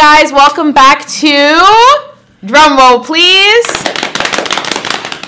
guys, 0.00 0.32
welcome 0.32 0.72
back 0.72 1.06
to 1.06 1.26
drumroll, 2.42 3.04
please. 3.04 3.66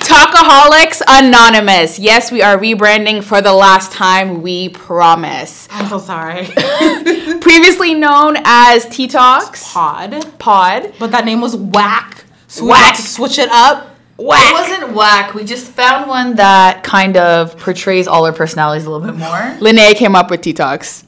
Talkaholics 0.09 1.03
Anonymous. 1.07 1.99
Yes, 1.99 2.33
we 2.33 2.41
are 2.41 2.57
rebranding 2.57 3.23
for 3.23 3.43
the 3.43 3.53
last 3.53 3.93
time. 3.93 4.41
We 4.41 4.71
promise. 4.71 5.69
I'm 5.71 5.89
so 5.91 5.99
sorry. 5.99 6.47
Previously 7.43 7.93
known 7.93 8.37
as 8.47 8.87
Tea 8.89 9.09
Talks 9.09 9.71
Pod. 9.75 10.39
Pod. 10.39 10.95
But 10.99 11.11
that 11.11 11.27
name 11.27 11.43
was 11.43 11.55
whack. 11.55 12.25
So 12.47 12.65
Whack. 12.65 12.95
had 12.95 12.97
to 12.97 13.03
switch 13.03 13.39
it 13.39 13.51
up. 13.51 13.95
Whack. 14.17 14.41
It 14.41 14.53
wasn't 14.55 14.97
whack. 14.97 15.35
We 15.35 15.45
just 15.45 15.67
found 15.67 16.09
one 16.09 16.37
that 16.37 16.83
kind 16.83 17.19
of 17.19 17.59
portrays 17.59 18.07
all 18.09 18.25
our 18.25 18.33
personalities 18.33 18.87
a 18.87 18.91
little 18.91 19.07
bit 19.07 19.17
more. 19.19 19.29
Linnea 19.61 19.95
came 19.95 20.17
up 20.17 20.31
with 20.31 20.41
Tea 20.41 20.55
Talks. 20.55 21.05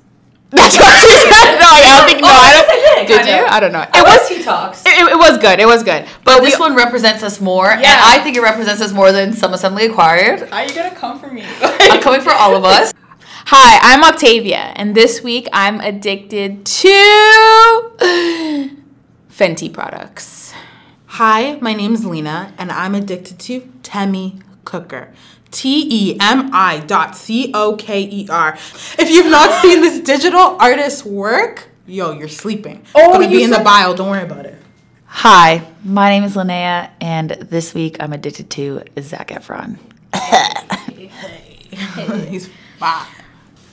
That's 0.55 0.77
what 0.79 0.95
she 1.03 1.11
said. 1.11 1.59
No, 1.59 1.67
I 1.67 1.83
don't 1.83 2.07
think. 2.09 2.21
No, 2.23 2.29
oh, 2.29 2.31
I 2.31 2.51
don't. 2.55 2.69
yes, 2.69 2.71
I 2.71 3.05
did, 3.05 3.09
Did 3.09 3.27
you? 3.27 3.45
I 3.47 3.61
don't 3.61 3.73
know. 3.73 3.83
It 3.83 3.89
It 3.95 4.05
was. 4.07 4.21
was 4.21 4.29
Tea 4.29 4.43
Talks. 4.45 4.83
It, 4.87 4.95
it 5.13 5.19
was 5.19 5.39
good. 5.39 5.59
It 5.61 5.67
was 5.67 5.83
good. 5.83 6.05
But 6.25 6.37
But 6.37 6.43
we, 6.43 6.51
this 6.51 6.59
one 6.61 6.75
represents 6.77 7.23
us 7.23 7.41
more, 7.41 7.71
and 7.71 7.83
Yeah. 7.83 8.01
I 8.03 8.19
think 8.21 8.37
it 8.37 8.43
represents 8.43 8.81
us 8.81 8.93
more 8.93 9.11
than 9.13 9.33
some 9.33 9.53
assembly 9.53 9.87
acquired. 9.87 10.49
Are 10.53 10.65
you 10.65 10.75
gonna 10.75 10.95
come 10.95 11.19
for 11.19 11.29
me? 11.31 11.45
I'm 11.63 12.01
coming 12.01 12.21
for 12.21 12.33
all 12.33 12.55
of 12.57 12.65
us. 12.65 12.93
Hi, 13.47 13.79
I'm 13.83 14.03
Octavia, 14.05 14.73
and 14.77 14.95
this 14.95 15.23
week 15.23 15.49
I'm 15.53 15.81
addicted 15.81 16.65
to 16.65 17.91
Fenty 19.31 19.73
products. 19.73 20.55
Hi, 21.07 21.59
my 21.61 21.75
name's 21.75 22.05
Lina, 22.07 22.55
and 22.59 22.71
I'm 22.73 22.95
addicted 22.95 23.39
to 23.41 23.71
Temi 23.83 24.41
Coker. 24.65 25.13
T 25.55 25.87
E 25.89 26.17
M 26.21 26.51
I 26.53 26.81
dot 26.81 27.17
C 27.17 27.53
O 27.55 27.77
K 27.77 28.03
E 28.03 28.27
R. 28.29 28.55
If 28.99 29.09
you've 29.09 29.31
not 29.31 29.63
seen 29.63 29.81
this 29.81 30.01
digital 30.01 30.57
artist's 30.61 31.05
work, 31.05 31.69
yo, 31.87 32.11
you're 32.11 32.29
sleeping. 32.29 32.85
Oh, 32.95 33.13
gonna 33.13 33.29
be 33.29 33.45
in 33.45 33.51
the 33.51 33.61
bio. 33.61 33.95
Don't 33.95 34.11
worry 34.11 34.25
about 34.25 34.47
it. 34.47 34.61
Hi, 35.07 35.65
my 35.85 36.11
name 36.11 36.25
is 36.25 36.35
Linnea, 36.35 36.91
and 37.01 37.31
this 37.31 37.73
week 37.73 37.97
I'm 38.01 38.13
addicted 38.13 38.51
to 38.51 38.83
Zac 39.01 39.29
Efron. 39.29 39.79
Hey, 40.13 41.07
He's 42.29 42.51
fine. 42.79 43.07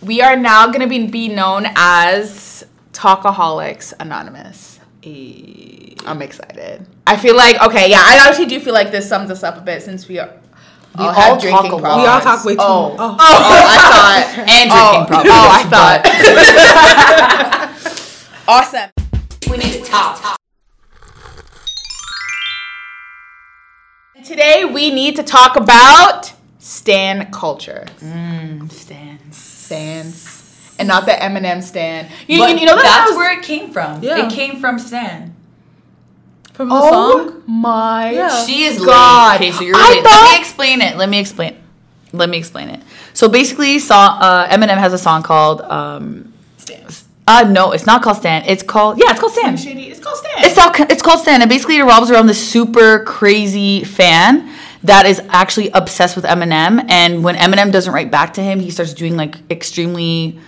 We 0.03 0.21
are 0.21 0.35
now 0.35 0.71
gonna 0.71 0.87
be, 0.87 1.07
be 1.07 1.29
known 1.29 1.65
as 1.75 2.63
Talkaholics 2.93 3.93
Anonymous. 3.99 4.79
Eh. 5.03 5.95
I'm 6.05 6.21
excited. 6.21 6.85
I 7.07 7.17
feel 7.17 7.35
like 7.35 7.59
okay, 7.61 7.89
yeah, 7.89 8.03
I 8.03 8.27
actually 8.27 8.45
do 8.45 8.59
feel 8.59 8.73
like 8.75 8.91
this 8.91 9.09
sums 9.09 9.31
us 9.31 9.41
up 9.41 9.57
a 9.57 9.61
bit 9.61 9.81
since 9.81 10.07
we 10.07 10.19
are. 10.19 10.31
We 10.97 11.03
uh, 11.05 11.07
all 11.07 11.13
have 11.13 11.23
talk 11.33 11.41
drinking 11.41 11.71
a 11.71 11.75
lot. 11.75 11.81
problems. 11.81 12.03
We 12.03 12.07
all 12.09 12.21
talk 12.21 12.45
way 12.45 12.53
too 12.55 12.61
Oh. 12.61 12.89
much. 12.89 12.97
Oh. 12.99 13.15
Oh, 13.19 13.25
oh 13.29 13.65
I 13.67 13.77
thought. 13.91 14.25
And 14.57 14.69
Oh, 14.73 14.91
drinking 14.91 15.07
problems. 15.07 15.35
oh, 15.35 15.47
I 15.51 15.63
thought. 15.71 16.01
awesome. 18.47 18.89
we 19.49 19.57
need 19.57 19.73
to 19.73 19.81
talk. 19.89 20.37
Today 24.25 24.65
we 24.65 24.91
need 24.91 25.15
to 25.15 25.23
talk 25.23 25.55
about 25.55 26.31
stan 26.59 27.31
culture. 27.31 27.85
Mm, 27.99 28.71
Stands. 28.71 29.37
Stans. 29.37 30.75
And 30.77 30.87
not 30.87 31.05
the 31.05 31.11
Eminem 31.13 31.61
stan. 31.63 32.07
You, 32.27 32.39
But 32.39 32.51
you, 32.53 32.59
you 32.59 32.65
know 32.65 32.75
that 32.75 32.83
that's 32.83 33.11
was- 33.11 33.17
where 33.17 33.37
it 33.39 33.43
came 33.43 33.71
from. 33.71 34.03
Yeah. 34.03 34.25
It 34.27 34.31
came 34.31 34.59
from 34.59 34.77
Stan. 34.79 35.35
From 36.61 36.69
the 36.69 36.75
Oh 36.75 37.17
song? 37.27 37.41
my 37.47 38.11
Yeah. 38.11 38.45
She 38.45 38.65
is 38.65 38.77
God. 38.85 39.39
late. 39.41 39.49
Okay, 39.49 39.51
so 39.57 39.63
you're 39.63 39.75
I 39.75 39.89
late. 39.89 40.03
thought- 40.03 40.11
Let 40.25 40.31
me 40.33 40.39
explain 40.39 40.81
it. 40.81 40.95
Let 40.95 41.09
me 41.09 41.19
explain. 41.19 41.55
Let 42.13 42.29
me 42.29 42.37
explain 42.37 42.69
it. 42.69 42.81
So 43.13 43.27
basically, 43.29 43.79
song, 43.79 44.17
uh, 44.21 44.47
Eminem 44.47 44.77
has 44.77 44.93
a 44.93 44.97
song 44.99 45.23
called. 45.23 45.61
Um, 45.61 46.31
uh, 47.27 47.45
no, 47.49 47.71
it's 47.71 47.85
not 47.87 48.03
called 48.03 48.17
Stan. 48.17 48.43
It's 48.45 48.61
called 48.61 48.99
yeah, 48.99 49.09
it's 49.11 49.19
called 49.19 49.31
Stan. 49.31 49.57
Shady. 49.57 49.85
It's 49.89 49.99
called 49.99 50.17
stan. 50.17 50.45
It's 50.45 50.57
all, 50.57 50.71
it's 50.89 51.01
called 51.01 51.19
Stan, 51.21 51.41
and 51.41 51.49
basically 51.49 51.77
it 51.77 51.81
revolves 51.81 52.11
around 52.11 52.27
this 52.27 52.45
super 52.47 53.03
crazy 53.05 53.83
fan 53.83 54.53
that 54.83 55.05
is 55.07 55.19
actually 55.29 55.69
obsessed 55.69 56.15
with 56.15 56.25
Eminem. 56.25 56.85
And 56.89 57.23
when 57.23 57.35
Eminem 57.37 57.71
doesn't 57.71 57.91
write 57.93 58.11
back 58.11 58.33
to 58.33 58.41
him, 58.41 58.59
he 58.59 58.69
starts 58.69 58.93
doing 58.93 59.15
like 59.17 59.35
extremely 59.49 60.39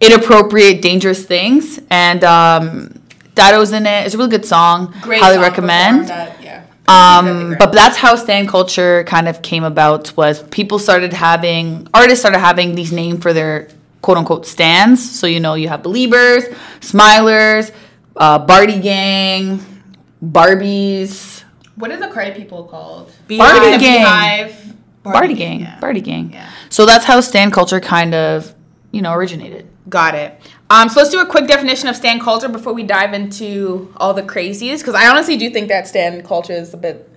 inappropriate, 0.00 0.80
dangerous 0.80 1.24
things. 1.24 1.80
And 1.90 2.22
um, 2.24 2.97
Dido's 3.38 3.72
in 3.72 3.86
it. 3.86 4.04
It's 4.06 4.14
a 4.14 4.18
really 4.18 4.30
good 4.36 4.44
song. 4.56 4.94
Great 5.02 5.20
Highly 5.22 5.36
song 5.36 5.42
recommend. 5.48 5.96
performed 6.08 6.28
at- 6.28 6.42
yeah. 6.42 6.64
Um, 6.88 7.54
but 7.58 7.70
that's 7.72 7.96
how 8.04 8.16
stan 8.16 8.46
culture 8.46 9.04
kind 9.04 9.28
of 9.28 9.42
came 9.42 9.62
about. 9.64 10.16
Was 10.16 10.42
people 10.58 10.78
started 10.78 11.12
having 11.12 11.86
artists 11.92 12.20
started 12.24 12.38
having 12.50 12.74
these 12.74 12.92
names 12.92 13.22
for 13.22 13.32
their 13.38 13.68
quote 14.00 14.16
unquote 14.16 14.46
stans. 14.46 14.98
So 15.18 15.26
you 15.26 15.38
know 15.40 15.52
you 15.54 15.68
have 15.68 15.82
Beliebers, 15.82 16.44
Smilers, 16.80 17.72
uh, 18.16 18.38
Bardi 18.38 18.78
Gang, 18.80 19.60
Barbies, 20.24 21.44
What 21.76 21.90
are 21.92 21.96
the 21.96 22.08
credit 22.08 22.36
people 22.36 22.64
called? 22.64 23.12
Barbie 23.28 23.78
Gang. 23.78 24.00
Beehive. 24.02 24.74
Bardi 25.04 25.34
Gang, 25.34 25.60
yeah. 25.60 25.78
Bardi 25.80 26.00
Gang. 26.00 26.32
Yeah. 26.32 26.50
So 26.70 26.84
that's 26.86 27.04
how 27.04 27.20
stan 27.20 27.50
culture 27.50 27.80
kind 27.80 28.14
of 28.14 28.54
you 28.92 29.02
know 29.02 29.12
originated. 29.12 29.68
Got 29.88 30.14
it. 30.14 30.40
Um, 30.70 30.88
so 30.88 31.00
let's 31.00 31.10
do 31.10 31.20
a 31.20 31.26
quick 31.26 31.46
definition 31.46 31.88
of 31.88 31.96
stan 31.96 32.20
culture 32.20 32.48
before 32.48 32.74
we 32.74 32.82
dive 32.82 33.14
into 33.14 33.92
all 33.96 34.12
the 34.12 34.22
crazies, 34.22 34.78
because 34.78 34.94
I 34.94 35.08
honestly 35.08 35.36
do 35.36 35.48
think 35.50 35.68
that 35.68 35.88
stan 35.88 36.22
culture 36.22 36.52
is 36.52 36.74
a 36.74 36.76
bit 36.76 37.08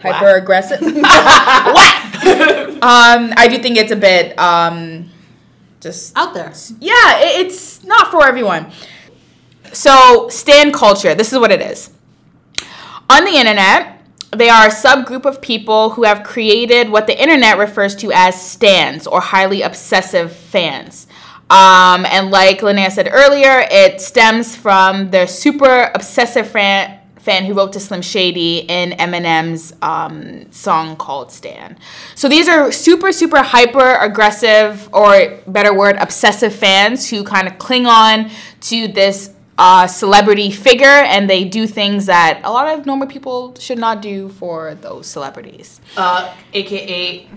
hyper 0.00 0.36
aggressive. 0.36 0.82
um, 0.82 0.94
I 3.36 3.48
do 3.50 3.58
think 3.58 3.76
it's 3.76 3.92
a 3.92 3.96
bit 3.96 4.38
um, 4.38 5.10
just 5.80 6.16
Out 6.16 6.32
there. 6.32 6.52
yeah, 6.80 7.20
it, 7.20 7.46
it's 7.46 7.84
not 7.84 8.10
for 8.10 8.24
everyone. 8.24 8.72
So, 9.72 10.28
stan 10.30 10.72
culture, 10.72 11.14
this 11.14 11.32
is 11.32 11.38
what 11.38 11.50
it 11.50 11.60
is. 11.60 11.90
On 13.10 13.24
the 13.24 13.32
internet, 13.32 14.00
they 14.30 14.48
are 14.48 14.66
a 14.66 14.70
subgroup 14.70 15.26
of 15.26 15.42
people 15.42 15.90
who 15.90 16.04
have 16.04 16.24
created 16.24 16.88
what 16.88 17.06
the 17.06 17.20
internet 17.20 17.58
refers 17.58 17.94
to 17.96 18.10
as 18.12 18.40
stans 18.40 19.06
or 19.06 19.20
highly 19.20 19.60
obsessive 19.60 20.32
fans. 20.32 21.06
Um, 21.50 22.06
and 22.06 22.30
like 22.30 22.60
Linnea 22.60 22.90
said 22.90 23.08
earlier, 23.12 23.66
it 23.70 24.00
stems 24.00 24.56
from 24.56 25.10
the 25.10 25.26
super 25.26 25.90
obsessive 25.94 26.48
fan, 26.48 26.98
fan 27.18 27.44
who 27.44 27.54
wrote 27.54 27.72
to 27.74 27.80
Slim 27.80 28.02
Shady 28.02 28.58
in 28.60 28.90
Eminem's 28.92 29.74
um, 29.82 30.50
song 30.50 30.96
called 30.96 31.30
Stan. 31.30 31.76
So 32.14 32.28
these 32.28 32.48
are 32.48 32.72
super, 32.72 33.12
super 33.12 33.42
hyper 33.42 33.96
aggressive, 34.00 34.88
or 34.92 35.38
better 35.46 35.74
word, 35.74 35.96
obsessive 35.96 36.54
fans 36.54 37.10
who 37.10 37.22
kind 37.22 37.46
of 37.46 37.58
cling 37.58 37.86
on 37.86 38.30
to 38.62 38.88
this 38.88 39.30
uh, 39.58 39.86
celebrity 39.86 40.50
figure 40.50 40.86
and 40.86 41.30
they 41.30 41.44
do 41.44 41.66
things 41.66 42.06
that 42.06 42.40
a 42.42 42.50
lot 42.50 42.76
of 42.76 42.86
normal 42.86 43.06
people 43.06 43.54
should 43.60 43.78
not 43.78 44.02
do 44.02 44.28
for 44.30 44.74
those 44.74 45.06
celebrities. 45.06 45.80
Uh, 45.96 46.34
AKA 46.52 47.28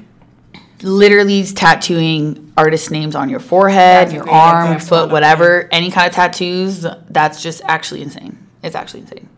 literally 0.81 1.43
tattooing 1.45 2.53
artist 2.57 2.91
names 2.91 3.15
on 3.15 3.29
your 3.29 3.39
forehead, 3.39 4.07
That's 4.07 4.13
your 4.13 4.29
arm, 4.29 4.73
example 4.73 5.05
foot, 5.05 5.11
whatever, 5.11 5.67
any 5.71 5.91
kind 5.91 6.07
of 6.07 6.13
tattoos. 6.13 6.85
That's 7.09 7.41
just 7.41 7.61
actually 7.65 8.01
insane. 8.01 8.47
It's 8.63 8.75
actually 8.75 9.01
insane. 9.01 9.29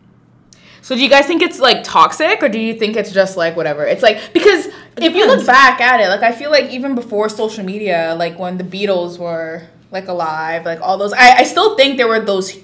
So 0.82 0.94
do 0.96 1.02
you 1.02 1.08
guys 1.08 1.26
think 1.26 1.42
it's 1.42 1.60
like 1.60 1.84
toxic 1.84 2.42
or 2.42 2.48
do 2.48 2.58
you 2.58 2.74
think 2.74 2.96
it's 2.96 3.12
just 3.12 3.36
like 3.36 3.54
whatever? 3.54 3.84
It's 3.84 4.02
like 4.02 4.32
because 4.32 4.66
if 4.96 5.14
you 5.14 5.26
look 5.26 5.46
back 5.46 5.80
at 5.80 6.00
it, 6.00 6.08
like 6.08 6.22
I 6.22 6.32
feel 6.32 6.50
like 6.50 6.70
even 6.70 6.94
before 6.94 7.28
social 7.28 7.64
media, 7.64 8.16
like 8.18 8.38
when 8.38 8.58
the 8.58 8.64
Beatles 8.64 9.18
were 9.18 9.68
like 9.92 10.08
alive, 10.08 10.64
like 10.64 10.80
all 10.80 10.98
those 10.98 11.12
I, 11.12 11.38
I 11.38 11.42
still 11.44 11.76
think 11.76 11.96
there 11.96 12.08
were 12.08 12.20
those 12.20 12.58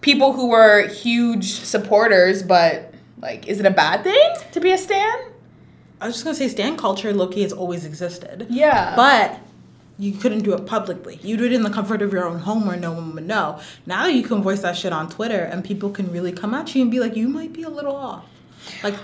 people 0.00 0.32
who 0.32 0.50
were 0.50 0.86
huge 0.88 1.50
supporters, 1.52 2.42
but 2.42 2.94
like 3.20 3.48
is 3.48 3.58
it 3.58 3.66
a 3.66 3.70
bad 3.70 4.04
thing 4.04 4.34
to 4.52 4.60
be 4.60 4.70
a 4.70 4.78
stan? 4.78 5.18
I 6.00 6.06
was 6.06 6.16
just 6.16 6.24
gonna 6.24 6.36
say 6.36 6.48
stan 6.48 6.76
culture, 6.76 7.12
Loki 7.12 7.42
has 7.42 7.52
always 7.52 7.84
existed. 7.84 8.46
Yeah. 8.50 8.94
But 8.96 9.40
you 9.98 10.12
couldn't 10.12 10.40
do 10.40 10.52
it 10.52 10.66
publicly. 10.66 11.18
You 11.22 11.36
do 11.36 11.44
it 11.44 11.52
in 11.52 11.62
the 11.62 11.70
comfort 11.70 12.02
of 12.02 12.12
your 12.12 12.26
own 12.26 12.40
home 12.40 12.66
where 12.66 12.76
no 12.76 12.92
one 12.92 13.14
would 13.14 13.26
know. 13.26 13.60
Now 13.86 14.06
you 14.06 14.22
can 14.22 14.42
voice 14.42 14.60
that 14.60 14.76
shit 14.76 14.92
on 14.92 15.08
Twitter 15.08 15.40
and 15.40 15.64
people 15.64 15.90
can 15.90 16.12
really 16.12 16.32
come 16.32 16.52
at 16.54 16.74
you 16.74 16.82
and 16.82 16.90
be 16.90 17.00
like, 17.00 17.16
you 17.16 17.28
might 17.28 17.52
be 17.52 17.62
a 17.62 17.70
little 17.70 17.96
off. 17.96 18.26
Like, 18.82 18.94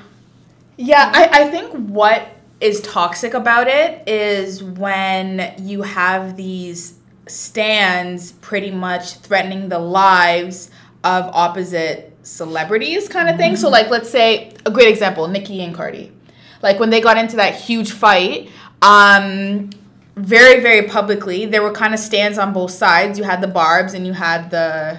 Yeah, 0.77 1.11
I, 1.15 1.45
I 1.45 1.51
think 1.51 1.73
what 1.73 2.29
is 2.61 2.81
toxic 2.83 3.35
about 3.35 3.69
it 3.69 4.07
is 4.07 4.63
when 4.63 5.55
you 5.59 5.83
have 5.83 6.37
these 6.37 6.99
stans 7.27 8.33
pretty 8.33 8.71
much 8.71 9.15
threatening 9.15 9.69
the 9.69 9.79
lives 9.79 10.71
of 11.05 11.25
opposite 11.33 12.17
celebrities 12.23 13.09
kind 13.09 13.29
of 13.29 13.37
thing. 13.37 13.57
So 13.57 13.67
mm-hmm. 13.67 13.73
like 13.73 13.89
let's 13.89 14.11
say 14.11 14.53
a 14.67 14.71
great 14.71 14.89
example, 14.89 15.27
Nicki 15.27 15.63
and 15.63 15.75
Cardi. 15.75 16.13
Like 16.63 16.79
when 16.79 16.91
they 16.91 17.01
got 17.01 17.19
into 17.19 17.37
that 17.37 17.55
huge 17.55 17.93
fight, 17.93 18.49
um 18.81 19.71
very 20.17 20.61
very 20.61 20.87
publicly, 20.89 21.47
there 21.47 21.63
were 21.63 21.73
kind 21.73 21.95
of 21.95 22.01
stans 22.01 22.39
on 22.39 22.53
both 22.53 22.71
sides. 22.71 23.19
You 23.19 23.25
had 23.25 23.41
the 23.41 23.49
Barbs 23.49 23.95
and 23.95 24.07
you 24.07 24.13
had 24.13 24.51
the 24.51 24.99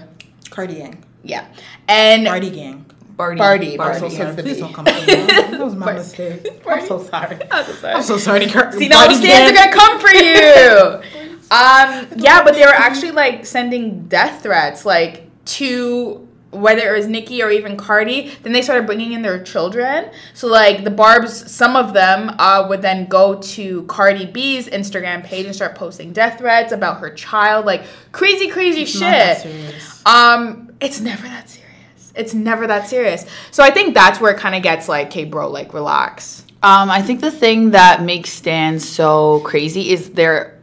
Cardi 0.50 0.75
Gang. 0.75 1.04
yeah. 1.24 1.45
And 1.88 2.27
Party 2.27 2.50
Gang. 2.50 2.86
Bardi. 3.15 3.38
Bardi, 3.38 3.77
Bardi. 3.77 4.00
Bardi. 4.00 4.15
So 4.15 4.24
sorry. 4.24 4.36
Please 4.42 4.57
don't 4.60 4.74
come 4.74 4.86
for 4.88 4.92
me. 4.92 5.06
That 5.06 5.60
was 5.60 5.75
my 5.75 5.94
mistake. 5.94 6.48
I'm 6.68 6.86
so 6.88 7.04
sorry. 7.04 7.38
I'm 7.51 7.66
so 7.66 7.74
sorry. 7.74 7.94
I'm 7.94 8.04
so 8.04 8.18
sorry. 8.18 8.50
See, 8.50 8.88
now 8.88 9.07
the 9.07 9.13
Cardi 9.13 9.16
stands 9.16 9.51
are 9.51 9.54
gonna 9.54 9.71
come 9.71 10.00
for 10.00 10.09
you. 10.09 11.30
um, 11.51 12.07
yeah, 12.18 12.44
but 12.44 12.56
they 12.56 12.62
were 12.62 12.74
actually 12.74 13.12
like 13.12 13.45
sending 13.45 14.07
death 14.07 14.42
threats, 14.42 14.83
like 14.86 15.30
to 15.45 16.27
whether 16.53 16.94
it 16.94 16.97
was 16.97 17.07
Nicki 17.07 17.41
or 17.41 17.51
even 17.51 17.75
Cardi, 17.77 18.31
then 18.44 18.53
they 18.53 18.61
started 18.61 18.85
bringing 18.85 19.13
in 19.13 19.21
their 19.21 19.44
children. 19.44 20.09
So 20.33 20.47
like 20.47 20.83
the 20.83 20.91
Barbs, 20.91 21.51
some 21.51 21.75
of 21.75 21.94
them 21.94 22.35
uh, 22.39 22.65
would 22.69 22.81
then 22.81 23.07
go 23.07 23.41
to 23.41 23.83
Cardi 23.83 24.25
B's 24.25 24.67
Instagram 24.69 25.23
page 25.23 25.45
and 25.45 25.55
start 25.55 25.75
posting 25.75 26.13
death 26.13 26.39
threats 26.39 26.71
about 26.71 27.00
her 27.00 27.09
child, 27.09 27.65
like 27.65 27.83
crazy, 28.11 28.50
crazy 28.50 28.81
Not 29.00 29.09
that 29.09 29.41
shit. 29.41 30.05
Um, 30.05 30.71
it's 30.79 31.00
never 31.00 31.23
that 31.23 31.50
serious. 31.50 32.13
It's 32.15 32.33
never 32.33 32.67
that 32.67 32.88
serious. 32.88 33.25
So 33.51 33.63
I 33.63 33.71
think 33.71 33.94
that's 33.94 34.19
where 34.19 34.33
it 34.33 34.39
kind 34.39 34.56
of 34.56 34.61
gets 34.61 34.88
like, 34.88 35.07
okay, 35.07 35.25
bro, 35.25 35.49
like 35.49 35.73
relax. 35.73 36.45
Um, 36.61 36.89
I 36.89 37.01
think 37.01 37.19
the 37.19 37.31
thing 37.31 37.71
that 37.71 38.03
makes 38.03 38.29
Stan 38.29 38.79
so 38.79 39.41
crazy 39.41 39.89
is 39.89 40.11
their 40.11 40.59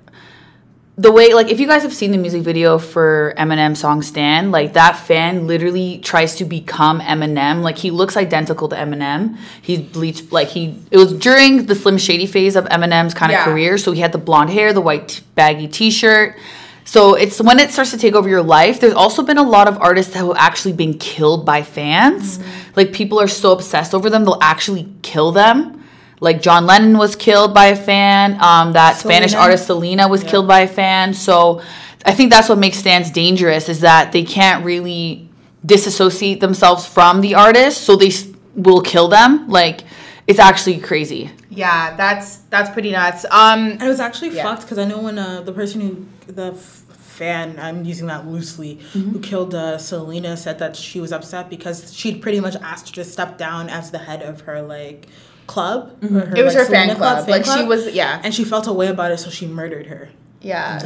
the 0.98 1.10
way 1.10 1.32
like 1.32 1.48
if 1.48 1.60
you 1.60 1.66
guys 1.66 1.82
have 1.82 1.94
seen 1.94 2.10
the 2.10 2.18
music 2.18 2.42
video 2.42 2.78
for 2.78 3.32
Eminem 3.38 3.76
song 3.76 4.02
Stan, 4.02 4.50
like 4.50 4.74
that 4.74 4.96
fan 4.96 5.46
literally 5.46 5.98
tries 5.98 6.36
to 6.36 6.44
become 6.44 7.00
Eminem. 7.00 7.62
Like 7.62 7.78
he 7.78 7.90
looks 7.90 8.16
identical 8.16 8.68
to 8.68 8.76
Eminem. 8.76 9.38
He's 9.62 9.80
bleached 9.80 10.30
like 10.30 10.48
he 10.48 10.76
it 10.90 10.98
was 10.98 11.12
during 11.14 11.66
the 11.66 11.74
Slim 11.74 11.96
Shady 11.96 12.26
phase 12.26 12.54
of 12.56 12.64
Eminem's 12.66 13.14
kind 13.14 13.32
of 13.32 13.36
Yeah. 13.38 13.44
career. 13.44 13.78
So 13.78 13.92
he 13.92 14.00
had 14.00 14.12
the 14.12 14.18
blonde 14.18 14.50
hair, 14.50 14.72
the 14.72 14.80
white 14.82 15.08
t- 15.08 15.22
baggy 15.34 15.68
t-shirt. 15.68 16.36
So 16.84 17.14
it's 17.14 17.40
when 17.40 17.60
it 17.60 17.70
starts 17.70 17.92
to 17.92 17.98
take 17.98 18.14
over 18.14 18.28
your 18.28 18.42
life. 18.42 18.80
There's 18.80 18.94
also 18.94 19.22
been 19.22 19.38
a 19.38 19.42
lot 19.48 19.68
of 19.68 19.78
artists 19.80 20.12
that 20.12 20.18
have 20.18 20.34
actually 20.36 20.72
been 20.72 20.98
killed 20.98 21.46
by 21.46 21.62
fans. 21.62 22.38
Mm-hmm. 22.38 22.70
Like 22.76 22.92
people 22.92 23.20
are 23.20 23.28
so 23.28 23.52
obsessed 23.52 23.94
over 23.94 24.10
them, 24.10 24.24
they'll 24.24 24.38
actually 24.42 24.88
kill 25.02 25.30
them. 25.32 25.79
Like 26.20 26.42
John 26.42 26.66
Lennon 26.66 26.98
was 26.98 27.16
killed 27.16 27.54
by 27.54 27.66
a 27.66 27.76
fan. 27.76 28.38
Um, 28.42 28.72
that 28.74 28.96
Spanish 28.96 29.34
artist 29.34 29.66
Selena 29.66 30.06
was 30.08 30.22
killed 30.22 30.46
by 30.46 30.60
a 30.60 30.68
fan. 30.68 31.14
So 31.14 31.62
I 32.04 32.12
think 32.12 32.30
that's 32.30 32.48
what 32.48 32.58
makes 32.58 32.76
stans 32.78 33.10
dangerous 33.10 33.68
is 33.68 33.80
that 33.80 34.12
they 34.12 34.24
can't 34.24 34.64
really 34.64 35.28
disassociate 35.64 36.40
themselves 36.40 36.86
from 36.86 37.20
the 37.20 37.34
artist, 37.34 37.82
so 37.82 37.96
they 37.96 38.10
will 38.54 38.80
kill 38.80 39.08
them. 39.08 39.48
Like 39.48 39.80
it's 40.26 40.38
actually 40.38 40.78
crazy. 40.78 41.30
Yeah, 41.50 41.96
that's 41.96 42.36
that's 42.50 42.70
pretty 42.70 42.92
nuts. 42.92 43.24
Um, 43.30 43.72
And 43.72 43.82
it 43.82 43.88
was 43.88 44.00
actually 44.00 44.30
Yeah. 44.36 44.42
fucked 44.44 44.62
because 44.62 44.78
I 44.78 44.84
know 44.84 45.00
when 45.00 45.18
uh, 45.18 45.40
the 45.42 45.52
person 45.52 45.80
who 45.80 46.06
the 46.32 46.52
f- 46.52 46.84
fan 47.20 47.58
I'm 47.60 47.84
using 47.84 48.06
that 48.06 48.26
loosely 48.26 48.78
Mm-hmm. 48.94 49.10
who 49.10 49.20
killed 49.20 49.54
uh, 49.54 49.78
Selena 49.78 50.36
said 50.36 50.58
that 50.58 50.76
she 50.76 51.00
was 51.00 51.12
upset 51.12 51.50
because 51.50 51.92
she'd 51.94 52.22
pretty 52.22 52.40
much 52.40 52.56
asked 52.56 52.88
her 52.90 53.02
to 53.02 53.04
step 53.04 53.36
down 53.38 53.68
as 53.68 53.90
the 53.90 53.98
head 53.98 54.22
of 54.22 54.42
her 54.42 54.62
like 54.62 55.06
club. 55.54 55.76
Mm-hmm. 56.00 56.36
it 56.36 56.42
was 56.44 56.54
like, 56.54 56.66
her 56.66 56.70
fan 56.72 56.88
Selena 56.88 56.94
club. 56.96 57.16
fan 57.26 57.30
Like 57.36 57.44
she 57.44 57.50
club, 57.64 57.68
was, 57.72 57.82
yeah, 58.00 58.22
and 58.24 58.30
she 58.36 58.44
felt 58.52 58.66
a 58.66 58.72
way 58.80 58.88
about 58.88 59.10
it, 59.14 59.18
so 59.24 59.28
she 59.38 59.46
murdered 59.46 59.86
her. 59.92 60.02
yeah. 60.40 60.78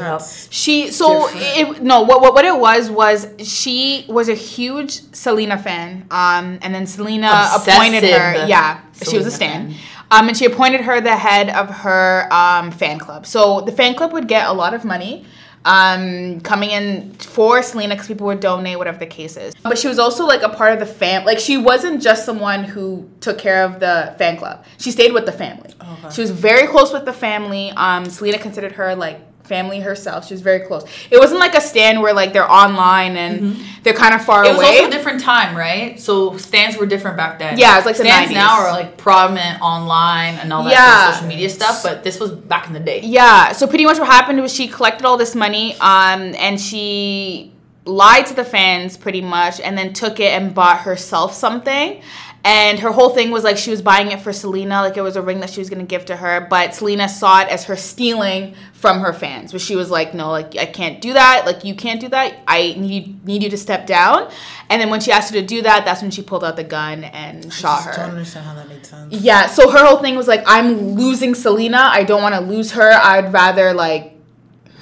She 0.51 0.91
so 0.91 1.07
Different. 1.29 1.79
it, 1.79 1.83
no 1.83 1.97
what, 2.09 2.19
what 2.23 2.33
what 2.37 2.45
it 2.53 2.59
was 2.69 2.91
was 2.91 3.19
she 3.39 4.05
was 4.09 4.29
a 4.29 4.35
huge 4.35 4.93
Selena 5.15 5.57
fan 5.67 5.89
um 6.11 6.59
and 6.63 6.71
then 6.75 6.87
Selena 6.95 7.31
appointed 7.55 8.03
her 8.03 8.31
Obsessive 8.33 8.49
yeah 8.49 8.81
she 9.09 9.17
was 9.17 9.27
a 9.27 9.31
stan 9.31 9.61
fan. 9.71 9.79
um 10.11 10.25
and 10.29 10.37
she 10.37 10.45
appointed 10.53 10.81
her 10.89 10.97
the 11.01 11.17
head 11.29 11.47
of 11.51 11.67
her 11.85 12.27
um 12.33 12.67
fan 12.81 12.99
club 12.99 13.23
so 13.35 13.61
the 13.69 13.71
fan 13.79 13.95
club 13.95 14.11
would 14.13 14.27
get 14.27 14.43
a 14.49 14.53
lot 14.63 14.73
of 14.75 14.83
money 14.85 15.25
um 15.65 16.41
coming 16.41 16.71
in 16.71 17.13
for 17.15 17.63
Selena 17.63 17.95
because 17.95 18.07
people 18.07 18.27
would 18.27 18.41
donate 18.41 18.77
whatever 18.79 18.99
the 18.99 19.07
case 19.07 19.37
is. 19.37 19.55
But 19.63 19.79
she 19.79 19.89
was 19.89 19.99
also 19.99 20.27
like 20.27 20.43
a 20.43 20.49
part 20.51 20.73
of 20.75 20.79
the 20.79 20.87
fam 20.87 21.25
like 21.25 21.39
she 21.39 21.57
wasn't 21.57 22.03
just 22.03 22.25
someone 22.27 22.65
who 22.65 23.09
took 23.21 23.39
care 23.39 23.65
of 23.65 23.81
the 23.81 24.15
fan 24.19 24.37
club. 24.37 24.65
She 24.79 24.91
stayed 24.91 25.13
with 25.13 25.25
the 25.27 25.33
family. 25.33 25.71
Okay. 25.81 26.11
she 26.15 26.21
was 26.21 26.31
very 26.31 26.67
close 26.69 26.93
with 26.93 27.05
the 27.05 27.13
family. 27.13 27.71
Um 27.77 28.05
Selena 28.07 28.39
considered 28.39 28.73
her 28.73 28.95
like 28.95 29.21
family 29.45 29.81
herself 29.81 30.27
she 30.27 30.35
was 30.35 30.41
very 30.41 30.61
close 30.61 30.85
it 31.11 31.19
wasn't 31.19 31.39
like 31.39 31.55
a 31.55 31.61
stan 31.61 32.01
where 32.01 32.15
like 32.15 32.33
they're 32.33 32.51
online 32.51 33.17
and 33.17 33.57
they're 33.83 33.93
kind 33.93 34.15
of 34.15 34.25
far 34.25 34.41
away. 34.41 34.51
It 34.51 34.57
was 34.57 34.67
away 34.67 34.77
also 34.79 34.89
a 34.89 34.91
different 34.91 35.21
time, 35.21 35.55
right? 35.57 36.01
So 36.01 36.37
stans 36.39 36.77
were 36.79 36.87
different 36.87 37.17
back 37.19 37.39
then. 37.39 37.59
Yeah, 37.59 37.77
it's 37.77 37.85
like 37.87 37.97
the 37.97 38.05
stans 38.05 38.31
90s. 38.31 38.35
now 38.35 38.61
are 38.61 38.73
like 38.73 38.97
prominent 38.97 39.61
online 39.61 40.37
and 40.37 40.53
all 40.53 40.65
that 40.65 40.73
Yeah. 40.73 41.13
social 41.13 41.29
media 41.29 41.51
stuff, 41.51 41.83
but 41.83 42.03
this 42.03 42.19
was 42.19 42.31
back 42.31 42.67
in 42.67 42.73
the 42.73 42.81
day. 42.81 43.01
Yeah. 43.03 43.53
So 43.53 43.67
pretty 43.67 43.85
much 43.85 43.99
what 43.99 44.09
happened 44.09 44.41
was 44.41 44.55
she 44.55 44.69
collected 44.69 45.05
all 45.05 45.19
this 45.19 45.35
money, 45.35 45.75
um, 45.81 46.35
and 46.39 46.59
she 46.59 47.53
lied 47.85 48.25
to 48.27 48.35
the 48.35 48.45
fans 48.45 48.97
pretty 48.97 49.21
much, 49.21 49.61
and 49.61 49.77
then 49.77 49.93
took 49.93 50.19
it 50.19 50.33
and 50.33 50.55
bought 50.55 50.79
herself 50.81 51.35
something. 51.35 52.01
And 52.47 52.79
her 52.81 52.93
whole 52.93 53.09
thing 53.09 53.31
was 53.31 53.43
like 53.43 53.57
she 53.57 53.71
was 53.71 53.81
buying 53.81 54.13
it 54.13 54.21
for 54.21 54.31
Selena, 54.31 54.83
like 54.83 54.99
it 54.99 55.01
was 55.01 55.17
a 55.17 55.23
ring 55.23 55.41
that 55.41 55.49
she 55.49 55.61
was 55.61 55.71
gonna 55.71 55.85
give 55.85 56.05
to 56.07 56.17
her. 56.17 56.47
But 56.51 56.75
Selena 56.75 57.09
saw 57.09 57.41
it 57.41 57.49
as 57.49 57.65
her 57.65 57.77
stealing 57.77 58.55
from 58.75 59.01
her 59.01 59.15
fans, 59.15 59.55
where 59.55 59.61
she 59.61 59.77
was 59.77 59.91
like, 59.91 60.13
"No, 60.13 60.31
like 60.31 60.55
I 60.59 60.67
can't 60.67 61.01
do 61.01 61.15
that. 61.15 61.45
Like 61.47 61.65
you 61.65 61.75
can't 61.75 62.01
do 62.01 62.09
that. 62.11 62.35
I 62.47 62.75
need 62.77 63.25
need 63.25 63.43
you 63.43 63.49
to 63.49 63.57
step 63.57 63.87
down." 63.87 64.31
And 64.69 64.79
then 64.83 64.91
when 64.91 65.01
she 65.01 65.11
asked 65.11 65.33
her 65.35 65.41
to 65.41 65.47
do 65.47 65.63
that, 65.63 65.87
that's 65.87 66.03
when 66.03 66.11
she 66.11 66.21
pulled 66.21 66.45
out 66.45 66.57
the 66.57 66.65
gun 66.65 67.05
and 67.05 67.51
shot 67.51 67.85
her. 67.85 67.91
I 67.91 67.93
just 67.93 67.97
her. 67.99 68.03
don't 68.03 68.11
understand 68.17 68.47
how 68.47 68.55
that 68.57 68.69
made 68.69 68.85
sense. 68.85 69.15
Yeah, 69.15 69.47
so 69.47 69.71
her 69.71 69.83
whole 69.87 69.99
thing 69.99 70.15
was 70.15 70.29
like, 70.29 70.43
I'm 70.47 70.97
losing 70.97 71.35
Selena. 71.35 71.79
I 71.79 72.05
don't 72.05 72.21
want 72.21 72.35
to 72.35 72.43
lose 72.43 72.73
her. 72.73 72.91
I'd 72.93 73.33
rather 73.33 73.73
like 73.73 74.13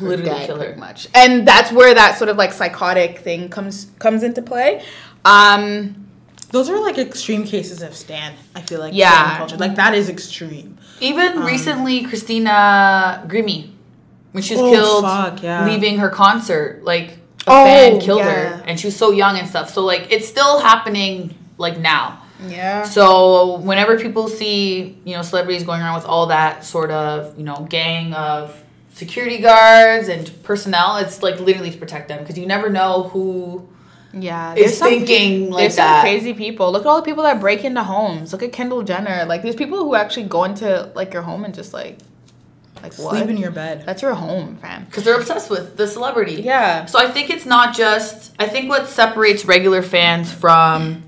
Literally 0.01 0.25
dead, 0.25 0.47
kill 0.47 0.57
her. 0.57 0.65
pretty 0.65 0.81
much. 0.81 1.07
And 1.15 1.47
that's 1.47 1.71
where 1.71 1.95
that 1.95 2.19
sort 2.19 2.29
of 2.29 2.37
like 2.37 2.53
psychotic 2.53 3.19
thing 3.21 3.49
comes 3.51 3.87
comes 4.01 4.25
into 4.25 4.43
play. 4.43 4.83
Um, 5.25 6.02
Those 6.53 6.69
are 6.71 6.81
like 6.81 6.99
extreme 6.99 7.45
cases 7.45 7.83
of 7.83 7.95
stan. 7.97 8.35
I 8.55 8.61
feel 8.61 8.79
like 8.81 8.95
Yeah. 8.95 9.39
culture. 9.39 9.57
Like 9.57 9.75
that 9.77 9.95
is 9.95 10.09
extreme. 10.09 10.79
Even 11.01 11.39
Um, 11.39 11.45
recently, 11.47 12.03
Christina 12.05 13.25
Grimmie, 13.27 13.71
when 14.33 14.43
she 14.43 14.55
was 14.55 14.63
Oh, 14.63 14.71
killed, 14.71 15.05
fuck, 15.05 15.43
yeah. 15.43 15.67
leaving 15.67 15.99
her 15.99 16.09
concert, 16.11 16.83
like 16.85 17.19
a 17.47 17.51
Oh, 17.51 17.65
fan 17.65 18.01
killed 18.01 18.21
yeah. 18.21 18.31
her, 18.33 18.63
and 18.67 18.79
she 18.79 18.87
was 18.87 18.95
so 18.97 19.11
young 19.11 19.37
and 19.39 19.49
stuff. 19.49 19.73
So 19.73 19.83
like, 19.83 20.07
it's 20.11 20.29
still 20.29 20.61
happening 20.61 21.35
like 21.59 21.79
now. 21.79 22.19
yeah. 22.49 22.83
So 22.85 23.59
whenever 23.59 23.99
people 23.99 24.29
see, 24.29 24.97
you 25.05 25.15
know, 25.17 25.23
celebrities 25.23 25.63
going 25.65 25.81
around 25.81 25.95
with 25.95 26.05
all 26.07 26.27
that 26.27 26.65
sort 26.65 26.91
of, 26.91 27.37
you 27.39 27.45
know, 27.45 27.67
gang 27.71 28.13
of 28.15 28.57
security 28.95 29.39
guards 29.39 30.09
and 30.09 30.31
personnel, 30.43 30.97
it's 30.97 31.23
like 31.23 31.39
literally 31.41 31.71
to 31.71 31.79
protect 31.79 32.09
them 32.09 32.19
because 32.21 32.37
you 32.37 32.47
never 32.47 32.69
know 32.69 33.05
who 33.13 33.67
Yeah, 34.15 34.55
is 34.55 34.79
thinking 34.79 35.51
like 35.51 35.63
there's 35.63 35.77
some 35.77 36.01
crazy 36.01 36.35
people. 36.35 36.71
Look 36.71 36.83
at 36.83 36.89
all 36.89 36.97
the 36.97 37.05
people 37.05 37.23
that 37.23 37.41
break 37.41 37.65
into 37.65 37.83
homes. 37.83 38.33
Look 38.33 38.43
at 38.43 38.53
Kendall 38.53 38.83
Jenner. 38.83 39.25
Like 39.25 39.43
there's 39.43 39.57
people 39.57 39.79
who 39.79 39.95
actually 39.95 40.25
go 40.25 40.45
into 40.45 40.91
like 40.95 41.13
your 41.15 41.23
home 41.23 41.45
and 41.45 41.55
just 41.55 41.73
like, 41.73 41.99
like 42.83 42.95
what? 42.95 43.17
Sleep 43.17 43.29
in 43.29 43.37
your 43.37 43.51
bed. 43.51 43.85
That's 43.87 44.03
your 44.03 44.15
home, 44.15 44.57
fam. 44.57 44.85
because 44.85 45.05
they're 45.05 45.19
obsessed 45.19 45.51
with 45.51 45.77
the 45.77 45.87
celebrity. 45.87 46.43
Yeah. 46.43 46.85
So 46.87 46.99
I 46.99 47.11
think 47.11 47.31
it's 47.31 47.47
not 47.47 47.75
just. 47.75 48.35
I 48.39 48.47
think 48.49 48.69
what 48.69 48.89
separates 48.89 49.45
regular 49.45 49.83
fans 49.83 50.33
from 50.33 51.03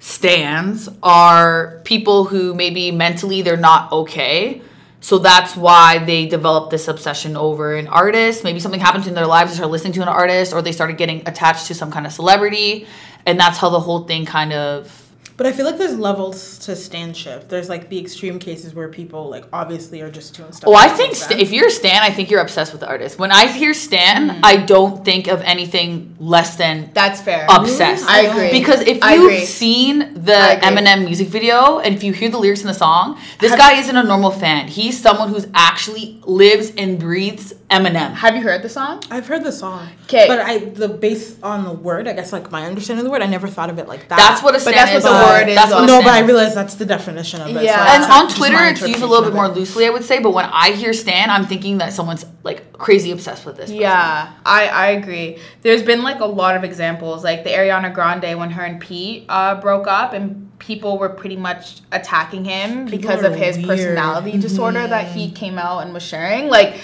stans 0.00 0.88
are 1.02 1.80
people 1.84 2.24
who 2.24 2.54
maybe 2.54 2.90
mentally 2.92 3.42
they're 3.42 3.56
not 3.56 3.90
okay. 3.92 4.62
So 5.06 5.18
that's 5.18 5.54
why 5.54 5.98
they 5.98 6.26
develop 6.26 6.70
this 6.70 6.88
obsession 6.88 7.36
over 7.36 7.76
an 7.76 7.86
artist. 7.86 8.42
Maybe 8.42 8.58
something 8.58 8.80
happened 8.80 9.06
in 9.06 9.14
their 9.14 9.24
lives, 9.24 9.52
they 9.52 9.54
started 9.54 9.70
listening 9.70 9.92
to 9.92 10.02
an 10.02 10.08
artist, 10.08 10.52
or 10.52 10.62
they 10.62 10.72
started 10.72 10.96
getting 10.96 11.22
attached 11.28 11.68
to 11.68 11.74
some 11.76 11.92
kind 11.92 12.06
of 12.06 12.12
celebrity, 12.12 12.88
and 13.24 13.38
that's 13.38 13.56
how 13.56 13.68
the 13.68 13.78
whole 13.78 14.02
thing 14.02 14.26
kind 14.26 14.52
of. 14.52 15.05
But 15.36 15.46
I 15.46 15.52
feel 15.52 15.66
like 15.66 15.76
there's 15.76 15.98
levels 15.98 16.58
to 16.60 16.72
stanship. 16.72 17.48
There's 17.48 17.68
like 17.68 17.90
the 17.90 17.98
extreme 17.98 18.38
cases 18.38 18.74
where 18.74 18.88
people 18.88 19.28
like 19.28 19.44
obviously 19.52 20.00
are 20.00 20.10
just 20.10 20.34
doing 20.34 20.50
stuff. 20.52 20.68
Oh, 20.68 20.74
I 20.74 20.88
think 20.88 21.14
st- 21.14 21.40
if 21.40 21.52
you're 21.52 21.68
stan, 21.68 22.02
I 22.02 22.10
think 22.10 22.30
you're 22.30 22.40
obsessed 22.40 22.72
with 22.72 22.80
the 22.80 22.88
artist. 22.88 23.18
When 23.18 23.30
I 23.30 23.46
hear 23.46 23.74
stan, 23.74 24.30
Mm. 24.30 24.40
I 24.42 24.56
don't 24.56 25.04
think 25.04 25.26
of 25.28 25.42
anything 25.42 26.16
less 26.18 26.56
than 26.56 26.90
That's 26.94 27.20
fair. 27.20 27.46
obsessed. 27.50 28.06
I 28.08 28.22
agree. 28.22 28.50
Because 28.50 28.80
if 28.80 28.98
you've 29.04 29.42
seen 29.44 30.14
the 30.14 30.58
Eminem 30.62 31.04
music 31.04 31.28
video 31.28 31.80
and 31.80 31.94
if 31.94 32.02
you 32.02 32.12
hear 32.14 32.30
the 32.30 32.38
lyrics 32.38 32.62
in 32.62 32.66
the 32.68 32.74
song, 32.74 33.18
this 33.38 33.50
Have- 33.50 33.58
guy 33.58 33.72
isn't 33.80 33.96
a 33.96 34.02
normal 34.04 34.30
fan. 34.30 34.68
He's 34.68 34.98
someone 34.98 35.28
who's 35.28 35.46
actually 35.54 36.18
lives 36.24 36.72
and 36.78 36.98
breathes 36.98 37.52
Eminem. 37.70 38.12
Have 38.14 38.36
you 38.36 38.42
heard 38.42 38.62
the 38.62 38.68
song? 38.68 39.02
I've 39.10 39.26
heard 39.26 39.42
the 39.42 39.50
song. 39.50 39.88
Okay. 40.04 40.28
But 40.28 40.38
I 40.40 40.58
the 40.58 40.88
based 40.88 41.42
on 41.42 41.64
the 41.64 41.72
word, 41.72 42.06
I 42.06 42.12
guess 42.12 42.32
like 42.32 42.48
my 42.52 42.64
understanding 42.64 43.00
of 43.00 43.04
the 43.04 43.10
word, 43.10 43.22
I 43.22 43.26
never 43.26 43.48
thought 43.48 43.70
of 43.70 43.78
it 43.80 43.88
like 43.88 44.08
that. 44.08 44.16
That's 44.18 44.40
what 44.42 44.50
a 44.50 44.58
But 44.58 44.60
stan 44.60 44.74
that's 44.74 44.92
what 44.92 45.02
the 45.02 45.26
word 45.26 45.48
is 45.48 45.56
That's 45.56 45.72
what 45.72 45.78
a 45.78 45.82
also. 45.82 45.98
no, 45.98 46.02
but 46.02 46.12
I 46.14 46.20
realize 46.20 46.54
that's 46.54 46.76
the 46.76 46.86
definition 46.86 47.40
of 47.40 47.48
it. 47.48 47.64
Yeah. 47.64 47.84
so 47.84 47.92
And 48.04 48.12
on 48.12 48.24
just 48.28 48.36
Twitter, 48.36 48.62
it's 48.62 48.80
used 48.86 49.02
a 49.02 49.06
little 49.06 49.24
bit 49.24 49.34
more 49.34 49.48
loosely, 49.48 49.84
I 49.84 49.90
would 49.90 50.04
say. 50.04 50.20
But 50.20 50.30
when 50.30 50.44
I 50.44 50.72
hear 50.72 50.92
Stan, 50.92 51.28
I'm 51.28 51.44
thinking 51.46 51.78
that 51.78 51.92
someone's 51.92 52.24
like 52.44 52.72
crazy 52.72 53.10
obsessed 53.10 53.44
with 53.44 53.56
this. 53.56 53.66
person. 53.66 53.80
Yeah, 53.80 54.32
I, 54.44 54.68
I 54.68 54.86
agree. 54.90 55.38
There's 55.62 55.82
been 55.82 56.04
like 56.04 56.20
a 56.20 56.26
lot 56.26 56.56
of 56.56 56.62
examples, 56.62 57.24
like 57.24 57.42
the 57.42 57.50
Ariana 57.50 57.92
Grande 57.92 58.38
when 58.38 58.50
her 58.50 58.62
and 58.62 58.80
Pete 58.80 59.24
uh, 59.28 59.60
broke 59.60 59.88
up, 59.88 60.12
and 60.12 60.56
people 60.60 60.98
were 60.98 61.08
pretty 61.08 61.36
much 61.36 61.80
attacking 61.90 62.44
him 62.44 62.86
because 62.86 63.22
of 63.24 63.34
his 63.34 63.56
weird. 63.56 63.68
personality 63.68 64.38
disorder 64.38 64.86
that 64.86 65.08
he 65.14 65.30
came 65.32 65.58
out 65.58 65.80
and 65.80 65.92
was 65.92 66.02
sharing. 66.02 66.48
Like, 66.48 66.76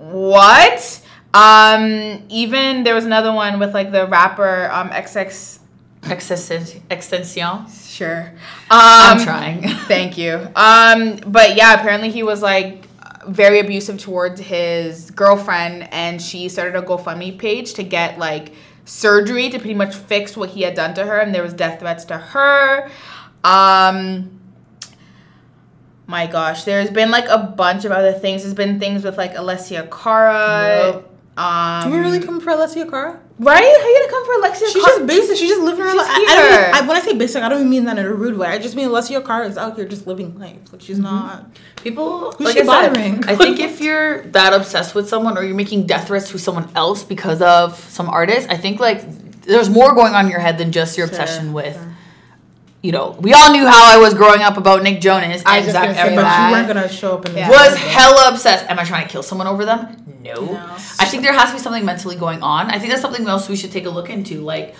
what? 0.00 1.00
Um, 1.32 2.24
even 2.28 2.82
there 2.82 2.94
was 2.94 3.04
another 3.04 3.32
one 3.32 3.58
with 3.60 3.72
like 3.74 3.92
the 3.92 4.06
rapper 4.06 4.68
um 4.72 4.90
XX. 4.90 5.58
Extension. 6.90 7.66
Sure. 7.68 8.32
I'm 8.70 9.18
Um, 9.18 9.24
trying. 9.24 9.68
Thank 9.86 10.16
you. 10.16 10.48
Um, 10.56 11.16
but 11.26 11.56
yeah, 11.56 11.74
apparently 11.74 12.10
he 12.10 12.22
was 12.22 12.40
like 12.42 12.86
very 13.28 13.60
abusive 13.60 13.98
towards 13.98 14.40
his 14.40 15.10
girlfriend, 15.10 15.92
and 15.92 16.20
she 16.20 16.48
started 16.48 16.74
a 16.74 16.82
GoFundMe 16.82 17.38
page 17.38 17.74
to 17.74 17.82
get 17.82 18.18
like 18.18 18.52
surgery 18.86 19.50
to 19.50 19.58
pretty 19.58 19.74
much 19.74 19.94
fix 19.94 20.36
what 20.38 20.48
he 20.50 20.62
had 20.62 20.74
done 20.74 20.94
to 20.94 21.04
her, 21.04 21.18
and 21.18 21.34
there 21.34 21.42
was 21.42 21.52
death 21.52 21.80
threats 21.80 22.06
to 22.06 22.16
her. 22.16 22.90
Um, 23.44 24.39
my 26.10 26.26
gosh, 26.26 26.64
there's 26.64 26.90
been 26.90 27.10
like 27.12 27.28
a 27.28 27.38
bunch 27.38 27.84
of 27.84 27.92
other 27.92 28.12
things. 28.12 28.42
There's 28.42 28.54
been 28.54 28.80
things 28.80 29.04
with 29.04 29.16
like 29.16 29.34
Alessia 29.34 29.88
Cara. 29.90 31.04
Um, 31.36 31.84
Do 31.84 31.96
we 31.96 32.02
really 32.02 32.20
come 32.20 32.40
for 32.40 32.50
Alessia 32.50 32.90
Cara? 32.90 33.18
right? 33.38 33.62
How 33.62 33.88
you 33.88 33.98
gonna 34.00 34.10
come 34.10 34.26
for 34.26 34.34
Alessia 34.42 34.66
She's 34.72 34.84
Cara? 34.84 34.98
just 34.98 35.06
basic. 35.06 35.36
She's 35.38 35.48
just 35.48 35.62
living 35.62 35.84
her 35.84 35.94
life. 35.94 36.06
I, 36.10 36.26
I 36.28 36.34
don't 36.36 36.50
here. 36.50 36.62
mean, 36.66 36.74
I, 36.74 36.80
when 36.86 36.96
I 36.96 37.00
say 37.00 37.16
basic, 37.16 37.42
I 37.42 37.48
don't 37.48 37.60
even 37.60 37.70
mean 37.70 37.84
that 37.84 37.96
in 37.98 38.04
a 38.04 38.12
rude 38.12 38.36
way. 38.36 38.48
I 38.48 38.58
just 38.58 38.74
mean 38.76 38.88
Alessia 38.88 39.24
Cara 39.24 39.46
is 39.46 39.56
out 39.56 39.76
here 39.76 39.86
just 39.86 40.06
living 40.06 40.36
life. 40.38 40.58
Like 40.72 40.82
she's 40.82 40.98
not. 40.98 41.46
People, 41.76 42.32
Who's 42.32 42.46
like 42.48 42.56
she 42.58 42.64
bothering? 42.64 43.24
I 43.26 43.36
think 43.36 43.60
if 43.60 43.80
you're 43.80 44.22
that 44.32 44.52
obsessed 44.52 44.94
with 44.94 45.08
someone 45.08 45.38
or 45.38 45.44
you're 45.44 45.54
making 45.54 45.86
death 45.86 46.08
threats 46.08 46.28
to 46.30 46.38
someone 46.38 46.68
else 46.74 47.04
because 47.04 47.40
of 47.40 47.78
some 47.78 48.10
artist, 48.10 48.50
I 48.50 48.56
think 48.58 48.80
like 48.80 49.00
there's 49.42 49.70
more 49.70 49.94
going 49.94 50.12
on 50.14 50.26
in 50.26 50.30
your 50.30 50.40
head 50.40 50.58
than 50.58 50.72
just 50.72 50.98
your 50.98 51.06
obsession 51.06 51.52
with. 51.54 51.76
fair. 51.76 51.96
You 52.82 52.92
know, 52.92 53.10
we 53.20 53.34
all 53.34 53.52
knew 53.52 53.66
how 53.66 53.84
I 53.94 53.98
was 53.98 54.14
growing 54.14 54.40
up 54.40 54.56
about 54.56 54.82
Nick 54.82 55.02
Jonas 55.02 55.42
I 55.44 55.58
and 55.58 55.66
was 55.66 55.72
Zach 55.74 55.94
say, 55.94 56.14
but 56.16 56.46
you 56.46 56.52
weren't 56.52 56.66
gonna 56.66 56.88
show 56.88 57.14
up 57.18 57.26
in 57.26 57.32
the 57.34 57.40
Yeah. 57.40 57.50
was 57.50 57.76
hella 57.76 58.30
obsessed. 58.32 58.64
Am 58.70 58.78
I 58.78 58.84
trying 58.84 59.06
to 59.06 59.12
kill 59.12 59.22
someone 59.22 59.46
over 59.46 59.66
them? 59.66 60.02
No. 60.24 60.34
No. 60.46 60.56
I 60.98 61.04
think 61.04 61.22
there 61.22 61.32
has 61.34 61.50
to 61.50 61.56
be 61.56 61.62
something 61.62 61.84
mentally 61.84 62.16
going 62.16 62.42
on. 62.42 62.70
I 62.70 62.78
think 62.78 62.90
that's 62.90 63.02
something 63.02 63.26
else 63.26 63.48
we 63.50 63.56
should 63.56 63.70
take 63.72 63.84
a 63.84 63.90
look 63.90 64.08
into. 64.08 64.40
Like, 64.40 64.74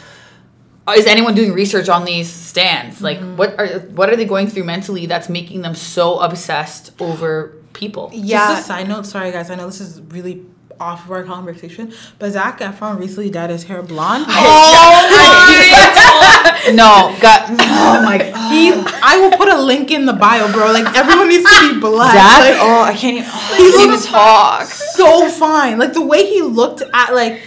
is 0.96 1.06
anyone 1.06 1.34
doing 1.34 1.52
research 1.52 1.88
on 1.90 2.04
these 2.06 2.30
stans? 2.32 3.02
Like, 3.02 3.18
Mm-hmm. 3.18 3.36
what 3.36 3.58
are 3.60 3.66
what 3.94 4.08
are 4.08 4.16
they 4.16 4.24
going 4.24 4.46
through 4.48 4.64
mentally 4.64 5.04
that's 5.06 5.28
making 5.28 5.60
them 5.60 5.74
so 5.74 6.18
obsessed 6.20 6.92
over 7.00 7.52
people? 7.74 8.10
yeah. 8.14 8.48
Just 8.54 8.62
a 8.62 8.66
side 8.66 8.88
note, 8.88 9.04
sorry 9.06 9.30
guys, 9.30 9.50
I 9.50 9.56
know 9.56 9.66
this 9.66 9.80
is 9.82 10.00
really 10.08 10.46
off 10.80 11.04
of 11.04 11.12
our 11.12 11.22
conversation, 11.22 11.92
but 12.18 12.32
Zac 12.32 12.60
Efron 12.60 12.98
recently 12.98 13.30
dyed 13.30 13.50
his 13.50 13.64
hair 13.64 13.82
blonde. 13.82 14.24
Oh 14.28 15.08
my 15.10 16.72
no, 16.74 17.14
God, 17.20 17.44
oh 17.50 18.02
my 18.02 18.18
God. 18.18 18.50
He, 18.50 18.72
I 18.72 19.18
will 19.20 19.36
put 19.36 19.48
a 19.48 19.60
link 19.60 19.90
in 19.90 20.06
the 20.06 20.14
bio, 20.14 20.50
bro. 20.52 20.72
Like 20.72 20.96
everyone 20.96 21.28
needs 21.28 21.44
to 21.44 21.74
be 21.74 21.80
black. 21.86 22.14
Zac, 22.14 22.40
like, 22.40 22.56
oh, 22.60 22.82
I 22.82 22.94
can't. 22.94 23.26
Oh, 23.28 23.54
even, 23.60 23.72
oh, 23.74 23.78
he 23.78 23.86
looks 23.90 24.06
talk. 24.06 24.64
So 24.64 25.28
fine, 25.28 25.78
like 25.78 25.92
the 25.92 26.04
way 26.04 26.26
he 26.26 26.42
looked 26.42 26.82
at 26.92 27.14
like. 27.14 27.42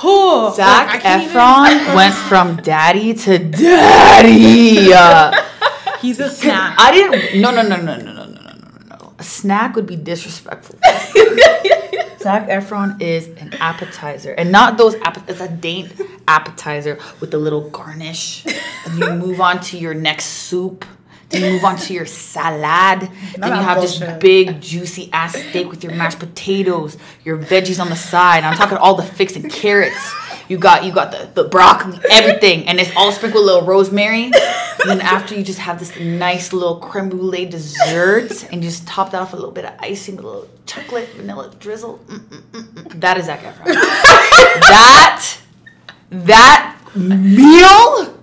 Oh, 0.00 0.54
Zac 0.54 0.94
like, 0.94 1.02
Efron 1.02 1.74
even, 1.74 1.94
went 1.94 2.14
from 2.14 2.56
daddy 2.58 3.14
to 3.14 3.38
daddy. 3.38 4.92
He's 6.00 6.20
a 6.20 6.30
snack. 6.30 6.76
I 6.78 6.92
didn't. 6.92 7.40
No, 7.40 7.50
no, 7.50 7.62
no, 7.62 7.74
no, 7.74 7.96
no, 7.96 8.12
no 8.12 8.27
a 9.18 9.24
snack 9.24 9.74
would 9.76 9.86
be 9.86 9.96
disrespectful. 9.96 10.78
Zac 12.20 12.48
Efron 12.48 13.00
is 13.00 13.28
an 13.38 13.54
appetizer, 13.54 14.32
and 14.32 14.50
not 14.50 14.76
those. 14.76 14.94
App- 14.96 15.28
it's 15.28 15.40
a 15.40 15.48
daint 15.48 15.92
appetizer 16.26 16.98
with 17.20 17.32
a 17.32 17.38
little 17.38 17.68
garnish. 17.70 18.44
And 18.86 18.98
you 18.98 19.10
move 19.26 19.40
on 19.40 19.60
to 19.62 19.78
your 19.78 19.94
next 19.94 20.26
soup. 20.26 20.84
Then 21.30 21.42
you 21.44 21.50
move 21.52 21.64
on 21.64 21.76
to 21.78 21.92
your 21.92 22.06
salad. 22.06 23.10
then 23.36 23.48
you 23.56 23.62
have 23.62 23.80
this 23.82 23.98
big 24.18 24.60
juicy 24.62 25.10
ass 25.12 25.36
steak 25.36 25.68
with 25.68 25.84
your 25.84 25.92
mashed 25.94 26.18
potatoes, 26.18 26.96
your 27.24 27.36
veggies 27.36 27.78
on 27.80 27.90
the 27.90 27.96
side. 27.96 28.44
I'm 28.44 28.56
talking 28.56 28.78
all 28.78 28.94
the 28.94 29.02
fixing 29.02 29.48
carrots. 29.50 30.12
You 30.48 30.56
got 30.56 30.84
you 30.84 30.92
got 30.92 31.12
the, 31.12 31.28
the 31.42 31.48
broccoli, 31.48 31.98
everything, 32.10 32.66
and 32.66 32.80
it's 32.80 32.90
all 32.96 33.12
sprinkled 33.12 33.44
with 33.44 33.52
a 33.52 33.54
little 33.54 33.68
rosemary. 33.68 34.24
And 34.80 34.88
then 34.88 35.00
after 35.02 35.34
you 35.34 35.44
just 35.44 35.58
have 35.58 35.78
this 35.78 35.98
nice 35.98 36.52
little 36.52 36.76
creme 36.76 37.10
brulee 37.10 37.44
dessert, 37.44 38.50
and 38.50 38.64
you 38.64 38.70
just 38.70 38.86
top 38.86 39.10
that 39.10 39.20
off 39.20 39.34
a 39.34 39.36
little 39.36 39.50
bit 39.50 39.66
of 39.66 39.74
icing, 39.80 40.18
a 40.18 40.22
little 40.22 40.48
chocolate 40.64 41.08
vanilla 41.10 41.52
drizzle. 41.58 41.98
Mm, 42.06 42.18
mm, 42.18 42.40
mm, 42.40 42.62
mm. 42.62 43.00
That 43.00 43.18
is 43.18 43.26
Zac 43.26 43.40
Efron. 43.40 43.64
that 44.60 45.38
that 46.10 46.78
meal 46.96 48.18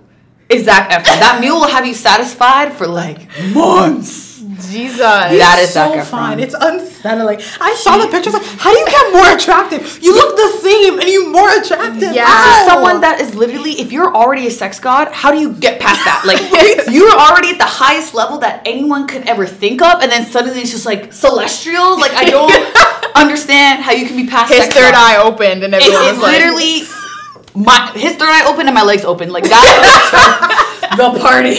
is 0.48 0.64
Zac 0.64 0.90
Efron. 0.90 1.20
That 1.20 1.38
meal 1.40 1.60
will 1.60 1.68
have 1.68 1.86
you 1.86 1.94
satisfied 1.94 2.72
for 2.72 2.88
like 2.88 3.28
months. 3.54 4.25
Jesus. 4.56 4.98
That 4.98 5.60
is 5.62 5.70
so 5.70 5.92
Zac 5.92 6.00
Efron. 6.00 6.10
fine. 6.10 6.40
It's 6.40 6.54
unsettling. 6.58 7.40
I 7.60 7.74
saw 7.74 7.98
the 7.98 8.08
pictures. 8.08 8.32
Like, 8.32 8.44
how 8.58 8.72
do 8.72 8.78
you 8.78 8.86
get 8.86 9.12
more 9.12 9.28
attractive? 9.36 9.98
You 10.02 10.14
look 10.14 10.36
the 10.36 10.58
same, 10.64 10.98
and 10.98 11.08
you're 11.08 11.28
more 11.30 11.48
attractive. 11.50 12.14
Yeah. 12.14 12.24
How? 12.26 12.44
This 12.50 12.60
is 12.60 12.66
someone 12.72 13.00
that 13.02 13.20
is 13.20 13.34
literally, 13.34 13.72
if 13.80 13.92
you're 13.92 14.14
already 14.14 14.46
a 14.46 14.50
sex 14.50 14.80
god, 14.80 15.12
how 15.12 15.30
do 15.30 15.38
you 15.38 15.52
get 15.52 15.80
past 15.80 16.04
that? 16.04 16.24
Like, 16.24 16.40
you're 16.94 17.12
already 17.12 17.50
at 17.50 17.58
the 17.58 17.64
highest 17.68 18.14
level 18.14 18.38
that 18.38 18.62
anyone 18.66 19.06
could 19.06 19.28
ever 19.28 19.46
think 19.46 19.82
of, 19.82 20.02
and 20.02 20.10
then 20.10 20.24
suddenly 20.26 20.60
it's 20.60 20.70
just 20.72 20.86
like 20.86 21.12
celestial. 21.12 21.98
Like, 22.00 22.12
I 22.12 22.24
don't 22.30 22.50
understand 23.16 23.82
how 23.82 23.92
you 23.92 24.06
can 24.06 24.16
be 24.16 24.26
past 24.26 24.52
His 24.52 24.64
sex 24.64 24.74
third 24.74 24.92
god. 24.92 24.94
eye 24.94 25.22
opened 25.22 25.64
and 25.64 25.74
It, 25.74 25.82
everyone 25.82 26.04
it's 26.04 26.12
was 26.14 26.22
like, 26.22 26.32
literally 26.40 26.82
my 27.54 27.90
his 27.94 28.16
third 28.16 28.28
eye 28.28 28.44
open 28.46 28.66
and 28.66 28.74
my 28.74 28.82
legs 28.82 29.04
open. 29.04 29.30
Like 29.30 29.44
that 29.44 30.92
was 30.98 31.14
the 31.14 31.20
party. 31.20 31.56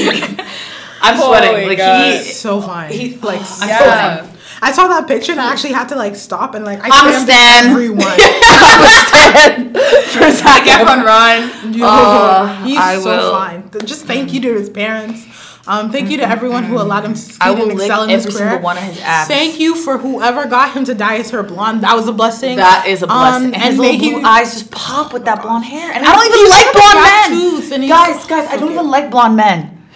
I'm 1.01 1.17
sweating. 1.19 1.67
Like 1.67 1.77
God. 1.77 2.11
he, 2.11 2.17
He's 2.17 2.39
so 2.39 2.61
fine. 2.61 2.91
he 2.91 3.15
like 3.17 3.41
I'm 3.61 3.69
Yeah. 3.69 4.17
so 4.17 4.23
fine. 4.25 4.33
I 4.59 4.71
saw 4.71 4.87
that 4.87 5.07
picture 5.07 5.33
and 5.33 5.39
I 5.41 5.51
actually 5.51 5.73
had 5.73 5.89
to 5.89 5.95
like 5.95 6.15
stop 6.15 6.55
and 6.55 6.65
like 6.65 6.79
I 6.81 6.89
I'm 6.91 7.07
a 7.13 7.19
stan. 7.25 7.65
everyone. 7.69 8.01
I'm 8.09 8.83
a 8.83 8.89
stan 8.89 9.73
for 9.73 10.31
Zac 10.31 10.63
Efron. 10.63 11.03
run. 11.05 11.73
Yo, 11.73 11.85
Uh, 11.85 12.63
he's 12.63 12.77
I 12.77 12.97
so 12.99 13.03
will. 13.05 13.31
fine. 13.33 13.69
Just 13.85 14.05
thank 14.05 14.33
you 14.33 14.41
to 14.41 14.53
his 14.55 14.69
parents. 14.69 15.25
Um, 15.67 15.91
thank 15.91 16.09
you 16.09 16.15
to 16.17 16.23
everyone 16.27 16.63
who 16.63 16.79
allowed 16.79 17.03
him 17.03 17.13
to 17.13 17.19
succeed 17.19 17.41
I 17.41 17.51
and 17.51 17.71
excel 17.73 18.03
in 18.03 18.09
his 18.09 18.25
every 18.25 18.37
career. 18.39 18.49
single 18.51 18.63
one 18.63 18.77
of 18.77 18.83
his 18.83 19.01
abs. 19.01 19.27
Thank 19.27 19.59
you 19.59 19.75
for 19.75 19.97
whoever 19.97 20.45
got 20.47 20.71
him 20.71 20.85
to 20.85 20.95
dye 20.95 21.17
his 21.17 21.29
hair 21.29 21.43
blonde. 21.43 21.81
That 21.81 21.93
was 21.93 22.07
a 22.07 22.13
blessing. 22.13 22.55
That 22.55 22.87
is 22.87 23.03
a 23.03 23.07
blessing. 23.07 23.47
Um, 23.49 23.53
and 23.53 23.63
his 23.63 23.77
little 23.77 23.97
blue 23.97 24.19
he- 24.19 24.23
eyes 24.23 24.53
just 24.53 24.71
pop 24.71 25.11
with 25.11 25.25
that 25.25 25.41
blonde 25.41 25.65
hair. 25.65 25.91
And 25.91 26.05
I 26.07 26.15
don't 26.15 26.25
even 26.25 26.49
like 26.49 26.71
blonde 26.73 27.03
men. 27.03 27.29
tooth 27.61 27.71
and 27.73 27.83
he's 27.83 27.91
guys, 27.91 28.25
guys, 28.25 28.47
I 28.49 28.55
don't 28.57 28.71
even 28.71 28.87
like 28.89 29.11
blonde 29.11 29.35
men. 29.35 29.87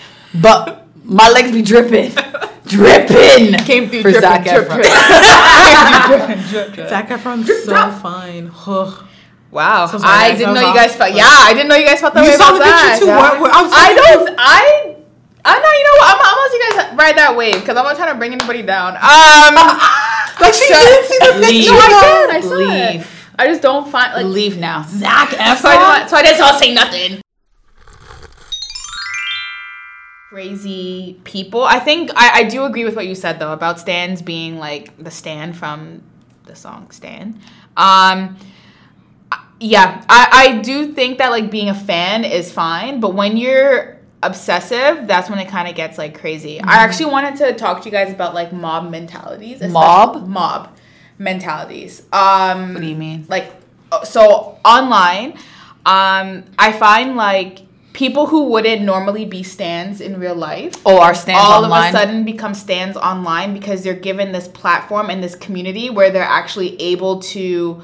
But 0.41 0.80
my 1.11 1.29
legs 1.29 1.51
be 1.51 1.61
dripping. 1.61 2.11
dripping. 2.65 3.53
Came 3.65 3.89
through 3.89 4.01
for 4.01 4.11
dripping, 4.11 4.21
Zac 4.21 4.43
drip, 4.45 4.67
Efron. 4.67 4.75
drip. 6.75 6.89
Zac 6.89 7.09
Efron's 7.09 7.47
so 7.65 7.91
fine. 8.01 8.51
Ugh. 8.67 9.05
Wow, 9.51 9.85
So 9.87 9.99
I 10.01 10.33
didn't 10.33 10.53
know 10.53 10.61
you 10.65 10.73
guys 10.73 10.95
felt. 10.95 11.11
but- 11.11 11.17
Yeah, 11.17 11.27
I 11.27 11.53
didn't 11.53 11.67
know 11.67 11.75
you 11.75 11.85
guys 11.85 11.99
felt 11.99 12.13
that 12.13 12.23
You 12.23 12.31
way 12.31 12.37
saw 12.37 12.55
about 12.55 12.59
the 12.59 12.63
picture 12.63 12.87
that. 12.87 12.99
too. 12.99 13.07
What- 13.07 13.39
what- 13.41 13.51
I 13.51 13.61
was 13.61 13.71
I 13.75 13.93
don't. 13.95 14.35
I. 14.39 14.95
I 15.43 15.59
know. 15.59 15.71
You 15.75 15.83
know 15.83 15.95
what? 15.99 16.07
I'm, 16.07 16.19
I'm 16.23 16.35
gonna 16.37 16.41
let 16.41 16.53
you 16.53 16.61
guys 16.63 16.97
ride 16.97 17.17
that 17.17 17.35
wave 17.35 17.55
because 17.59 17.75
I'm 17.75 17.83
not 17.83 17.95
trying 17.97 18.13
to 18.13 18.17
bring 18.17 18.31
anybody 18.31 18.61
down. 18.61 18.95
Um, 18.95 19.55
Like 20.39 20.53
she 20.53 20.65
So- 20.71 20.79
didn't 20.79 21.05
see 21.05 21.17
the 21.19 21.33
Leave. 21.39 21.65
picture. 21.67 21.71
no, 21.71 21.77
I 21.77 21.89
though. 21.91 22.27
did. 22.27 22.35
I 22.35 22.41
saw 22.41 22.55
Leave. 22.55 23.01
it. 23.01 23.07
I 23.37 23.47
just 23.47 23.61
don't 23.61 23.89
find 23.91 24.13
like. 24.13 24.25
Leave 24.25 24.57
now. 24.57 24.83
Zac 24.87 25.31
So 25.31 25.37
I, 25.39 25.55
Efron. 25.55 25.95
didn't, 25.97 26.09
so 26.09 26.15
I 26.17 26.21
didn't 26.23 26.59
say 26.59 26.73
nothing. 26.73 27.20
Crazy 30.31 31.19
people. 31.25 31.61
I 31.61 31.79
think 31.79 32.09
I, 32.15 32.39
I 32.39 32.43
do 32.45 32.63
agree 32.63 32.85
with 32.85 32.95
what 32.95 33.05
you 33.05 33.15
said 33.15 33.37
though 33.37 33.51
about 33.51 33.81
Stans 33.81 34.21
being 34.21 34.59
like 34.59 34.95
the 34.97 35.11
Stan 35.11 35.51
from 35.51 36.01
the 36.45 36.55
song 36.55 36.89
Stan. 36.91 37.37
Um, 37.75 38.37
yeah, 39.59 40.05
I, 40.07 40.27
I 40.31 40.61
do 40.61 40.93
think 40.93 41.17
that 41.17 41.31
like 41.31 41.51
being 41.51 41.67
a 41.67 41.75
fan 41.75 42.23
is 42.23 42.49
fine, 42.49 43.01
but 43.01 43.13
when 43.13 43.35
you're 43.35 43.97
obsessive, 44.23 45.05
that's 45.05 45.29
when 45.29 45.37
it 45.37 45.49
kind 45.49 45.67
of 45.67 45.75
gets 45.75 45.97
like 45.97 46.17
crazy. 46.17 46.61
I 46.61 46.75
actually 46.77 47.11
wanted 47.11 47.35
to 47.35 47.51
talk 47.51 47.81
to 47.81 47.89
you 47.89 47.91
guys 47.91 48.13
about 48.13 48.33
like 48.33 48.53
mob 48.53 48.89
mentalities. 48.89 49.61
Mob? 49.61 50.29
mob 50.29 50.73
mentalities. 51.17 52.03
Um, 52.13 52.75
What 52.75 52.79
do 52.79 52.87
you 52.87 52.95
mean? 52.95 53.25
like 53.27 53.51
uh, 53.91 54.05
so 54.05 54.57
online 54.63 55.31
um 55.85 56.43
i 56.59 56.71
find 56.71 57.15
like 57.17 57.63
people 57.93 58.27
who 58.27 58.45
wouldn't 58.45 58.81
normally 58.81 59.25
be 59.25 59.43
stans 59.43 59.99
in 60.01 60.19
real 60.19 60.35
life 60.35 60.73
Oh, 60.85 60.99
our 61.01 61.13
stans 61.13 61.39
all 61.39 61.63
online. 61.63 61.89
of 61.89 61.95
a 61.95 61.97
sudden 61.97 62.23
become 62.23 62.53
stans 62.53 62.95
online 62.97 63.53
because 63.53 63.83
they're 63.83 63.93
given 63.93 64.31
this 64.31 64.47
platform 64.47 65.09
and 65.09 65.21
this 65.23 65.35
community 65.35 65.89
where 65.89 66.09
they're 66.11 66.23
actually 66.23 66.81
able 66.81 67.19
to 67.21 67.81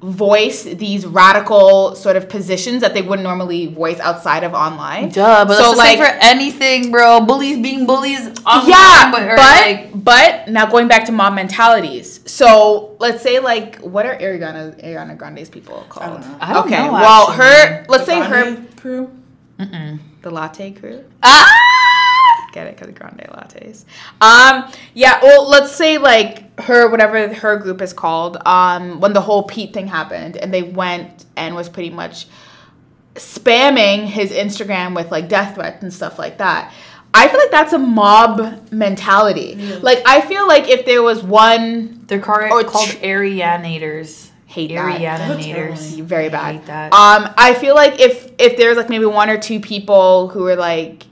voice 0.00 0.64
these 0.64 1.06
radical 1.06 1.94
sort 1.94 2.16
of 2.16 2.28
positions 2.28 2.80
that 2.80 2.92
they 2.92 3.02
wouldn't 3.02 3.22
normally 3.22 3.66
voice 3.66 4.00
outside 4.00 4.42
of 4.42 4.52
online 4.52 5.08
Duh, 5.10 5.44
but 5.44 5.56
so 5.56 5.74
that's 5.74 5.78
like 5.78 5.98
for 5.98 6.04
anything, 6.20 6.90
bro. 6.90 7.20
Bullies 7.20 7.58
being 7.58 7.86
bullies. 7.86 8.26
online, 8.44 8.68
yeah, 8.68 9.10
but, 9.12 9.36
but 9.36 9.38
like, 9.38 10.04
but 10.04 10.48
now 10.48 10.66
going 10.66 10.88
back 10.88 11.04
to 11.06 11.12
mob 11.12 11.34
mentalities. 11.34 12.18
So 12.28 12.96
let's 12.98 13.22
say 13.22 13.38
like 13.38 13.78
what 13.78 14.04
are 14.04 14.16
Ariana 14.16 14.82
Ariana 14.84 15.16
Grande's 15.16 15.48
people 15.48 15.84
called? 15.88 16.20
don't 16.20 16.32
know. 16.32 16.38
I 16.40 16.52
don't 16.52 16.66
okay, 16.66 16.84
know, 16.84 16.92
well 16.94 17.30
her 17.30 17.84
let's 17.88 18.04
say 18.04 18.18
her 18.18 18.42
Grande 18.56 19.21
crew. 19.70 19.98
the 20.22 20.30
latte 20.30 20.72
crew. 20.72 21.04
ah! 21.22 21.48
Get 22.52 22.66
it? 22.66 22.76
Because 22.76 22.94
grande 22.94 23.26
lattes. 23.32 23.84
Um, 24.20 24.70
yeah. 24.92 25.20
Well, 25.22 25.48
let's 25.48 25.72
say 25.74 25.96
like 25.96 26.60
her, 26.60 26.90
whatever 26.90 27.32
her 27.32 27.56
group 27.56 27.80
is 27.80 27.94
called. 27.94 28.36
Um, 28.46 29.00
when 29.00 29.14
the 29.14 29.22
whole 29.22 29.44
Pete 29.44 29.72
thing 29.72 29.86
happened, 29.86 30.36
and 30.36 30.52
they 30.52 30.62
went 30.62 31.24
and 31.36 31.54
was 31.54 31.70
pretty 31.70 31.88
much 31.90 32.26
spamming 33.14 34.04
his 34.04 34.30
Instagram 34.32 34.94
with 34.94 35.10
like 35.10 35.28
death 35.28 35.54
threats 35.54 35.82
and 35.82 35.92
stuff 35.92 36.18
like 36.18 36.38
that. 36.38 36.72
I 37.14 37.28
feel 37.28 37.38
like 37.38 37.50
that's 37.50 37.72
a 37.72 37.78
mob 37.78 38.70
mentality. 38.72 39.56
Like 39.80 40.02
I 40.06 40.20
feel 40.22 40.46
like 40.46 40.68
if 40.68 40.84
there 40.86 41.02
was 41.02 41.22
one 41.22 42.04
They're 42.06 42.20
called, 42.20 42.50
Or 42.50 42.64
called 42.64 42.88
tr- 42.88 42.96
Arianators. 42.98 44.28
Hate 44.52 44.74
that. 44.74 45.00
Arianators. 45.00 45.98
Very 46.02 46.26
I 46.26 46.28
bad. 46.28 46.54
hate 46.56 46.66
that. 46.66 46.92
Um, 46.92 47.32
I 47.38 47.54
feel 47.54 47.74
like 47.74 47.98
if 48.00 48.30
if 48.38 48.58
there's 48.58 48.76
like 48.76 48.90
maybe 48.90 49.06
one 49.06 49.30
or 49.30 49.38
two 49.38 49.60
people 49.60 50.28
who 50.28 50.46
are 50.46 50.56
like, 50.56 51.04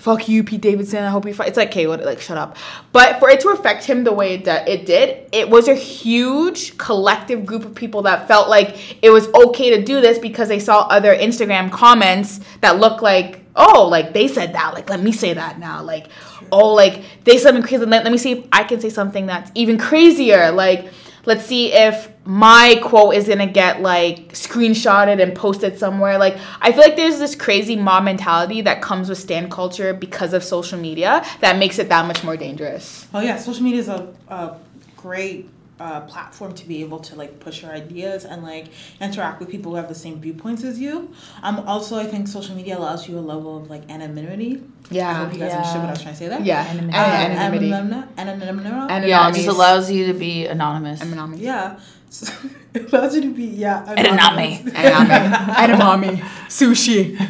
"Fuck 0.00 0.28
you, 0.28 0.42
Pete 0.42 0.60
Davidson," 0.60 1.04
I 1.04 1.10
hope 1.10 1.24
you 1.24 1.32
fight. 1.32 1.46
It's 1.46 1.56
like, 1.56 1.68
okay, 1.68 1.86
what? 1.86 2.04
Like, 2.04 2.20
shut 2.20 2.36
up. 2.36 2.56
But 2.90 3.20
for 3.20 3.30
it 3.30 3.38
to 3.42 3.50
affect 3.50 3.84
him 3.84 4.02
the 4.02 4.12
way 4.12 4.38
that 4.38 4.68
it 4.68 4.84
did, 4.84 5.28
it 5.30 5.48
was 5.48 5.68
a 5.68 5.76
huge 5.76 6.76
collective 6.76 7.46
group 7.46 7.64
of 7.64 7.76
people 7.76 8.02
that 8.02 8.26
felt 8.26 8.48
like 8.48 9.00
it 9.00 9.10
was 9.10 9.28
okay 9.32 9.76
to 9.76 9.84
do 9.84 10.00
this 10.00 10.18
because 10.18 10.48
they 10.48 10.58
saw 10.58 10.80
other 10.88 11.14
Instagram 11.14 11.70
comments 11.70 12.40
that 12.62 12.80
looked 12.80 13.00
like, 13.00 13.44
oh, 13.54 13.86
like 13.86 14.12
they 14.12 14.26
said 14.26 14.54
that. 14.54 14.74
Like, 14.74 14.90
let 14.90 15.00
me 15.00 15.12
say 15.12 15.34
that 15.34 15.60
now. 15.60 15.84
Like, 15.84 16.08
oh, 16.50 16.74
like 16.74 17.04
they 17.22 17.38
said 17.38 17.50
something 17.50 17.62
crazy. 17.62 17.84
Let, 17.84 18.02
let 18.02 18.10
me 18.10 18.18
see 18.18 18.32
if 18.32 18.46
I 18.50 18.64
can 18.64 18.80
say 18.80 18.90
something 18.90 19.26
that's 19.26 19.52
even 19.54 19.78
crazier. 19.78 20.50
Like, 20.50 20.88
let's 21.28 21.44
see 21.44 21.74
if 21.74 22.08
my 22.24 22.80
quote 22.82 23.14
is 23.14 23.28
gonna 23.28 23.46
get 23.46 23.82
like 23.82 24.32
screenshotted 24.32 25.22
and 25.22 25.36
posted 25.36 25.78
somewhere. 25.78 26.16
Like 26.16 26.38
I 26.62 26.72
feel 26.72 26.80
like 26.80 26.96
there's 26.96 27.18
this 27.18 27.34
crazy 27.34 27.76
mob 27.76 28.04
mentality 28.04 28.62
that 28.62 28.80
comes 28.80 29.10
with 29.10 29.18
stan 29.18 29.50
culture 29.50 29.92
because 29.92 30.32
of 30.32 30.42
social 30.42 30.78
media 30.78 31.22
that 31.40 31.58
makes 31.58 31.78
it 31.78 31.90
that 31.90 32.06
much 32.06 32.24
more 32.24 32.38
dangerous. 32.38 33.06
Oh 33.12 33.20
yeah, 33.20 33.36
social 33.36 33.62
media 33.62 33.80
is 33.80 33.88
a, 33.88 34.12
a 34.28 34.56
great 34.96 35.50
uh, 35.80 36.00
platform 36.02 36.54
to 36.54 36.66
be 36.66 36.80
able 36.82 36.98
to 37.00 37.14
like 37.14 37.40
push 37.40 37.62
your 37.62 37.70
ideas 37.72 38.24
and 38.24 38.42
like 38.42 38.66
interact 39.00 39.40
with 39.40 39.48
people 39.48 39.72
who 39.72 39.76
have 39.76 39.88
the 39.88 39.94
same 39.94 40.20
viewpoints 40.20 40.64
as 40.64 40.78
you. 40.78 41.10
Um, 41.42 41.60
also, 41.60 41.96
I 41.98 42.04
think 42.06 42.28
social 42.28 42.54
media 42.56 42.76
allows 42.78 43.08
you 43.08 43.18
a 43.18 43.20
level 43.20 43.56
of 43.56 43.70
like 43.70 43.88
anonymity. 43.90 44.62
I 44.92 45.12
hope 45.14 45.32
you 45.34 45.38
guys 45.40 45.52
understood 45.52 45.80
what 45.82 45.88
I 45.88 45.90
was 45.92 46.02
trying 46.02 46.14
to 46.14 46.18
say 46.18 46.28
there. 46.28 46.40
Yeah, 46.40 46.62
Anonymity. 46.62 46.98
Uh, 46.98 47.02
anonymity. 47.02 47.72
anonymity. 47.72 48.12
Anonymity. 48.18 48.68
Anonymity. 48.68 49.08
yeah, 49.08 49.28
it 49.28 49.34
just 49.34 49.48
allows 49.48 49.90
you 49.90 50.06
to 50.06 50.14
be 50.14 50.46
anonymous. 50.46 51.00
Anonymity. 51.02 51.42
Yeah. 51.44 51.78
So, 52.10 52.32
it 52.74 52.90
allows 52.92 53.14
you 53.14 53.20
to 53.22 53.30
be 53.34 53.44
yeah. 53.44 53.84
Anonymous. 53.86 54.72
Edamame. 54.72 56.18
Sushi. 56.48 57.20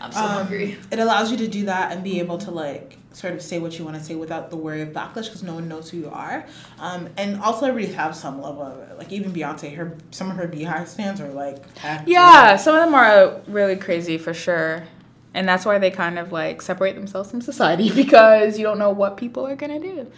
I'm 0.00 0.12
so 0.12 0.18
Um, 0.20 0.28
hungry. 0.30 0.78
It 0.90 0.98
allows 1.00 1.30
you 1.32 1.36
to 1.38 1.48
do 1.48 1.64
that 1.66 1.92
and 1.92 2.04
be 2.04 2.20
able 2.20 2.38
to 2.38 2.50
like 2.50 2.98
sort 3.14 3.32
of 3.32 3.40
say 3.42 3.58
what 3.58 3.78
you 3.78 3.84
want 3.84 3.96
to 3.96 4.02
say 4.02 4.14
without 4.14 4.50
the 4.50 4.56
worry 4.56 4.82
of 4.82 4.88
backlash 4.88 5.24
because 5.24 5.42
no 5.42 5.54
one 5.54 5.68
knows 5.68 5.90
who 5.90 5.98
you 5.98 6.10
are. 6.10 6.44
Um, 6.78 7.08
and 7.16 7.40
all 7.40 7.54
celebrities 7.54 7.94
have 7.94 8.14
some 8.14 8.42
level 8.42 8.62
of. 8.62 8.98
Like 8.98 9.12
even 9.12 9.32
Beyonce, 9.32 9.74
her 9.76 9.96
some 10.10 10.30
of 10.30 10.36
her 10.36 10.46
Beehive 10.46 10.88
stans 10.88 11.20
are 11.20 11.30
like 11.30 11.62
Yeah, 12.06 12.56
some 12.56 12.74
of 12.74 12.82
them 12.82 12.94
are 12.94 13.40
really 13.46 13.76
crazy 13.76 14.18
for 14.18 14.34
sure. 14.34 14.84
And 15.32 15.48
that's 15.48 15.64
why 15.64 15.78
they 15.78 15.90
kind 15.90 16.18
of 16.18 16.32
like 16.32 16.62
separate 16.62 16.94
themselves 16.94 17.30
from 17.30 17.40
society 17.40 17.90
because 17.94 18.58
you 18.58 18.64
don't 18.64 18.78
know 18.78 18.90
what 18.90 19.16
people 19.16 19.46
are 19.46 19.56
gonna 19.56 19.80
do. 19.80 20.10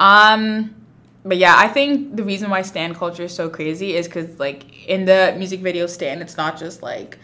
Um, 0.00 0.74
but 1.24 1.36
yeah, 1.36 1.54
I 1.56 1.68
think 1.68 2.16
the 2.16 2.24
reason 2.24 2.50
why 2.50 2.62
stan 2.62 2.94
culture 2.94 3.24
is 3.24 3.34
so 3.34 3.48
crazy 3.48 3.94
is 3.94 4.06
because 4.06 4.38
like 4.38 4.86
in 4.88 5.04
the 5.04 5.34
music 5.36 5.60
video 5.60 5.86
stan, 5.86 6.20
it's 6.20 6.36
not 6.36 6.58
just 6.58 6.82
like 6.82 7.18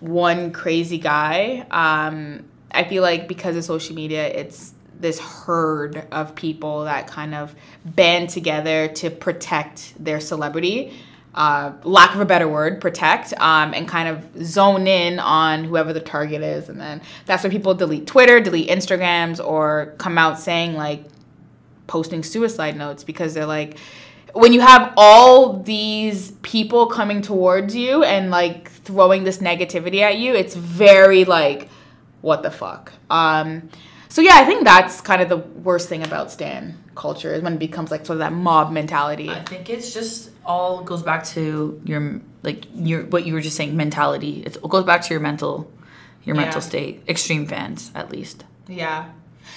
one 0.00 0.52
crazy 0.52 0.98
guy. 0.98 1.66
Um, 1.70 2.44
I 2.70 2.84
feel 2.84 3.02
like 3.02 3.28
because 3.28 3.56
of 3.56 3.64
social 3.64 3.94
media, 3.94 4.26
it's 4.26 4.74
this 4.98 5.18
herd 5.18 6.06
of 6.12 6.34
people 6.34 6.84
that 6.84 7.06
kind 7.06 7.34
of 7.34 7.54
band 7.84 8.28
together 8.28 8.88
to 8.88 9.10
protect 9.10 9.94
their 10.02 10.20
celebrity. 10.20 10.92
Uh, 11.32 11.72
lack 11.84 12.14
of 12.14 12.20
a 12.20 12.24
better 12.24 12.48
word, 12.48 12.80
protect, 12.80 13.32
um, 13.34 13.72
and 13.72 13.86
kind 13.86 14.08
of 14.08 14.44
zone 14.44 14.88
in 14.88 15.20
on 15.20 15.62
whoever 15.64 15.92
the 15.92 16.00
target 16.00 16.42
is. 16.42 16.68
And 16.68 16.80
then 16.80 17.00
that's 17.24 17.44
why 17.44 17.50
people 17.50 17.72
delete 17.72 18.06
Twitter, 18.06 18.40
delete 18.40 18.68
Instagrams, 18.68 19.42
or 19.44 19.94
come 19.98 20.18
out 20.18 20.40
saying 20.40 20.74
like 20.74 21.04
posting 21.86 22.22
suicide 22.24 22.76
notes 22.76 23.04
because 23.04 23.32
they're 23.34 23.46
like, 23.46 23.78
when 24.32 24.52
you 24.52 24.60
have 24.60 24.92
all 24.96 25.62
these 25.62 26.32
people 26.42 26.86
coming 26.86 27.22
towards 27.22 27.74
you 27.74 28.02
and 28.04 28.30
like 28.30 28.70
throwing 28.70 29.24
this 29.24 29.38
negativity 29.38 30.00
at 30.00 30.18
you, 30.18 30.34
it's 30.34 30.54
very 30.54 31.24
like, 31.24 31.68
what 32.20 32.42
the 32.42 32.50
fuck? 32.50 32.92
Um, 33.08 33.68
so 34.08 34.20
yeah, 34.22 34.34
I 34.34 34.44
think 34.44 34.64
that's 34.64 35.00
kind 35.00 35.22
of 35.22 35.28
the 35.28 35.36
worst 35.36 35.88
thing 35.88 36.02
about 36.02 36.30
Stan 36.30 36.76
culture 36.94 37.32
is 37.32 37.42
when 37.42 37.54
it 37.54 37.58
becomes 37.58 37.90
like 37.90 38.04
sort 38.04 38.16
of 38.16 38.18
that 38.20 38.32
mob 38.32 38.72
mentality. 38.72 39.30
I 39.30 39.42
think 39.44 39.70
it's 39.70 39.94
just 39.94 40.30
all 40.44 40.82
goes 40.82 41.02
back 41.02 41.24
to 41.26 41.80
your 41.84 42.20
like 42.42 42.64
your 42.74 43.04
what 43.04 43.24
you 43.24 43.34
were 43.34 43.40
just 43.40 43.56
saying 43.56 43.76
mentality. 43.76 44.42
It's, 44.44 44.56
it 44.56 44.68
goes 44.68 44.84
back 44.84 45.02
to 45.02 45.14
your 45.14 45.20
mental 45.20 45.70
your 46.24 46.36
Yeah. 46.36 46.42
mental 46.42 46.60
state. 46.60 47.02
Extreme 47.08 47.46
fans, 47.46 47.90
at 47.94 48.10
least. 48.10 48.44
Yeah. 48.68 49.10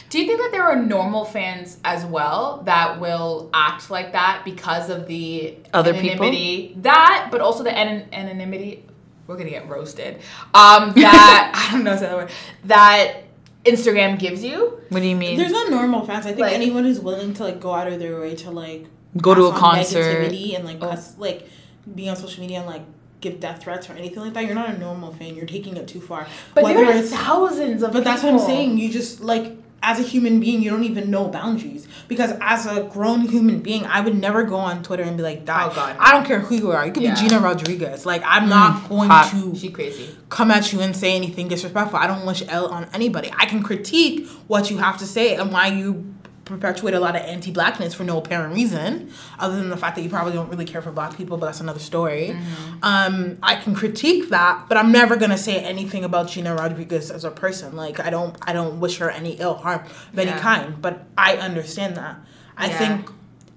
Do 0.10 0.20
you 0.20 0.26
think 0.26 0.40
that 0.40 0.52
there 0.52 0.64
are 0.64 0.76
normal 0.76 1.26
fans 1.26 1.78
as 1.84 2.06
well 2.06 2.62
that 2.66 3.00
will 3.00 3.50
act 3.54 3.90
like 3.92 4.14
that 4.14 4.44
because 4.46 4.90
of 4.90 5.08
the 5.08 5.58
Other 5.74 5.94
people? 5.94 6.26
anonymity? 6.26 6.74
That, 6.78 7.30
but 7.32 7.42
also 7.42 7.64
the 7.64 7.76
anon- 7.78 8.08
anonymity. 8.14 8.86
We're 9.28 9.38
gonna 9.38 9.50
get 9.50 9.70
roasted. 9.70 10.16
Um, 10.54 10.94
that 10.96 11.52
I 11.70 11.74
don't 11.74 11.84
know 11.84 11.94
if 11.94 12.00
that's 12.02 12.14
word. 12.14 12.30
That 12.66 13.24
Instagram 13.66 14.20
gives 14.20 14.44
you. 14.44 14.80
What 14.90 15.00
do 15.02 15.08
you 15.08 15.16
mean? 15.16 15.38
There's 15.38 15.52
not 15.52 15.70
normal 15.72 16.06
fans. 16.06 16.26
I 16.26 16.30
think 16.30 16.42
Like- 16.42 16.54
anyone 16.54 16.84
who's 16.84 17.00
willing 17.00 17.34
to 17.36 17.44
like 17.44 17.60
go 17.60 17.74
out 17.74 17.88
of 17.88 18.00
their 18.00 18.20
way 18.20 18.36
to 18.36 18.52
like 18.52 18.88
Go 19.18 19.34
to 19.34 19.44
a 19.44 19.50
on 19.52 19.58
concert. 19.60 20.32
and 20.34 20.66
like 20.66 20.78
Oh. 20.82 20.90
cuss, 20.90 21.18
like 21.18 21.48
be 21.96 22.10
on 22.10 22.16
social 22.16 22.42
media 22.42 22.58
and 22.60 22.68
like 22.68 22.82
give 23.22 23.40
death 23.40 23.64
threats 23.64 23.90
or 23.90 23.94
anything 23.94 24.20
like 24.20 24.34
that. 24.34 24.46
You're 24.46 24.56
not 24.56 24.70
a 24.70 24.78
normal 24.78 25.14
fan. 25.14 25.36
You're 25.36 25.46
taking 25.46 25.78
it 25.78 25.88
too 25.88 26.02
far. 26.02 26.28
But 26.54 26.66
Whether 26.66 26.86
there 26.86 26.98
are 26.98 27.02
thousands 27.02 27.84
of. 27.84 27.94
But 27.94 28.04
that's 28.04 28.24
what 28.24 28.34
I'm 28.34 28.40
saying. 28.40 28.78
You 28.78 28.92
just 28.92 29.22
like 29.22 29.56
as 29.84 30.00
a 30.00 30.04
human 30.04 30.40
being, 30.40 30.62
you 30.62 30.70
don't 30.72 30.86
even 30.86 31.12
know 31.12 31.28
boundaries. 31.28 31.88
Because 32.08 32.34
as 32.42 32.66
a 32.66 32.84
grown 32.84 33.28
human 33.28 33.60
being, 33.60 33.86
I 33.86 34.02
would 34.02 34.16
never 34.16 34.44
go 34.44 34.56
on 34.56 34.82
Twitter 34.82 35.04
and 35.04 35.16
be 35.18 35.24
like, 35.24 35.46
"Die." 35.46 35.68
Oh, 35.70 35.76
God. 35.76 35.96
I 36.00 36.12
don't 36.12 36.26
care 36.26 36.40
who 36.40 36.56
you 36.56 36.72
are. 36.72 36.86
You 36.86 36.92
could 36.92 37.04
Yeah. 37.04 37.14
be 37.14 37.22
Gina 37.22 37.40
Rodriguez. 37.40 38.06
Like 38.06 38.24
I'm 38.26 38.50
not 38.50 38.84
mm. 38.84 38.90
going 38.90 39.10
hot. 39.10 39.30
to 39.32 39.54
She 39.56 39.70
crazy. 39.70 40.10
come 40.30 40.50
at 40.52 40.72
you 40.74 40.80
and 40.82 40.96
say 40.96 41.16
anything 41.16 41.48
disrespectful. 41.50 42.00
I 42.00 42.08
don't 42.08 42.26
wish 42.26 42.42
ill 42.52 42.68
on 42.68 42.88
anybody. 42.94 43.32
I 43.38 43.46
can 43.46 43.62
critique 43.62 44.28
what 44.48 44.72
you 44.72 44.78
have 44.78 44.98
to 45.00 45.06
say 45.06 45.36
and 45.36 45.52
why 45.52 45.68
you 45.68 46.13
perpetuate 46.46 46.94
a 46.94 47.00
lot 47.00 47.16
of 47.16 47.22
anti-blackness 47.22 47.94
for 47.94 48.04
no 48.04 48.18
apparent 48.18 48.54
reason, 48.54 49.12
other 49.40 49.56
than 49.56 49.70
the 49.70 49.78
fact 49.78 49.96
that 49.96 50.02
you 50.02 50.10
probably 50.10 50.34
don't 50.34 50.50
really 50.50 50.66
care 50.66 50.82
for 50.82 50.92
black 50.92 51.16
people, 51.16 51.38
but 51.38 51.46
that's 51.48 51.62
another 51.62 51.80
story. 51.80 52.36
Um, 52.82 53.38
I 53.42 53.56
can 53.56 53.74
critique 53.76 54.30
that, 54.30 54.66
but 54.68 54.78
I'm 54.78 54.92
never 54.92 55.16
gonna 55.16 55.38
say 55.38 55.58
anything 55.60 56.04
about 56.04 56.28
Gina 56.30 56.54
Rodriguez 56.56 57.10
as 57.12 57.24
a 57.24 57.32
person. 57.32 57.76
Like 57.76 58.00
I 58.00 58.10
don't, 58.10 58.36
I 58.42 58.54
don't 58.54 58.80
wish 58.80 58.98
her 58.98 59.10
any 59.10 59.32
ill 59.34 59.56
harm 59.56 59.82
of 60.12 60.20
any 60.20 60.32
kind. 60.40 60.82
But 60.82 61.06
I 61.18 61.38
understand 61.38 61.96
that. 61.98 62.18
I 62.58 62.68
Yeah. 62.68 62.78
think 62.78 63.10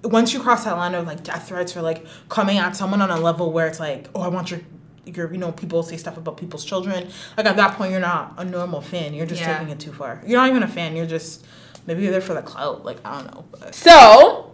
once 0.03 0.33
you 0.33 0.39
cross 0.39 0.63
that 0.63 0.77
line 0.77 0.95
of 0.95 1.05
like 1.05 1.23
death 1.23 1.47
threats 1.49 1.75
or 1.75 1.81
like 1.81 2.05
coming 2.29 2.57
at 2.57 2.75
someone 2.75 3.01
on 3.01 3.09
a 3.09 3.19
level 3.19 3.51
where 3.51 3.67
it's 3.67 3.79
like, 3.79 4.09
oh, 4.15 4.21
I 4.21 4.27
want 4.29 4.51
your 4.51 4.61
your 5.05 5.31
you 5.31 5.37
know 5.37 5.51
people 5.53 5.83
say 5.83 5.95
stuff 5.97 6.17
about 6.17 6.35
people's 6.37 6.65
children. 6.65 7.07
Like 7.37 7.45
at 7.45 7.55
that 7.57 7.75
point, 7.75 7.91
you're 7.91 7.99
not 8.01 8.33
a 8.37 8.43
normal 8.45 8.81
fan. 8.81 9.13
You're 9.13 9.25
just 9.25 9.41
Yeah. 9.41 9.57
taking 9.57 9.69
it 9.73 9.79
too 9.79 9.93
far. 9.93 10.21
You're 10.25 10.39
not 10.39 10.49
even 10.49 10.63
a 10.63 10.67
fan. 10.67 10.95
You're 10.95 11.05
just 11.05 11.45
maybe 11.87 12.01
they're 12.03 12.11
there 12.11 12.21
for 12.21 12.33
the 12.33 12.41
clout. 12.41 12.85
Like 12.85 12.97
I 13.03 13.17
don't 13.17 13.33
know. 13.33 13.45
But. 13.51 13.73
So 13.73 14.51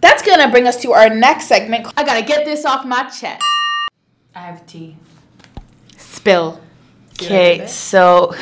that's 0.00 0.22
gonna 0.22 0.50
bring 0.50 0.66
us 0.66 0.80
to 0.82 0.92
our 0.92 1.08
next 1.08 1.46
segment. 1.46 1.92
I 1.96 2.02
gotta 2.02 2.26
get 2.26 2.44
this 2.44 2.64
off 2.64 2.84
my 2.84 3.04
chest. 3.04 3.44
I 4.34 4.40
have 4.40 4.66
tea. 4.66 4.96
Spill. 5.96 6.60
Okay, 7.12 7.66
so 7.66 8.34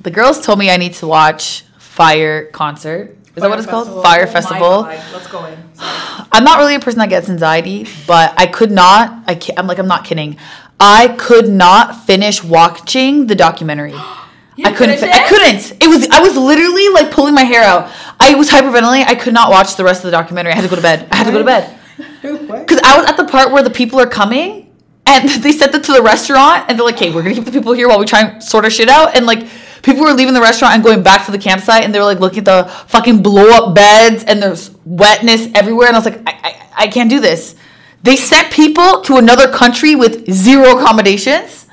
the 0.00 0.10
girls 0.10 0.44
told 0.44 0.58
me 0.58 0.70
I 0.70 0.78
need 0.78 0.94
to 0.94 1.06
watch 1.06 1.64
Fyre 1.78 2.46
concert. 2.46 3.16
Is 3.36 3.42
that 3.42 3.50
what 3.50 3.58
it's 3.58 3.68
called? 3.68 4.02
Fyre 4.02 4.24
oh 4.26 4.30
Festival. 4.30 4.80
Let's 4.82 5.26
go 5.28 5.44
in. 5.44 5.58
I'm 5.78 6.44
not 6.44 6.58
really 6.58 6.74
a 6.74 6.80
person 6.80 6.98
that 7.00 7.10
gets 7.10 7.28
anxiety, 7.28 7.86
but 8.06 8.32
I 8.38 8.46
could 8.46 8.70
not. 8.70 9.24
I 9.26 9.34
can't, 9.34 9.58
I'm 9.58 9.66
like 9.66 9.78
I'm 9.78 9.86
not 9.88 10.04
kidding. 10.04 10.36
I 10.78 11.08
could 11.18 11.48
not 11.48 12.06
finish 12.06 12.42
watching 12.42 13.26
the 13.26 13.34
documentary. 13.34 13.94
I 14.64 14.72
couldn't. 14.72 14.98
fi- 14.98 15.10
I 15.10 15.28
couldn't. 15.28 15.72
It 15.82 15.88
was. 15.88 16.08
I 16.10 16.20
was 16.20 16.36
literally 16.36 16.88
like 16.90 17.10
pulling 17.10 17.34
my 17.34 17.44
hair 17.44 17.62
out. 17.62 17.90
I 18.18 18.34
was 18.34 18.50
hyperventilating. 18.50 19.06
I 19.06 19.14
could 19.14 19.32
not 19.34 19.50
watch 19.50 19.76
the 19.76 19.84
rest 19.84 20.00
of 20.04 20.10
the 20.10 20.16
documentary. 20.16 20.52
I 20.52 20.56
had 20.56 20.62
to 20.62 20.68
go 20.68 20.76
to 20.76 20.82
bed. 20.82 21.08
I 21.10 21.16
had 21.16 21.24
to 21.26 21.32
go 21.32 21.38
to 21.38 21.44
bed 21.44 21.78
because 22.22 22.80
I 22.84 22.98
was 22.98 23.06
at 23.08 23.16
the 23.16 23.24
part 23.24 23.52
where 23.52 23.62
the 23.62 23.70
people 23.70 23.98
are 24.00 24.06
coming, 24.08 24.72
and 25.06 25.28
they 25.42 25.52
sent 25.52 25.72
them 25.72 25.82
to 25.82 25.92
the 25.92 26.02
restaurant, 26.02 26.66
and 26.68 26.78
they're 26.78 26.84
like, 26.84 26.96
"Okay, 26.96 27.12
we're 27.12 27.22
gonna 27.22 27.34
keep 27.34 27.44
the 27.44 27.52
people 27.52 27.72
here 27.72 27.88
while 27.88 27.98
we 27.98 28.06
try 28.06 28.22
and 28.22 28.42
sort 28.42 28.64
our 28.64 28.70
shit 28.70 28.88
out." 28.88 29.14
And 29.16 29.26
like, 29.26 29.46
people 29.82 30.02
were 30.02 30.12
leaving 30.12 30.34
the 30.34 30.40
restaurant 30.40 30.74
and 30.74 30.82
going 30.84 31.02
back 31.02 31.26
to 31.26 31.32
the 31.32 31.38
campsite, 31.38 31.84
and 31.84 31.94
they 31.94 31.98
were 31.98 32.04
like 32.04 32.20
looking 32.20 32.40
at 32.40 32.44
the 32.46 32.70
fucking 32.88 33.22
blow 33.22 33.48
up 33.50 33.74
beds, 33.74 34.24
and 34.24 34.42
there's 34.42 34.70
wetness 34.84 35.48
everywhere, 35.54 35.86
and 35.88 35.96
I 35.96 35.98
was 35.98 36.06
like, 36.06 36.20
I, 36.26 36.32
I, 36.42 36.84
I 36.84 36.88
can't 36.88 37.08
do 37.10 37.20
this. 37.20 37.54
They 38.02 38.16
sent 38.16 38.50
people 38.52 39.02
to 39.02 39.16
another 39.16 39.50
country 39.52 39.94
with 39.94 40.30
zero 40.30 40.78
accommodations. 40.78 41.66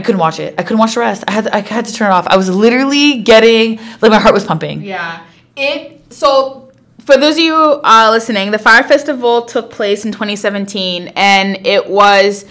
I 0.00 0.02
couldn't 0.02 0.18
watch 0.20 0.38
it. 0.40 0.54
I 0.58 0.62
couldn't 0.62 0.78
watch 0.78 0.94
the 0.94 1.00
rest. 1.00 1.24
I 1.28 1.32
had 1.32 1.44
to, 1.44 1.54
I 1.54 1.60
had 1.60 1.84
to 1.84 1.92
turn 1.92 2.10
it 2.10 2.14
off. 2.14 2.26
I 2.26 2.36
was 2.36 2.48
literally 2.48 3.20
getting 3.22 3.76
like 4.00 4.10
my 4.10 4.18
heart 4.18 4.34
was 4.34 4.44
pumping. 4.44 4.82
Yeah. 4.82 5.22
It 5.56 6.12
so 6.12 6.72
for 7.04 7.16
those 7.16 7.34
of 7.36 7.40
you 7.40 7.54
uh, 7.54 8.08
listening, 8.10 8.50
the 8.50 8.58
Fyre 8.58 8.82
Festival 8.84 9.42
took 9.42 9.70
place 9.70 10.04
in 10.04 10.12
2017, 10.12 11.12
and 11.16 11.66
it 11.66 11.88
was 11.88 12.44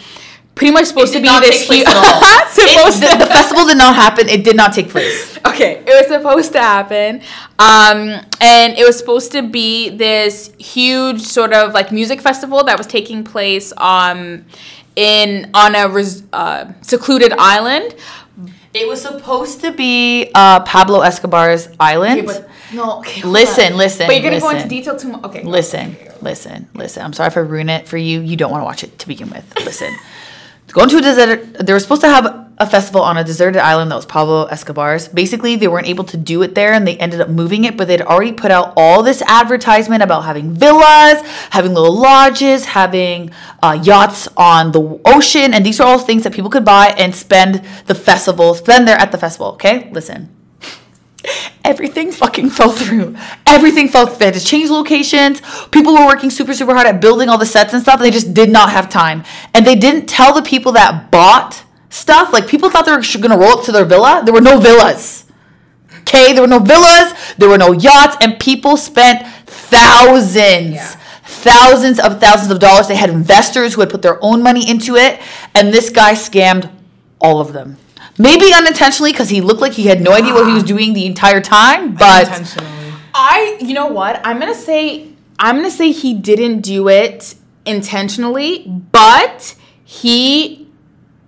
pretty 0.56 0.74
much 0.74 0.86
supposed 0.88 1.14
It 1.14 1.20
to 1.20 1.22
be 1.22 1.28
not 1.28 1.42
this 1.44 1.68
huge. 1.70 1.88
at 1.88 1.96
all. 1.96 2.48
supposed 2.50 3.02
It- 3.04 3.10
the, 3.20 3.26
the 3.26 3.32
festival 3.32 3.66
did 3.66 3.78
not 3.78 3.96
happen. 3.96 4.28
It 4.28 4.44
did 4.44 4.56
not 4.58 4.74
take 4.74 4.90
place. 4.90 5.38
okay, 5.46 5.78
it 5.86 5.86
was 5.86 6.08
supposed 6.08 6.52
to 6.54 6.60
happen, 6.60 7.22
um, 7.60 8.20
and 8.42 8.78
it 8.78 8.86
was 8.86 8.98
supposed 8.98 9.32
to 9.32 9.42
be 9.42 9.90
this 9.90 10.52
huge 10.60 11.22
sort 11.22 11.54
of 11.54 11.74
like 11.74 11.92
music 11.94 12.20
festival 12.22 12.64
that 12.66 12.78
was 12.78 12.88
taking 12.88 13.24
place 13.24 13.72
um, 13.78 14.46
in 14.96 15.50
on 15.54 15.76
a 15.76 15.88
res, 15.90 16.24
uh, 16.34 16.72
secluded 16.82 17.34
island. 17.34 17.96
It 18.74 18.88
was 18.88 19.02
supposed 19.02 19.62
to 19.62 19.72
be 19.72 20.32
uh, 20.36 20.60
Pablo 20.62 21.02
Escobar's 21.02 21.68
island. 21.80 22.28
no, 22.74 23.00
okay, 23.00 23.24
listen, 23.24 23.78
listen. 23.78 24.08
But 24.08 24.14
you're 24.22 24.30
gonna 24.30 24.40
go 24.40 24.50
into 24.52 24.68
detail 24.68 24.96
too 24.96 25.10
much. 25.10 25.24
Okay. 25.24 25.44
Listen, 25.44 25.98
listen, 26.22 26.70
listen. 26.76 27.04
I'm 27.04 27.14
sorry 27.14 27.28
if 27.28 27.38
I 27.38 27.42
ruin 27.42 27.70
it 27.70 27.88
for 27.88 27.98
you. 27.98 28.22
You 28.22 28.38
don't 28.38 28.52
want 28.52 28.62
to 28.62 28.66
watch 28.66 28.84
it 28.84 29.00
to 29.00 29.08
begin 29.08 29.30
with. 29.30 29.54
Listen. 29.66 29.94
Going 30.72 30.90
to 30.90 30.98
a 30.98 31.02
desert, 31.02 31.66
they 31.66 31.74
were 31.74 31.80
supposed 31.80 32.02
to 32.02 32.08
have 32.10 32.49
a 32.60 32.68
festival 32.68 33.02
on 33.02 33.16
a 33.18 33.24
deserted 33.24 33.62
island 33.62 33.90
that 33.90 33.96
was 33.96 34.06
Pablo 34.06 34.44
Escobar's. 34.46 35.08
Basically, 35.08 35.56
they 35.56 35.68
weren't 35.68 35.88
able 35.88 36.04
to 36.04 36.18
do 36.18 36.42
it 36.42 36.56
there 36.56 36.74
and 36.74 36.86
they 36.86 36.98
ended 36.98 37.22
up 37.22 37.30
moving 37.30 37.64
it, 37.64 37.78
but 37.78 37.88
they'd 37.88 38.02
already 38.02 38.34
put 38.34 38.52
out 38.52 38.74
all 38.76 39.02
this 39.02 39.22
advertisement 39.22 40.04
about 40.04 40.26
having 40.26 40.54
villas, 40.54 41.22
having 41.52 41.74
little 41.74 41.96
lodges, 41.96 42.66
having 42.66 43.32
uh, 43.64 43.80
yachts 43.82 44.28
on 44.36 44.74
the 44.74 45.00
ocean. 45.06 45.54
And 45.54 45.66
these 45.66 45.80
are 45.80 45.88
all 45.88 46.00
things 46.00 46.24
that 46.24 46.34
people 46.34 46.50
could 46.50 46.66
buy 46.66 46.88
and 46.98 47.16
spend 47.16 47.64
the 47.86 47.96
festival, 47.96 48.54
spend 48.54 48.88
there 48.88 48.98
at 48.98 49.14
the 49.14 49.18
festival. 49.18 49.54
Okay? 49.54 49.90
Listen. 49.92 50.36
Everything 51.64 52.12
fucking 52.12 52.50
fell 52.50 52.72
through. 52.72 53.16
Everything 53.46 53.88
fell. 53.88 54.08
through. 54.08 54.18
They 54.18 54.26
had 54.26 54.34
to 54.34 54.44
change 54.44 54.70
locations. 54.70 55.42
People 55.68 55.94
were 55.94 56.06
working 56.06 56.30
super, 56.30 56.54
super 56.54 56.74
hard 56.74 56.88
at 56.88 57.00
building 57.00 57.30
all 57.30 57.38
the 57.38 57.46
sets 57.46 57.74
and 57.74 57.82
stuff. 57.82 57.96
And 57.96 58.06
they 58.06 58.12
just 58.12 58.34
did 58.34 58.50
not 58.50 58.70
have 58.72 58.90
time. 58.90 59.24
And 59.54 59.66
they 59.66 59.76
didn't 59.76 60.08
tell 60.08 60.34
the 60.34 60.42
people 60.42 60.74
that 60.74 61.12
bought 61.12 61.64
stuff. 61.90 62.32
Like 62.34 62.48
people 62.48 62.70
thought 62.70 62.86
they 62.86 62.92
were 62.92 63.02
gonna 63.20 63.38
roll 63.38 63.60
up 63.60 63.66
to 63.66 63.72
their 63.72 63.86
villa. 63.86 64.22
There 64.24 64.34
were 64.34 64.42
no 64.42 64.60
villas. 64.60 65.26
Okay, 66.02 66.34
there 66.34 66.42
were 66.42 66.48
no 66.48 66.60
villas. 66.60 67.14
There 67.38 67.50
were 67.50 67.58
no 67.58 67.72
yachts, 67.72 68.18
and 68.22 68.40
people 68.40 68.78
spent 68.78 69.28
thousands. 69.46 70.74
Yeah. 70.74 70.96
Thousands 71.24 72.00
of 72.00 72.20
thousands 72.20 72.52
of 72.52 72.60
dollars. 72.60 72.88
They 72.88 72.96
had 72.96 73.10
investors 73.10 73.76
who 73.76 73.82
had 73.82 73.90
put 73.90 74.02
their 74.02 74.18
own 74.24 74.42
money 74.42 74.68
into 74.68 74.96
it, 74.96 75.20
and 75.54 75.74
this 75.74 75.90
guy 75.90 76.14
scammed 76.14 76.72
all 77.22 77.40
of 77.40 77.54
them. 77.54 77.78
Maybe 78.18 78.54
unintentionally 78.54 79.12
because 79.12 79.30
he 79.30 79.40
looked 79.40 79.62
like 79.62 79.74
he 79.74 79.84
had 79.84 80.02
no 80.02 80.12
idea 80.12 80.34
what 80.34 80.48
he 80.48 80.54
was 80.54 80.64
doing 80.64 80.94
the 80.94 81.06
entire 81.06 81.42
time, 81.42 81.96
but 81.96 82.28
intentionally. 82.28 82.68
I, 83.14 83.58
you 83.62 83.74
know 83.74 83.88
what? 83.88 84.20
I'm 84.26 84.40
gonna 84.40 84.56
say, 84.56 85.10
I'm 85.38 85.56
gonna 85.56 85.72
say 85.72 85.92
he 85.92 86.14
didn't 86.14 86.62
do 86.62 86.90
it 86.90 87.36
intentionally, 87.66 88.68
but 88.92 89.56
he 89.84 90.69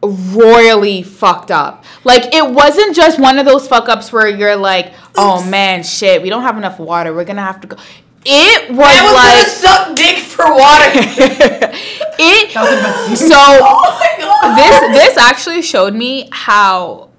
royally 0.04 1.04
fucked 1.04 1.52
up. 1.52 1.86
Like 2.04 2.34
it 2.34 2.50
wasn't 2.50 2.96
just 2.96 3.20
one 3.20 3.38
of 3.38 3.46
those 3.46 3.68
fuck 3.68 3.90
ups 3.90 4.12
where 4.12 4.28
you're 4.28 4.56
like, 4.56 4.94
oh 5.16 5.44
man, 5.50 5.84
shit, 5.84 6.22
we 6.22 6.30
don't 6.30 6.44
have 6.44 6.58
enough 6.58 6.80
water. 6.80 7.14
We're 7.14 7.26
gonna 7.26 7.44
have 7.44 7.62
to 7.62 7.68
go. 7.68 7.78
It 8.24 8.70
was, 8.70 8.78
like 8.80 9.48
suck 9.48 9.96
dick 9.96 10.18
for 10.18 10.46
water. 10.46 10.92
it. 12.20 13.18
So 13.18 13.36
oh 13.36 14.54
this 14.56 14.98
this 14.98 15.18
actually 15.18 15.62
showed 15.62 15.94
me 15.94 16.30
how 16.32 17.10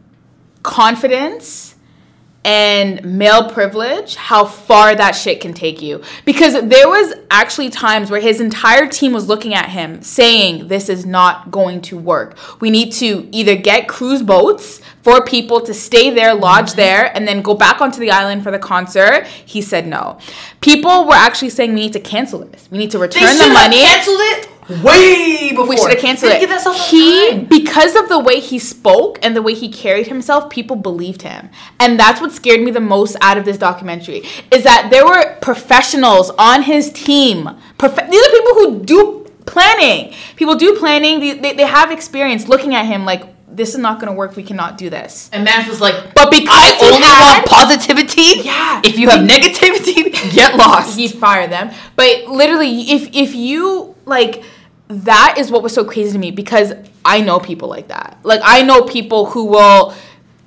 confidence 0.62 1.71
and 2.44 3.04
male 3.04 3.48
privilege 3.50 4.16
how 4.16 4.44
far 4.44 4.94
that 4.94 5.12
shit 5.12 5.40
can 5.40 5.54
take 5.54 5.80
you. 5.80 6.02
Because 6.24 6.54
there 6.54 6.88
was 6.88 7.14
actually 7.30 7.70
times 7.70 8.10
where 8.10 8.20
his 8.20 8.40
entire 8.40 8.88
team 8.88 9.12
was 9.12 9.28
looking 9.28 9.54
at 9.54 9.70
him 9.70 10.02
saying 10.02 10.68
this 10.68 10.88
is 10.88 11.06
not 11.06 11.50
going 11.50 11.80
to 11.82 11.96
work. 11.96 12.36
We 12.60 12.70
need 12.70 12.92
to 12.94 13.28
either 13.32 13.54
get 13.54 13.88
cruise 13.88 14.22
boats 14.22 14.80
for 15.02 15.24
people 15.24 15.60
to 15.60 15.74
stay 15.74 16.10
there 16.10 16.34
lodge 16.34 16.70
mm-hmm. 16.70 16.76
there 16.76 17.16
and 17.16 17.26
then 17.26 17.42
go 17.42 17.54
back 17.54 17.80
onto 17.80 18.00
the 18.00 18.10
island 18.10 18.42
for 18.42 18.50
the 18.50 18.58
concert. 18.58 19.26
He 19.26 19.62
said 19.62 19.86
no. 19.86 20.18
People 20.60 21.06
were 21.06 21.14
actually 21.14 21.50
saying 21.50 21.74
we 21.74 21.80
need 21.80 21.92
to 21.92 22.00
cancel 22.00 22.40
this. 22.40 22.68
We 22.70 22.78
need 22.78 22.90
to 22.90 22.98
return 22.98 23.38
the 23.38 23.48
money. 23.52 23.82
canceled 23.82 24.20
it 24.20 24.48
way 24.82 25.50
before. 25.50 25.66
we 25.68 25.76
should 25.76 25.90
have 25.90 25.98
canceled 25.98 26.32
They 26.32 26.36
it. 26.42 26.48
Give 26.48 26.74
he, 26.90 27.30
time. 27.30 27.44
because 27.46 27.94
of 27.96 28.08
the 28.08 28.18
way 28.18 28.40
he 28.40 28.58
spoke 28.58 29.18
and 29.22 29.36
the 29.36 29.42
way 29.42 29.54
he 29.54 29.68
carried 29.70 30.06
himself, 30.06 30.50
people 30.50 30.76
believed 30.76 31.22
him, 31.22 31.50
and 31.80 31.98
that's 31.98 32.20
what 32.20 32.32
scared 32.32 32.60
me 32.60 32.70
the 32.70 32.80
most 32.80 33.16
out 33.20 33.36
of 33.38 33.44
this 33.44 33.58
documentary. 33.58 34.22
Is 34.50 34.64
that 34.64 34.88
there 34.90 35.04
were 35.04 35.36
professionals 35.40 36.30
on 36.38 36.62
his 36.62 36.90
team. 36.92 37.48
Prof- 37.78 38.10
these 38.10 38.26
are 38.26 38.30
people 38.30 38.54
who 38.54 38.82
do 38.84 39.30
planning. 39.46 40.14
People 40.36 40.54
do 40.54 40.76
planning. 40.78 41.20
They, 41.20 41.32
they, 41.38 41.52
they 41.54 41.64
have 41.66 41.90
experience 41.90 42.48
looking 42.48 42.74
at 42.74 42.86
him 42.86 43.04
like 43.04 43.24
this 43.54 43.70
is 43.74 43.78
not 43.78 44.00
going 44.00 44.10
to 44.10 44.16
work. 44.16 44.34
We 44.34 44.42
cannot 44.42 44.78
do 44.78 44.88
this. 44.88 45.28
And 45.32 45.44
Mans 45.44 45.68
was 45.68 45.78
like, 45.80 46.14
But 46.14 46.30
because 46.30 46.48
I 46.50 46.78
only 46.82 47.06
had- 47.06 47.34
want 47.38 47.46
positivity. 47.46 48.40
Yeah. 48.42 48.80
If 48.84 48.98
you 48.98 49.08
have 49.10 49.20
negativity, 49.28 50.12
get 50.34 50.56
lost. 50.56 50.98
He'd 50.98 51.12
fire 51.12 51.46
them. 51.46 51.70
But 51.96 52.28
literally, 52.28 52.80
if 52.92 53.10
if 53.14 53.34
you 53.34 53.94
like, 54.06 54.42
that 55.00 55.36
is 55.38 55.50
what 55.50 55.62
was 55.62 55.72
so 55.72 55.84
crazy 55.84 56.12
to 56.12 56.18
me 56.18 56.30
because 56.30 56.72
I 57.04 57.20
know 57.20 57.38
people 57.40 57.68
like 57.68 57.88
that. 57.88 58.18
Like 58.22 58.40
I 58.44 58.62
know 58.62 58.82
people 58.82 59.26
who 59.26 59.46
will 59.46 59.94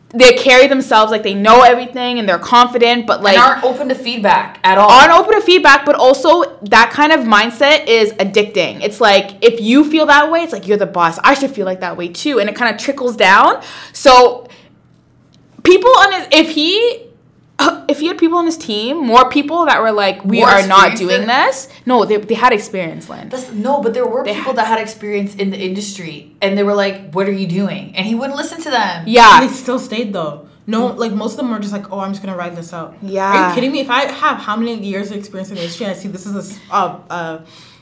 they 0.09 0.33
carry 0.33 0.67
themselves 0.67 1.11
like 1.11 1.23
they 1.23 1.33
know 1.33 1.61
everything 1.61 2.19
and 2.19 2.29
they're 2.29 2.39
confident, 2.39 3.05
but 3.05 3.21
like 3.21 3.37
and 3.37 3.43
aren't 3.43 3.63
open 3.65 3.89
to 3.89 3.95
feedback 3.95 4.59
at 4.63 4.77
all. 4.77 4.89
aren't 4.89 5.11
open 5.11 5.33
to 5.33 5.41
feedback, 5.41 5.85
but 5.85 5.95
also 5.95 6.57
that 6.61 6.89
kind 6.91 7.11
of 7.11 7.21
mindset 7.21 7.87
is 7.87 8.13
addicting. 8.13 8.81
It's 8.81 9.01
like 9.01 9.43
if 9.43 9.59
you 9.59 9.89
feel 9.89 10.05
that 10.05 10.31
way, 10.31 10.41
it's 10.41 10.53
like 10.53 10.67
you're 10.67 10.77
the 10.77 10.85
boss. 10.85 11.19
I 11.23 11.33
should 11.33 11.51
feel 11.51 11.65
like 11.65 11.81
that 11.81 11.97
way 11.97 12.07
too, 12.07 12.39
and 12.39 12.49
it 12.49 12.55
kind 12.55 12.73
of 12.73 12.79
trickles 12.79 13.17
down. 13.17 13.61
So 13.91 14.47
people 15.63 15.91
on 15.97 16.13
his 16.13 16.27
if 16.31 16.49
he 16.49 17.04
if 17.87 17.99
he 17.99 18.07
had 18.07 18.17
people 18.17 18.37
on 18.37 18.45
his 18.45 18.57
team, 18.57 18.97
more 19.05 19.29
people 19.29 19.65
that 19.65 19.81
were 19.81 19.91
like, 19.91 20.23
we 20.25 20.39
More 20.39 20.49
are 20.49 20.67
not 20.67 20.97
doing 20.97 21.25
this. 21.27 21.69
No, 21.85 22.03
they, 22.05 22.17
they 22.17 22.33
had 22.35 22.51
experience, 22.51 23.09
Lynn. 23.09 23.29
That's, 23.29 23.51
no, 23.51 23.81
but 23.81 23.93
there 23.93 24.05
were 24.07 24.23
They 24.23 24.33
people 24.33 24.51
had- 24.53 24.57
that 24.57 24.67
had 24.67 24.79
experience 24.79 25.35
in 25.35 25.51
the 25.51 25.57
industry, 25.59 26.35
and 26.41 26.57
they 26.57 26.63
were 26.63 26.73
like, 26.75 27.11
"What 27.13 27.27
are 27.27 27.31
you 27.31 27.47
doing?" 27.47 27.93
And 27.95 28.05
he 28.05 28.15
wouldn't 28.15 28.37
listen 28.37 28.59
to 28.61 28.69
them. 28.69 29.05
They 29.05 29.11
Yeah, 29.11 29.47
still 29.47 29.79
stayed 29.79 30.13
though. 30.13 30.47
No, 30.67 30.87
like 30.87 31.11
most 31.13 31.33
of 31.33 31.37
them 31.37 31.53
are 31.53 31.59
just 31.59 31.71
like, 31.73 31.91
oh, 31.91 31.99
I'm 31.99 32.11
just 32.11 32.23
gonna 32.23 32.35
ride 32.35 32.55
this 32.55 32.73
out. 32.73 32.95
Yeah. 33.03 33.29
Are 33.29 33.33
Yeah. 33.35 33.49
you 33.49 33.55
kidding 33.55 33.71
me? 33.71 33.81
If 33.81 33.89
I 33.91 34.05
have 34.11 34.37
how 34.37 34.55
many 34.55 34.73
years 34.83 35.11
of 35.11 35.17
experience 35.17 35.49
in 35.49 35.55
the 35.55 35.61
industry, 35.61 35.85
and 35.85 35.95
I 35.95 35.97
see 35.99 36.07
this 36.07 36.25
is 36.25 36.59
a 36.71 37.41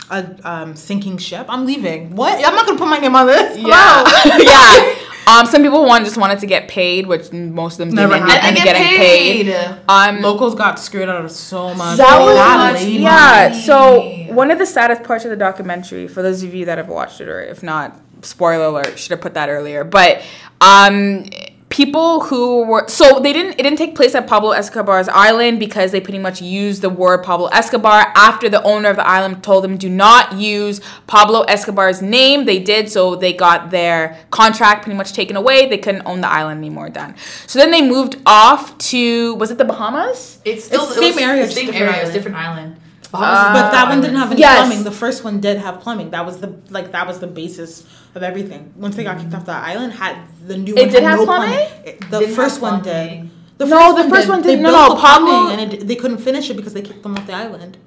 a 0.10 0.26
um, 0.44 0.76
sinking 0.76 1.18
ship, 1.18 1.46
I'm 1.48 1.66
leaving. 1.66 2.14
What? 2.16 2.34
I'm 2.46 2.54
not 2.56 2.66
gonna 2.66 2.78
put 2.78 2.90
my 2.90 2.98
name 3.00 3.16
on 3.16 3.26
this. 3.26 3.58
yeah, 3.58 4.04
Hello. 4.06 4.38
yeah. 4.44 4.96
Um, 5.28 5.46
some 5.46 5.62
people 5.64 5.86
want 5.86 6.06
just 6.06 6.18
wanted 6.18 6.40
to 6.40 6.46
get 6.46 6.68
paid, 6.68 7.08
which 7.08 7.32
most 7.32 7.80
of 7.80 7.88
them 7.88 7.96
Never 7.96 8.14
didn't 8.16 8.30
end 8.30 8.32
up 8.32 8.42
happened. 8.44 8.64
Getting 8.64 9.46
get 9.46 9.76
paid. 9.78 9.80
Um, 9.88 10.22
Locals 10.22 10.56
got 10.56 10.80
screwed 10.80 11.08
out 11.10 11.24
of 11.24 11.32
so 11.32 11.74
much. 11.74 11.98
That 11.98 12.10
So 12.20 12.26
was 12.26 12.36
much, 12.38 12.74
lady. 12.82 12.92
yeah. 13.00 13.48
money. 13.50 13.62
So 13.62 14.34
one 14.34 14.52
of 14.52 14.58
the 14.60 14.66
saddest 14.66 15.04
parts 15.04 15.24
of 15.26 15.30
the 15.32 15.38
documentary, 15.38 16.08
for 16.08 16.22
those 16.22 16.44
of 16.44 16.54
you 16.54 16.66
that 16.66 16.78
have 16.78 16.90
watched 16.90 17.22
it, 17.22 17.30
or 17.30 17.42
if 17.42 17.64
not, 17.64 18.00
spoiler 18.22 18.66
alert, 18.66 18.98
should 19.00 19.12
have 19.12 19.22
put 19.22 19.34
that 19.36 19.50
earlier. 19.50 19.84
But 19.84 20.22
um, 20.62 21.26
people 21.74 22.20
who 22.20 22.64
were 22.64 22.88
so 22.88 23.20
they 23.20 23.34
didn't 23.34 23.54
it 23.54 23.64
didn't 23.64 23.80
take 23.80 23.96
place 23.96 24.14
at 24.14 24.28
Pablo 24.28 24.52
Escobar's 24.52 25.10
island 25.10 25.60
because 25.60 25.92
they 25.92 26.00
pretty 26.00 26.20
much 26.20 26.40
used 26.40 26.84
the 26.84 26.90
word 26.90 27.24
Pablo 27.24 27.48
Escobar 27.48 28.14
after 28.16 28.48
the 28.48 28.62
owner 28.62 28.90
of 28.90 28.96
the 28.96 29.08
island 29.08 29.44
told 29.44 29.64
them 29.64 29.76
do 29.76 29.90
not 29.90 30.34
use 30.34 30.82
Pablo 31.08 31.42
Escobar's 31.42 32.00
name. 32.00 32.46
They 32.46 32.60
did, 32.60 32.92
so 32.92 33.16
they 33.16 33.34
got 33.34 33.72
their 33.72 34.20
contract 34.30 34.84
pretty 34.84 34.96
much 34.96 35.14
taken 35.14 35.36
away. 35.36 35.68
They 35.68 35.80
couldn't 35.80 36.04
own 36.06 36.22
the 36.22 36.30
island 36.30 36.60
anymore. 36.60 36.90
Done. 36.90 37.16
So 37.48 37.58
then 37.58 37.72
they 37.72 37.82
moved 37.82 38.18
off 38.28 38.78
to 38.90 39.34
was 39.36 39.50
it 39.50 39.58
the 39.58 39.66
Bahamas? 39.66 40.42
It's 40.46 40.66
still 40.66 40.84
It's 40.84 40.98
it 40.98 41.16
same 41.16 41.20
area, 41.28 41.48
the 41.48 41.52
same 41.52 41.74
area, 41.74 42.04
it's 42.04 42.14
different 42.14 42.38
island. 42.38 42.78
But 43.20 43.72
that 43.72 43.90
one 43.90 44.02
didn't 44.02 44.18
have 44.18 44.32
any 44.32 44.40
Yes. 44.42 44.60
plumbing. 44.68 44.84
The 44.84 44.92
first 44.92 45.24
one 45.24 45.40
did 45.40 45.58
have 45.60 45.80
plumbing. 45.82 46.10
That 46.12 46.26
was 46.26 46.38
the 46.38 46.54
like 46.70 46.92
that 46.92 47.08
was 47.08 47.20
the 47.20 47.28
basis 47.28 47.84
of 48.16 48.24
everything. 48.24 48.74
Once 48.76 48.96
they 48.96 49.04
got 49.04 49.20
kicked 49.20 49.34
off 49.34 49.46
the 49.46 49.52
island, 49.54 49.94
had 49.94 50.18
the 50.48 50.58
new 50.58 50.74
It 50.76 50.80
one 50.82 50.90
did 50.90 51.04
had 51.04 51.10
have 51.12 51.20
no 51.20 51.26
plumbing? 51.26 51.60
It- 51.86 52.02
The 52.12 52.20
Didn't 52.20 52.36
first 52.36 52.56
have 52.56 52.62
one 52.72 52.82
did. 52.82 53.30
The 53.60 53.66
No, 53.68 53.96
the 53.96 54.10
first 54.10 54.28
one 54.28 54.42
They 54.42 54.56
did- 54.56 54.62
no, 54.64 54.72
built 54.72 54.90
no, 54.90 54.96
the 54.96 55.02
Pablo- 55.02 55.28
plumbing 55.28 55.60
and 55.60 55.74
it, 55.74 55.88
they 55.88 55.96
couldn't 55.96 56.18
finish 56.18 56.50
it 56.50 56.56
because 56.56 56.74
they 56.74 56.82
kicked 56.82 57.04
them 57.04 57.16
off 57.16 57.26
the 57.28 57.34
island. 57.34 57.78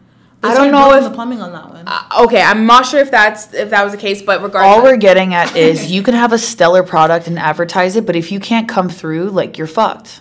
They 0.43 0.51
I 0.51 0.55
don't 0.55 0.71
know 0.71 0.85
building 0.91 0.99
if- 1.05 1.11
the 1.11 1.15
plumbing 1.15 1.43
on 1.43 1.53
that 1.53 1.69
one. 1.71 1.83
Uh, 1.89 2.23
okay, 2.25 2.43
I'm 2.43 2.67
not 2.67 2.87
sure 2.87 3.01
if 3.01 3.11
that's 3.11 3.53
if 3.53 3.71
that 3.71 3.83
was 3.83 3.93
the 3.93 3.99
case, 3.99 4.23
but 4.23 4.43
regardless, 4.43 4.77
All 4.77 4.83
we're 4.83 4.97
getting 4.97 5.35
at 5.35 5.57
is 5.67 5.91
you 5.91 6.03
can 6.03 6.15
have 6.15 6.33
a 6.33 6.39
stellar 6.39 6.83
product 6.85 7.27
and 7.27 7.39
advertise 7.39 7.97
it, 7.97 8.07
but 8.07 8.15
if 8.17 8.31
you 8.31 8.39
can't 8.39 8.69
come 8.69 8.89
through, 8.89 9.31
like 9.31 9.59
you're 9.59 9.67
fucked. 9.67 10.21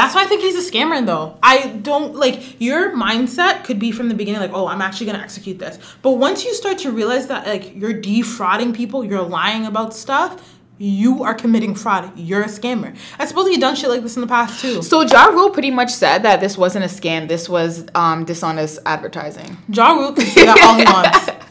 That's 0.00 0.14
why 0.14 0.22
I 0.22 0.26
think 0.26 0.40
he's 0.40 0.56
a 0.56 0.72
scammer, 0.72 1.04
though. 1.04 1.36
I 1.42 1.68
don't 1.68 2.14
like 2.16 2.58
your 2.58 2.96
mindset 2.96 3.64
could 3.64 3.78
be 3.78 3.92
from 3.92 4.08
the 4.08 4.14
beginning, 4.14 4.40
like, 4.40 4.54
oh, 4.54 4.66
I'm 4.66 4.80
actually 4.80 5.06
gonna 5.06 5.18
execute 5.22 5.58
this. 5.58 5.78
But 6.00 6.12
once 6.12 6.42
you 6.42 6.54
start 6.54 6.78
to 6.78 6.90
realize 6.90 7.26
that, 7.26 7.46
like, 7.46 7.76
you're 7.76 7.92
defrauding 7.92 8.72
people, 8.72 9.04
you're 9.04 9.20
lying 9.20 9.66
about 9.66 9.92
stuff, 9.94 10.56
you 10.78 11.22
are 11.22 11.34
committing 11.34 11.74
fraud. 11.74 12.18
You're 12.18 12.40
a 12.40 12.46
scammer. 12.46 12.96
I 13.18 13.26
suppose 13.26 13.50
you've 13.50 13.60
done 13.60 13.76
shit 13.76 13.90
like 13.90 14.00
this 14.00 14.16
in 14.16 14.22
the 14.22 14.26
past 14.26 14.62
too. 14.62 14.80
So 14.80 15.02
Ja 15.02 15.26
Rule 15.26 15.50
pretty 15.50 15.70
much 15.70 15.90
said 15.90 16.22
that 16.22 16.40
this 16.40 16.56
wasn't 16.56 16.86
a 16.86 16.88
scam. 16.88 17.28
This 17.28 17.50
was 17.50 17.84
um, 17.94 18.24
dishonest 18.24 18.78
advertising. 18.86 19.58
Ja 19.68 19.92
Rule 19.92 20.14
can 20.14 20.24
say 20.24 20.46
that 20.46 20.58
all 20.62 20.76
he 20.76 20.84
wants. 20.84 21.46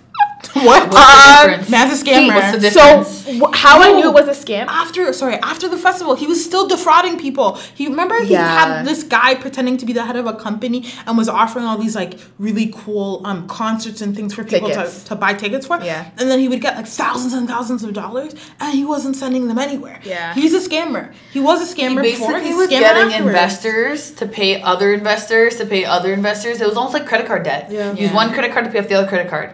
What? 0.70 0.92
What's 0.92 1.26
the 1.26 1.48
difference? 1.48 1.70
Man's 1.70 2.02
a 2.02 2.04
scammer. 2.06 2.36
What's 2.36 2.62
the 2.64 2.72
So 2.72 3.04
wh- 3.40 3.56
how 3.56 3.82
I 3.82 3.92
knew 3.94 4.08
it 4.10 4.14
was 4.14 4.28
a 4.28 4.38
scam? 4.46 4.66
after 4.68 5.14
sorry 5.14 5.36
after 5.36 5.68
the 5.68 5.78
festival 5.78 6.16
he 6.16 6.28
was 6.28 6.44
still 6.44 6.68
defrauding 6.68 7.18
people 7.20 7.48
he 7.76 7.88
remember 7.88 8.16
he 8.24 8.34
Yeah. 8.34 8.48
had 8.60 8.86
this 8.86 9.04
guy 9.04 9.36
pretending 9.36 9.78
to 9.78 9.86
be 9.86 9.94
the 9.94 10.04
head 10.06 10.16
of 10.16 10.26
a 10.28 10.34
company 10.34 10.86
and 11.06 11.18
was 11.18 11.30
offering 11.30 11.66
all 11.66 11.78
these 11.78 11.96
like 11.96 12.20
really 12.38 12.74
cool 12.76 13.22
um 13.26 13.48
concerts 13.48 14.02
and 14.02 14.16
things 14.16 14.34
for 14.34 14.44
people 14.44 14.70
to, 14.70 14.76
Tickets. 14.76 15.04
to 15.06 15.16
buy 15.16 15.34
tickets 15.34 15.66
for 15.68 15.80
Yeah. 15.82 16.10
and 16.18 16.30
then 16.32 16.40
he 16.40 16.48
would 16.48 16.62
get 16.62 16.76
like 16.76 16.88
thousands 16.88 17.34
and 17.34 17.48
thousands 17.48 17.84
of 17.84 17.94
dollars 17.94 18.34
and 18.60 18.74
he 18.74 18.84
wasn't 18.86 19.16
sending 19.16 19.48
them 19.48 19.60
anywhere 19.60 20.00
Yeah. 20.04 20.34
he's 20.34 20.54
a 20.54 20.60
scammer 20.70 21.14
he 21.32 21.40
was 21.40 21.62
a 21.62 21.66
He 21.66 21.82
scammer 21.82 22.02
before 22.02 22.30
basically 22.34 22.48
he's 22.50 22.58
was 22.58 22.68
getting 22.68 23.04
afterwards. 23.14 23.26
investors 23.26 24.12
to 24.12 24.26
pay 24.28 24.62
other 24.62 24.94
investors 24.94 25.56
to 25.58 25.66
pay 25.66 25.86
other 25.86 26.12
investors. 26.14 26.62
It 26.62 26.68
was 26.68 26.78
almost 26.78 26.94
like 26.94 27.06
credit 27.08 27.28
card 27.28 27.44
debt. 27.44 27.68
Yeah. 27.70 27.94
He 27.94 28.02
used 28.02 28.14
Yeah. 28.14 28.16
one 28.22 28.32
credit 28.34 28.52
card 28.54 28.66
to 28.66 28.72
pay 28.72 28.80
off 28.80 28.88
the 28.88 28.96
other 28.96 29.08
credit 29.08 29.30
card. 29.30 29.50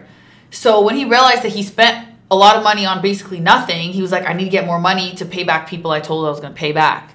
So 0.50 0.80
when 0.80 0.96
he 0.96 1.04
realized 1.04 1.42
that 1.42 1.52
he 1.52 1.62
spent 1.62 2.08
a 2.30 2.36
lot 2.36 2.56
of 2.56 2.62
money 2.62 2.84
on 2.86 3.02
basically 3.02 3.40
nothing, 3.40 3.92
he 3.92 4.02
was 4.02 4.12
like, 4.12 4.26
I 4.26 4.32
need 4.32 4.44
to 4.44 4.50
get 4.50 4.66
more 4.66 4.80
money 4.80 5.14
to 5.14 5.24
pay 5.24 5.44
back 5.44 5.68
people 5.68 5.90
I 5.90 6.00
told 6.00 6.26
I 6.26 6.30
was 6.30 6.40
going 6.40 6.52
to 6.52 6.58
pay 6.58 6.72
back. 6.72 7.14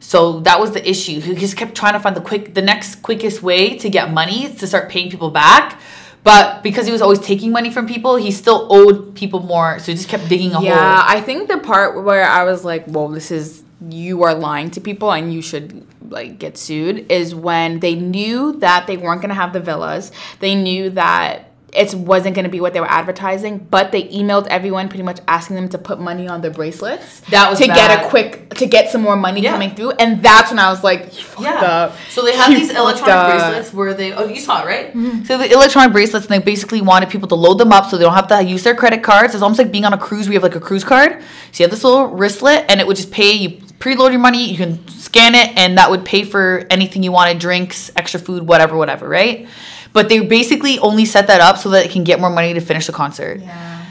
So 0.00 0.40
that 0.40 0.58
was 0.58 0.72
the 0.72 0.88
issue. 0.88 1.20
He 1.20 1.34
just 1.34 1.56
kept 1.56 1.74
trying 1.74 1.92
to 1.92 2.00
find 2.00 2.16
the 2.16 2.20
quick, 2.20 2.54
the 2.54 2.62
next 2.62 3.02
quickest 3.02 3.42
way 3.42 3.76
to 3.78 3.90
get 3.90 4.12
money 4.12 4.52
to 4.54 4.66
start 4.66 4.88
paying 4.88 5.10
people 5.10 5.30
back. 5.30 5.78
But 6.22 6.62
because 6.62 6.86
he 6.86 6.92
was 6.92 7.00
always 7.00 7.18
taking 7.18 7.52
money 7.52 7.70
from 7.70 7.86
people, 7.86 8.16
he 8.16 8.30
still 8.30 8.66
owed 8.70 9.14
people 9.14 9.40
more. 9.40 9.78
So 9.78 9.92
he 9.92 9.94
just 9.94 10.08
kept 10.08 10.28
digging 10.28 10.50
a 10.50 10.52
Yeah, 10.52 10.58
hole. 10.60 10.66
Yeah, 10.66 11.04
I 11.06 11.20
think 11.20 11.48
the 11.48 11.58
part 11.58 12.02
where 12.02 12.24
I 12.24 12.44
was 12.44 12.64
like, 12.64 12.84
"Whoa, 12.86 13.12
this 13.12 13.30
is 13.30 13.62
you 13.88 14.22
are 14.24 14.34
lying 14.34 14.70
to 14.72 14.80
people 14.80 15.12
and 15.12 15.32
you 15.32 15.40
should 15.40 15.86
like 16.10 16.38
get 16.38 16.58
sued," 16.58 17.10
is 17.10 17.34
when 17.34 17.80
they 17.80 17.94
knew 17.94 18.52
that 18.58 18.86
they 18.86 18.98
weren't 18.98 19.22
gonna 19.22 19.34
have 19.34 19.54
the 19.54 19.60
villas. 19.60 20.12
They 20.40 20.54
knew 20.54 20.90
that 20.90 21.49
it 21.72 21.94
wasn't 21.94 22.34
gonna 22.34 22.48
be 22.48 22.60
what 22.60 22.72
they 22.74 22.80
were 22.80 22.90
advertising, 22.90 23.58
but 23.70 23.92
they 23.92 24.04
emailed 24.08 24.46
everyone 24.48 24.88
pretty 24.88 25.04
much 25.04 25.18
asking 25.28 25.56
them 25.56 25.68
to 25.68 25.78
put 25.78 26.00
money 26.00 26.26
on 26.26 26.40
their 26.40 26.50
bracelets. 26.50 27.20
That 27.30 27.48
was 27.50 27.58
to 27.60 27.66
get 27.66 28.04
a 28.04 28.08
quick 28.08 28.54
to 28.54 28.66
get 28.66 28.90
some 28.90 29.02
more 29.02 29.16
money 29.16 29.40
Yeah. 29.40 29.52
coming 29.52 29.74
through, 29.74 29.92
and 29.92 30.22
that's 30.22 30.50
when 30.50 30.58
I 30.58 30.70
was 30.70 30.82
like, 30.82 31.16
"You 31.16 31.22
fucked 31.24 31.42
Yeah. 31.42 31.60
up. 31.62 31.96
So 32.10 32.22
they 32.24 32.34
had 32.36 32.50
You 32.50 32.58
these 32.58 32.70
electronic 32.70 33.14
up." 33.14 33.30
bracelets 33.30 33.72
where 33.72 33.94
they 33.94 34.12
oh 34.12 34.26
you 34.26 34.40
saw 34.40 34.62
it 34.62 34.66
right? 34.66 34.88
Mm-hmm. 34.96 35.24
So 35.24 35.38
the 35.38 35.50
electronic 35.52 35.92
bracelets 35.92 36.26
and 36.26 36.34
they 36.34 36.44
basically 36.44 36.80
wanted 36.80 37.08
people 37.08 37.28
to 37.28 37.34
load 37.36 37.58
them 37.58 37.72
up 37.72 37.88
so 37.88 37.96
they 37.96 38.04
don't 38.04 38.14
have 38.14 38.28
to 38.28 38.42
use 38.42 38.62
their 38.64 38.74
credit 38.74 39.02
cards. 39.02 39.34
It's 39.34 39.42
almost 39.42 39.58
like 39.58 39.70
being 39.70 39.84
on 39.84 39.92
a 39.92 39.98
cruise 39.98 40.28
We 40.28 40.34
have 40.34 40.42
like 40.42 40.56
a 40.56 40.60
cruise 40.60 40.84
card. 40.84 41.12
So 41.52 41.62
you 41.62 41.64
have 41.64 41.70
this 41.70 41.84
little 41.84 42.08
wristlet 42.08 42.64
and 42.68 42.80
it 42.80 42.86
would 42.86 42.96
just 42.96 43.10
pay 43.10 43.32
you 43.32 43.50
preload 43.80 44.10
your 44.10 44.20
money, 44.20 44.44
you 44.50 44.58
can 44.58 44.86
scan 44.88 45.34
it 45.34 45.56
and 45.56 45.78
that 45.78 45.90
would 45.90 46.04
pay 46.04 46.22
for 46.22 46.66
anything 46.68 47.02
you 47.02 47.10
wanted, 47.12 47.38
drinks, 47.38 47.90
extra 47.96 48.20
food, 48.20 48.46
whatever, 48.46 48.76
whatever, 48.76 49.08
right? 49.08 49.48
But 49.92 50.08
they 50.08 50.20
basically 50.20 50.78
only 50.78 51.04
set 51.04 51.26
that 51.26 51.40
up 51.40 51.58
so 51.58 51.70
that 51.70 51.84
it 51.84 51.90
can 51.90 52.04
get 52.04 52.20
more 52.20 52.30
money 52.30 52.54
to 52.54 52.60
finish 52.60 52.86
the 52.86 52.92
concert. 52.92 53.40
Yeah. 53.40 53.84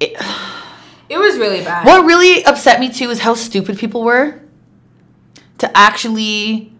It- 0.00 0.16
It 1.08 1.16
was 1.18 1.38
really 1.38 1.64
bad. 1.64 1.86
what 1.86 2.04
really 2.04 2.44
upset 2.44 2.80
me 2.80 2.90
too 2.90 3.08
is 3.10 3.20
how 3.20 3.32
stupid 3.34 3.78
people 3.78 4.02
were 4.04 4.40
to 5.58 5.76
actually 5.76 6.70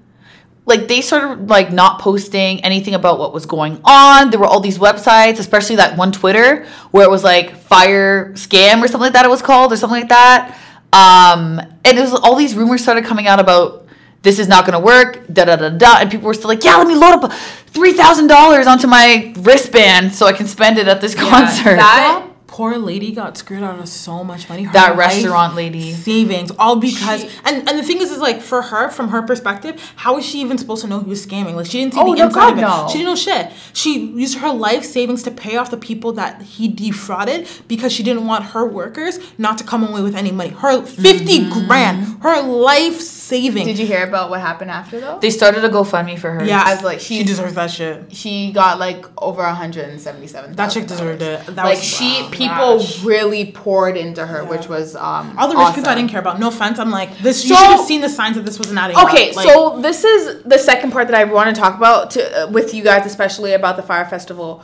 like 0.66 0.86
they 0.86 1.00
started 1.00 1.48
like 1.48 1.72
not 1.72 1.98
posting 1.98 2.62
anything 2.62 2.92
about 2.94 3.18
what 3.18 3.32
was 3.32 3.46
going 3.46 3.80
on. 3.84 4.28
There 4.28 4.38
were 4.38 4.44
all 4.46 4.60
these 4.60 4.76
websites, 4.76 5.38
especially 5.38 5.76
that 5.76 5.96
one 5.96 6.12
Twitter 6.12 6.66
where 6.90 7.04
it 7.04 7.10
was 7.10 7.24
like 7.24 7.56
fire 7.56 8.32
scam 8.34 8.82
or 8.84 8.88
something 8.88 9.00
like 9.00 9.14
that 9.14 9.24
it 9.24 9.30
was 9.30 9.40
called 9.40 9.72
or 9.72 9.78
something 9.78 9.98
like 10.00 10.10
that. 10.10 10.58
Um 10.92 11.58
and 11.84 11.96
it 11.98 12.00
was 12.02 12.12
all 12.12 12.36
these 12.36 12.54
rumors 12.54 12.82
started 12.82 13.04
coming 13.06 13.26
out 13.26 13.40
about 13.40 13.86
this 14.28 14.38
is 14.38 14.46
not 14.46 14.66
going 14.66 14.78
to 14.78 14.84
work, 14.94 15.10
da 15.32 15.46
da 15.46 15.56
da 15.56 15.70
da, 15.70 15.96
and 16.00 16.10
people 16.10 16.26
were 16.26 16.34
still 16.34 16.48
like, 16.48 16.62
"Yeah, 16.62 16.76
let 16.76 16.86
me 16.86 16.94
load 16.94 17.14
up 17.24 17.32
three 17.76 17.94
thousand 17.94 18.26
dollars 18.26 18.66
onto 18.66 18.86
my 18.86 19.32
wristband 19.38 20.14
so 20.14 20.26
I 20.26 20.34
can 20.34 20.46
spend 20.46 20.76
it 20.76 20.86
at 20.86 21.00
this 21.00 21.14
concert." 21.14 21.76
that- 21.78 22.27
poor 22.58 22.76
lady 22.76 23.12
got 23.12 23.38
screwed 23.38 23.62
out 23.62 23.78
of 23.78 23.88
so 23.88 24.24
much 24.24 24.48
money. 24.48 24.64
Her 24.64 24.72
That 24.72 24.96
restaurant 24.96 25.54
lady. 25.54 25.92
savings, 25.92 26.50
all 26.58 26.74
because 26.76 27.22
and 27.44 27.68
and 27.68 27.78
the 27.78 27.84
thing 27.84 27.98
is, 28.04 28.10
is 28.10 28.18
like 28.18 28.40
for 28.42 28.60
her, 28.62 28.90
from 28.90 29.10
her 29.10 29.22
perspective, 29.22 29.74
how 30.04 30.18
is 30.18 30.26
she 30.26 30.40
even 30.40 30.58
supposed 30.58 30.82
to 30.82 30.88
know 30.88 30.98
he 30.98 31.08
was 31.08 31.24
scamming? 31.24 31.54
Like 31.54 31.66
she 31.66 31.78
didn't 31.78 31.94
see 31.94 32.00
Oh, 32.00 32.10
the 32.12 32.18
no, 32.18 32.26
inside 32.26 32.52
of 32.54 32.58
it. 32.58 32.62
No. 32.62 32.86
She 32.90 32.98
didn't 32.98 33.10
know 33.10 33.14
shit. 33.28 33.52
She 33.74 33.92
used 34.24 34.38
her 34.38 34.50
life 34.52 34.84
savings 34.84 35.22
to 35.22 35.30
pay 35.30 35.56
off 35.56 35.70
the 35.70 35.76
people 35.76 36.10
that 36.14 36.42
he 36.42 36.66
defrauded 36.66 37.46
because 37.68 37.92
she 37.92 38.02
didn't 38.02 38.26
want 38.26 38.42
her 38.46 38.66
workers 38.66 39.20
not 39.38 39.56
to 39.58 39.64
come 39.64 39.82
away 39.88 40.02
with 40.02 40.16
any 40.16 40.32
money. 40.32 40.50
Her 40.50 40.82
50 40.84 41.38
Mm-hmm. 41.38 41.66
grand, 41.68 42.22
her 42.22 42.40
life 42.42 42.98
savings. 43.00 43.66
Did 43.66 43.78
you 43.78 43.86
hear 43.86 44.02
about 44.02 44.30
what 44.30 44.40
happened 44.40 44.70
after 44.72 44.98
though? 44.98 45.18
They 45.20 45.30
started 45.30 45.64
a 45.64 45.68
GoFundMe 45.68 46.18
for 46.18 46.30
her. 46.32 46.44
yeah, 46.44 46.62
I 46.66 46.74
was 46.74 46.82
like, 46.82 46.98
she 46.98 47.14
she's- 47.18 47.26
deserves 47.28 47.54
that 47.54 47.70
shit. 47.70 47.96
she 48.20 48.50
got 48.52 48.80
like 48.80 49.04
over 49.22 49.42
177 49.42 50.56
That 50.56 50.68
chick 50.72 50.86
deserved 50.88 51.22
it. 51.22 51.46
That 51.46 51.64
like 51.64 51.76
was- 51.78 51.84
she 51.84 52.22
wow, 52.22 52.28
people 52.32 52.47
gosh. 52.48 53.02
really 53.02 53.52
poured 53.52 53.96
into 53.96 54.26
her 54.26 54.44
which 54.44 54.68
was 54.68 54.96
um 54.96 55.36
All 55.38 55.48
the 55.48 55.54
rich 55.54 55.62
awesome. 55.62 55.74
people 55.76 55.90
I 55.90 55.94
didn't 55.94 56.10
care 56.10 56.20
about. 56.20 56.38
No 56.40 56.48
offense. 56.48 56.78
I'm 56.78 56.90
like 56.90 57.16
this. 57.18 57.44
you 57.44 57.56
should 57.56 57.66
have 57.66 57.84
seen 57.86 58.00
the 58.00 58.08
signs 58.08 58.36
that 58.36 58.44
this 58.44 58.58
was 58.58 58.72
not. 58.72 58.90
okay 59.04 59.32
so 59.32 59.80
this 59.80 60.04
is 60.04 60.42
the 60.44 60.58
second 60.58 60.90
part 60.92 61.08
that 61.08 61.16
i 61.16 61.24
want 61.24 61.54
to 61.54 61.60
talk 61.60 61.76
about 61.76 62.10
to, 62.12 62.44
uh, 62.44 62.50
with 62.50 62.74
you 62.74 62.82
guys 62.82 63.06
especially 63.06 63.52
about 63.52 63.76
the 63.76 63.82
Fyre 63.82 64.04
festival 64.06 64.62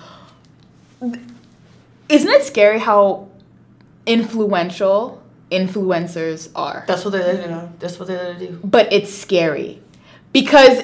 isn't 2.08 2.30
it 2.30 2.42
scary 2.42 2.78
how 2.78 3.28
influential 4.06 5.22
influencers 5.50 6.50
are 6.54 6.84
That's 6.86 7.04
what 7.04 7.12
they're 7.12 7.22
there 7.36 7.46
to 7.48 7.66
do. 7.66 7.72
That's 7.78 7.98
what 7.98 8.08
they're 8.08 8.24
there 8.24 8.34
to 8.34 8.46
do. 8.46 8.60
but 8.64 8.92
it's 8.92 9.12
scary 9.12 9.80
because 10.32 10.82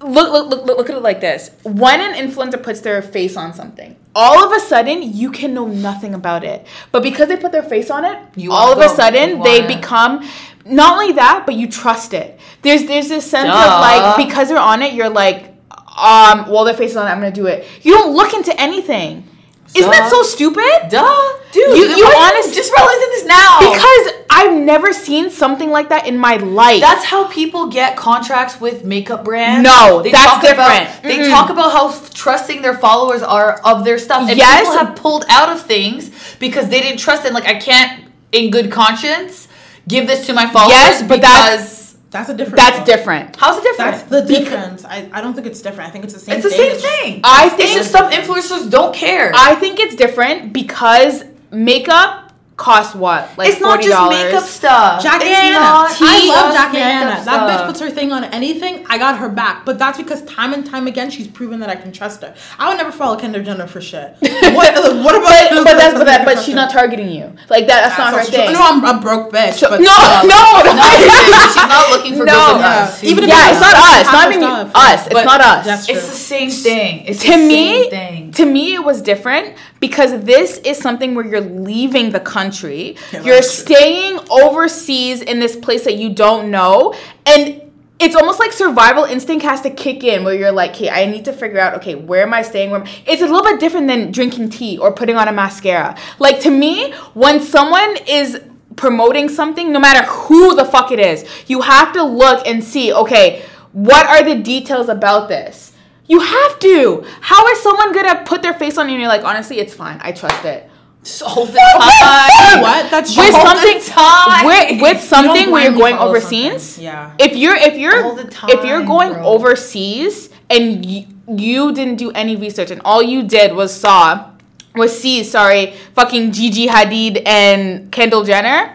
look, 0.00 0.32
look 0.32 0.50
look 0.50 0.78
look 0.78 0.90
at 0.90 0.96
it 0.96 1.02
like 1.02 1.20
this. 1.20 1.50
When 1.62 2.00
an 2.00 2.14
influencer 2.14 2.62
puts 2.62 2.80
their 2.80 3.02
face 3.02 3.36
on 3.36 3.54
something 3.54 3.96
all 4.18 4.44
of 4.44 4.52
a 4.52 4.58
sudden 4.58 5.00
you 5.02 5.30
can 5.30 5.54
know 5.54 5.66
nothing 5.66 6.12
about 6.12 6.42
it. 6.42 6.66
But 6.90 7.04
because 7.04 7.28
they 7.28 7.36
put 7.36 7.52
their 7.52 7.62
face 7.62 7.88
on 7.88 8.04
it 8.04 8.18
You 8.34 8.52
all 8.52 8.72
of 8.72 8.78
a 8.78 8.88
sudden 8.88 9.42
they 9.42 9.64
become 9.66 10.28
not 10.66 10.98
only 10.98 11.12
that 11.12 11.44
but 11.46 11.54
you 11.54 11.70
trust 11.70 12.12
it. 12.12 12.38
There's 12.62 12.84
there's 12.84 13.08
this 13.08 13.30
sense 13.30 13.48
Duh. 13.48 13.54
of 13.54 13.80
like 13.80 14.26
because 14.26 14.48
they're 14.48 14.58
on 14.58 14.82
it 14.82 14.92
you're 14.92 15.08
like 15.08 15.54
um 15.70 16.50
well 16.50 16.64
their 16.64 16.74
face 16.74 16.92
is 16.92 16.96
on 16.96 17.06
it 17.06 17.10
i'm 17.10 17.18
gonna 17.20 17.30
do 17.30 17.46
it. 17.46 17.66
You 17.82 17.92
don't 17.94 18.14
look 18.14 18.34
into 18.34 18.58
anything 18.60 19.28
isn't 19.74 19.90
that 19.90 20.10
so 20.10 20.22
stupid 20.22 20.88
Duh, 20.88 21.04
dude. 21.52 21.76
You- 21.76 21.96
you 21.96 22.04
why 22.04 22.12
are 22.14 22.32
honest- 22.34 22.54
just 22.54 22.72
realizing 22.72 23.08
this 23.10 23.24
now 23.26 23.58
because 23.60 24.08
i've 24.30 24.54
never 24.54 24.92
seen 24.92 25.30
something 25.30 25.70
like 25.70 25.88
that 25.90 26.06
in 26.06 26.16
my 26.18 26.36
life 26.36 26.80
that's 26.80 27.04
how 27.04 27.24
people 27.28 27.66
get 27.66 27.96
contracts 27.96 28.60
with 28.60 28.84
makeup 28.84 29.24
brands. 29.24 29.64
No, 29.64 30.02
that's 30.02 30.24
talk 30.24 30.40
different. 30.42 30.88
About, 30.88 31.02
they 31.02 31.28
talk 31.28 31.50
about 31.50 31.72
how 31.72 31.94
trusting 32.14 32.62
their 32.62 32.74
followers 32.76 33.22
are 33.22 33.60
of 33.64 33.84
their 33.84 33.98
stuff, 33.98 34.28
and 34.28 34.36
Yes. 34.38 34.60
people 34.60 34.78
have 34.78 34.96
pulled 34.96 35.24
out 35.28 35.48
of 35.50 35.60
things 35.62 36.10
because 36.38 36.68
they 36.68 36.80
didn't 36.80 36.98
trust 36.98 37.24
it. 37.24 37.32
Like 37.32 37.46
I 37.46 37.54
can't, 37.54 38.04
in 38.32 38.50
good 38.50 38.70
conscience, 38.70 39.48
give 39.86 40.06
this 40.06 40.26
to 40.26 40.32
my 40.32 40.46
followers. 40.46 40.72
Yes, 40.76 41.02
but 41.02 41.20
that's- 41.20 41.50
because 41.50 41.66
that's 41.66 41.87
a 42.14 42.34
different. 42.34 42.56
that's 42.56 42.78
one. 42.78 42.86
different 42.86 43.36
how's 43.36 43.58
it 43.58 43.62
different? 43.64 43.90
That's 43.92 44.02
the 44.04 44.22
difference. 44.22 44.84
I, 44.84 45.08
I 45.12 45.20
don't 45.20 45.34
think 45.34 45.46
it's 45.46 45.60
different. 45.60 45.88
I 45.88 45.92
think 45.92 46.04
it's 46.04 46.14
the 46.14 46.20
same. 46.20 46.36
it's 46.36 46.44
the 46.44 46.50
thing. 46.50 46.78
same 46.78 46.80
thing. 46.80 47.20
I 47.24 47.46
it's 47.46 47.54
think- 47.56 47.76
just 47.76 47.90
some 47.90 48.10
influencers 48.10 48.70
don't 48.70 48.94
care. 48.94 49.30
I 49.34 49.54
think 49.56 49.78
it's 49.78 49.94
different 49.94 50.52
because 50.52 51.24
makeup 51.50 52.27
costs 52.58 52.92
what? 52.94 53.30
Like 53.38 53.50
it's 53.50 53.60
not 53.60 53.78
$40. 53.78 53.82
just 53.84 54.10
makeup 54.10 54.42
stuff. 54.42 55.02
Jackie 55.02 55.26
it's 55.30 55.38
Anna. 55.38 55.54
not 55.62 55.94
I 55.94 56.26
love 56.26 56.52
just 56.52 56.56
Jackie 56.58 56.72
makeup 56.82 56.90
Anna. 56.90 57.10
That 57.10 57.22
stuff. 57.22 57.50
bitch 57.50 57.66
puts 57.68 57.80
her 57.80 57.88
thing 57.90 58.10
on 58.12 58.24
anything. 58.24 58.84
I 58.90 58.98
got 58.98 59.16
her 59.18 59.28
back. 59.30 59.64
But 59.64 59.78
that's 59.78 59.96
because 59.96 60.22
time 60.24 60.52
and 60.52 60.66
time 60.66 60.88
again 60.88 61.08
she's 61.08 61.28
proven 61.28 61.60
that 61.60 61.70
I 61.70 61.76
can 61.76 61.92
trust 61.92 62.20
her. 62.22 62.34
I 62.58 62.68
would 62.68 62.76
never 62.76 62.90
follow 62.90 63.16
Kendall 63.16 63.42
Jenner 63.44 63.68
for 63.68 63.80
shit. 63.80 64.16
what, 64.20 64.74
what 64.74 65.14
about? 65.14 65.50
But, 65.54 65.64
but 65.64 65.76
that's 65.78 65.94
but 65.94 66.04
that 66.04 66.24
but 66.26 66.42
she's 66.42 66.56
not 66.56 66.70
targeting 66.72 67.08
you. 67.10 67.32
Like 67.48 67.68
that. 67.68 67.86
That's, 67.88 67.96
not 67.98 68.10
her 68.10 68.18
That's 68.18 68.30
thing. 68.30 68.52
No, 68.52 68.60
I'm 68.60 68.84
a 68.84 69.00
broke 69.00 69.32
bitch. 69.32 69.54
So- 69.54 69.70
but 69.70 69.80
no, 69.80 69.86
still. 69.94 70.26
no, 70.26 70.42
no, 70.66 70.74
No, 70.74 70.82
she's 70.98 71.56
not 71.56 71.90
looking 71.94 72.18
for 72.18 72.24
No. 72.26 72.34
girls 72.34 72.52
like 72.58 72.60
Yeah. 72.60 72.82
us. 72.90 73.04
Even 73.04 73.22
if 73.24 73.30
Yeah, 73.30 73.50
it's 73.54 73.60
not 73.62 73.74
us. 73.78 74.12
Not 74.12 74.32
even 74.34 74.42
us. 74.74 75.06
It's 75.06 75.24
not 75.24 75.40
us. 75.40 75.64
that's 75.64 75.88
It's 75.88 76.06
the 76.10 76.16
same 76.16 76.50
thing. 76.50 77.06
It's 77.06 77.22
to 77.22 77.30
the 77.30 77.36
me, 77.38 77.88
to 78.32 78.46
me, 78.46 78.74
it 78.74 78.84
was 78.84 79.02
different 79.02 79.56
because 79.80 80.24
this 80.24 80.58
is 80.58 80.78
something 80.78 81.14
where 81.14 81.26
you're 81.26 81.40
leaving 81.40 82.10
the 82.10 82.20
country. 82.20 82.96
Yeah, 83.12 83.22
you're 83.22 83.36
true. 83.36 83.42
staying 83.42 84.18
overseas 84.30 85.22
in 85.22 85.40
this 85.40 85.56
place 85.56 85.84
that 85.84 85.96
you 85.96 86.14
don't 86.14 86.50
know, 86.50 86.94
and 87.26 87.62
it's 88.00 88.14
almost 88.14 88.38
like 88.38 88.52
survival 88.52 89.04
instinct 89.04 89.44
has 89.44 89.60
to 89.62 89.70
kick 89.70 90.04
in 90.04 90.24
where 90.24 90.34
you're 90.34 90.52
like, 90.52 90.70
okay, 90.70 90.88
I 90.88 91.06
need 91.06 91.24
to 91.24 91.32
figure 91.32 91.58
out, 91.58 91.74
okay, 91.74 91.96
where 91.96 92.22
am 92.22 92.32
I 92.32 92.42
staying? 92.42 92.70
Where 92.70 92.80
am 92.80 92.86
I-" 92.86 93.02
It's 93.06 93.22
a 93.22 93.26
little 93.26 93.42
bit 93.42 93.58
different 93.58 93.88
than 93.88 94.12
drinking 94.12 94.50
tea 94.50 94.78
or 94.78 94.92
putting 94.92 95.16
on 95.16 95.26
a 95.28 95.32
mascara. 95.32 95.96
Like 96.18 96.40
to 96.40 96.50
me, 96.50 96.92
when 97.14 97.40
someone 97.40 97.96
is 98.06 98.40
promoting 98.76 99.28
something, 99.28 99.72
no 99.72 99.80
matter 99.80 100.06
who 100.06 100.54
the 100.54 100.64
fuck 100.64 100.92
it 100.92 101.00
is, 101.00 101.24
you 101.48 101.62
have 101.62 101.92
to 101.94 102.02
look 102.04 102.46
and 102.46 102.62
see, 102.62 102.92
okay, 102.92 103.42
what 103.72 104.06
are 104.06 104.22
the 104.22 104.40
details 104.40 104.88
about 104.88 105.28
this? 105.28 105.67
You 106.08 106.20
have 106.20 106.58
to. 106.60 107.04
How 107.20 107.46
is 107.48 107.60
someone 107.62 107.92
gonna 107.92 108.22
put 108.24 108.42
their 108.42 108.54
face 108.54 108.78
on 108.78 108.88
you 108.88 108.94
and 108.94 109.00
you're 109.02 109.08
like, 109.10 109.24
honestly, 109.24 109.58
it's 109.58 109.74
fine. 109.74 109.98
I 110.02 110.12
trust 110.12 110.44
it. 110.44 110.68
Just 111.04 111.22
all 111.22 111.44
the 111.46 111.52
time. 111.78 112.60
What? 112.62 112.90
That's 112.90 113.16
With 113.16 113.34
All 113.34 113.44
the 113.44 113.60
something, 113.60 113.80
time. 113.94 114.46
with, 114.46 114.82
with 114.82 115.00
something 115.02 115.50
where 115.50 115.62
you're 115.64 115.78
going 115.78 115.96
overseas. 115.96 116.62
something. 116.64 116.84
Yeah. 116.84 117.14
If 117.18 117.36
you're 117.36 117.54
if 117.54 117.76
you're 117.78 118.14
the 118.14 118.46
if 118.48 118.64
you're 118.64 118.84
going 118.84 119.12
bro. 119.12 119.24
overseas 119.26 120.30
and 120.50 120.84
you, 120.84 121.06
you 121.28 121.72
didn't 121.72 121.96
do 121.96 122.10
any 122.12 122.36
research 122.36 122.70
and 122.70 122.80
all 122.84 123.02
you 123.02 123.22
did 123.22 123.54
was 123.54 123.72
saw 123.78 124.30
was 124.74 124.98
C, 124.98 125.24
sorry, 125.24 125.74
fucking 125.94 126.32
Gigi 126.32 126.66
Hadid 126.68 127.22
and 127.26 127.90
Kendall 127.92 128.24
Jenner. 128.24 128.74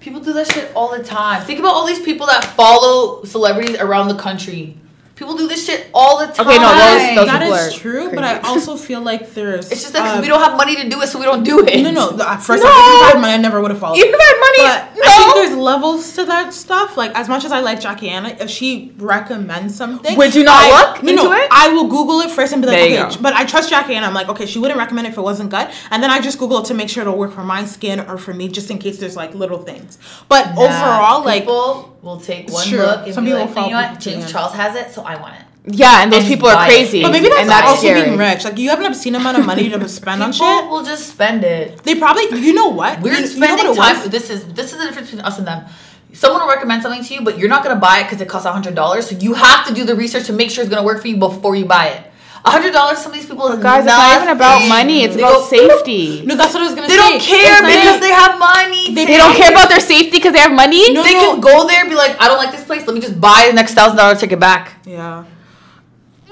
People 0.00 0.20
do 0.20 0.32
that 0.34 0.50
shit 0.52 0.70
all 0.74 0.96
the 0.96 1.02
time. 1.02 1.42
Think 1.44 1.58
about 1.60 1.72
all 1.74 1.86
these 1.86 2.00
people 2.00 2.26
that 2.26 2.44
follow 2.44 3.24
celebrities 3.24 3.76
around 3.76 4.08
the 4.08 4.14
country. 4.16 4.76
People 5.16 5.36
do 5.36 5.46
this 5.46 5.64
shit 5.64 5.86
all 5.94 6.18
the 6.18 6.26
time. 6.32 6.46
Okay, 6.48 6.58
no, 6.58 6.68
those- 6.74 7.14
those 7.16 7.26
that 7.26 7.40
people 7.40 7.54
is 7.54 7.74
are 7.74 7.78
true, 7.78 8.10
but. 8.12 8.24
I 8.24 8.38
also 8.40 8.76
feel 8.76 9.00
like 9.00 9.32
there's. 9.34 9.70
It's 9.70 9.82
just 9.82 9.92
that 9.92 10.00
'cause 10.02 10.16
um, 10.16 10.22
we 10.22 10.26
don't 10.28 10.40
have 10.42 10.56
money 10.56 10.74
to 10.76 10.88
do 10.88 11.00
it, 11.02 11.06
so 11.08 11.20
we 11.20 11.24
don't 11.24 11.44
do 11.44 11.60
it. 11.64 11.82
No, 11.82 11.90
no. 11.92 12.10
the- 12.10 12.24
first, 12.42 12.62
No. 12.64 12.68
I 12.68 12.96
if 12.98 13.04
I 13.04 13.10
had 13.12 13.20
money, 13.20 13.34
I 13.34 13.36
never 13.36 13.60
would 13.60 13.70
have 13.70 13.78
followed. 13.78 13.98
Even 13.98 14.12
if 14.12 14.20
I 14.20 14.24
had 14.24 14.40
money, 14.40 14.58
But 14.68 14.96
no. 14.96 15.02
I 15.04 15.14
think 15.22 15.34
there's 15.36 15.56
levels 15.56 16.12
to 16.14 16.24
that 16.24 16.52
stuff. 16.52 16.96
Like 16.96 17.12
as 17.14 17.28
much 17.28 17.44
as 17.44 17.52
I 17.52 17.60
like 17.60 17.78
Jackie 17.80 18.08
Aina, 18.08 18.36
if 18.40 18.50
she 18.50 18.92
recommends 18.98 19.76
something, 19.76 20.16
Would 20.16 20.34
you 20.34 20.42
not 20.42 20.60
I- 20.64 20.70
look 20.94 21.02
no, 21.04 21.10
into 21.10 21.22
no, 21.24 21.32
it? 21.32 21.48
I 21.50 21.68
will 21.68 21.86
Google 21.86 22.20
it 22.22 22.30
first 22.30 22.52
and 22.52 22.60
be 22.60 22.66
like, 22.68 22.76
There 22.78 22.88
you 22.88 22.98
okay. 22.98 23.14
go. 23.14 23.22
But 23.22 23.34
I 23.34 23.44
trust 23.44 23.70
Jackie 23.70 23.92
Aina. 23.92 24.06
I'm 24.06 24.14
like, 24.14 24.28
okay, 24.30 24.46
she 24.46 24.58
wouldn't 24.58 24.78
recommend 24.78 25.06
it 25.06 25.10
if 25.10 25.18
it 25.18 25.22
wasn't 25.22 25.50
good, 25.50 25.68
and 25.92 26.02
then 26.02 26.10
I 26.10 26.20
just 26.20 26.38
Google 26.40 26.58
it 26.58 26.64
to 26.66 26.74
make 26.74 26.88
sure 26.88 27.02
it'll 27.02 27.16
work 27.16 27.32
for 27.32 27.44
my 27.44 27.64
skin 27.66 28.00
or 28.00 28.18
for 28.18 28.34
me, 28.34 28.48
just 28.48 28.68
in 28.70 28.78
case 28.78 28.98
there's 28.98 29.14
like 29.16 29.32
little 29.34 29.58
things. 29.58 29.98
But 30.28 30.54
Nah, 30.56 30.62
overall, 30.64 31.24
like 31.24 31.42
people 31.44 31.96
will 32.02 32.18
take 32.20 32.50
one 32.50 32.66
True. 32.66 32.78
look 32.80 33.04
and 33.06 33.14
Some 33.14 33.24
be 33.24 33.30
people 33.30 33.46
like, 33.46 33.56
you 33.56 33.70
know 33.70 33.80
what? 33.80 34.00
James. 34.00 34.30
Charles 34.32 34.52
has 34.54 34.74
it, 34.76 34.92
so 34.92 35.03
I 35.04 35.20
want 35.20 35.34
it. 35.36 35.42
Yeah, 35.66 36.02
and 36.02 36.12
those 36.12 36.20
And 36.24 36.28
people 36.28 36.48
are 36.48 36.54
buy 36.54 36.66
it. 36.66 36.70
crazy. 36.70 37.00
But 37.02 37.12
maybe 37.12 37.28
that's 37.28 37.40
and 37.42 37.48
that's 37.48 37.66
also 37.68 37.80
scary. 37.80 38.02
being 38.04 38.18
rich. 38.18 38.44
Like 38.44 38.58
you 38.58 38.68
have 38.70 38.80
an 38.80 38.86
obscene 38.86 39.14
amount 39.14 39.38
of 39.38 39.46
money 39.46 39.68
to 39.70 39.88
spend 39.88 40.22
on 40.22 40.32
People 40.32 40.46
shit. 40.60 40.68
will 40.70 40.84
just 40.84 41.08
spend 41.08 41.42
it. 41.42 41.82
They 41.84 41.94
probably, 41.94 42.24
you 42.38 42.52
know 42.52 42.68
what? 42.68 43.00
We're 43.00 43.12
You- 43.12 43.16
you 43.16 43.22
know 43.22 43.46
spending 43.46 43.66
what 43.68 43.76
time. 44.02 44.10
This 44.10 44.28
is 44.28 44.44
this 44.52 44.72
is 44.72 44.78
the 44.78 44.84
difference 44.84 45.10
between 45.10 45.24
us 45.24 45.38
and 45.38 45.46
them. 45.46 45.64
Someone 46.12 46.42
will 46.42 46.48
recommend 46.56 46.82
something 46.82 47.02
to 47.02 47.14
you, 47.14 47.22
but 47.22 47.38
you're 47.38 47.48
not 47.48 47.62
gonna 47.64 47.80
buy 47.80 48.00
it 48.00 48.04
because 48.04 48.20
it 48.20 48.28
costs 48.28 48.46
hundred 48.46 48.74
dollars. 48.74 49.08
So 49.08 49.16
you 49.16 49.32
have 49.34 49.66
to 49.68 49.72
do 49.74 49.84
the 49.84 49.96
research 49.96 50.26
to 50.26 50.32
make 50.32 50.50
sure 50.50 50.62
it's 50.62 50.70
gonna 50.74 50.84
work 50.90 51.00
for 51.00 51.08
you 51.08 51.16
before 51.16 51.56
you 51.56 51.64
buy 51.64 51.86
it. 51.96 52.02
Hundred 52.46 52.72
dollars. 52.72 52.98
Some 52.98 53.12
of 53.12 53.16
these 53.18 53.26
people, 53.26 53.48
But 53.48 53.60
guys, 53.60 53.84
it's 53.84 53.86
not 53.86 54.16
even 54.22 54.36
about 54.36 54.68
money. 54.68 55.02
It's 55.04 55.16
They 55.16 55.22
about 55.22 55.40
go- 55.40 55.46
safety. 55.46 56.24
No, 56.26 56.36
that's 56.36 56.52
what 56.54 56.62
I 56.62 56.66
was 56.66 56.74
gonna 56.74 56.88
They 56.88 56.96
say. 56.96 57.02
They 57.02 57.08
don't 57.08 57.22
care 57.22 57.64
It's 57.64 57.76
because 57.76 58.00
they 58.00 58.10
have 58.12 58.38
money. 58.38 58.94
They- 58.94 59.04
They 59.06 59.16
don't 59.16 59.34
care 59.34 59.50
about 59.50 59.68
their 59.68 59.80
safety 59.80 60.10
because 60.18 60.32
they 60.32 60.40
have 60.40 60.52
money. 60.52 60.92
No, 60.92 61.02
They 61.02 61.14
no. 61.14 61.32
can 61.32 61.40
go 61.40 61.66
there 61.66 61.80
and 61.80 61.88
be 61.88 61.96
like, 61.96 62.20
I 62.20 62.28
don't 62.28 62.38
like 62.38 62.52
this 62.52 62.64
place. 62.64 62.86
Let 62.86 62.94
me 62.94 63.00
just 63.00 63.20
buy 63.20 63.46
the 63.48 63.54
next 63.54 63.74
thousand 63.74 63.96
dollar 63.96 64.14
ticket 64.14 64.38
back. 64.40 64.74
Yeah. 64.84 65.24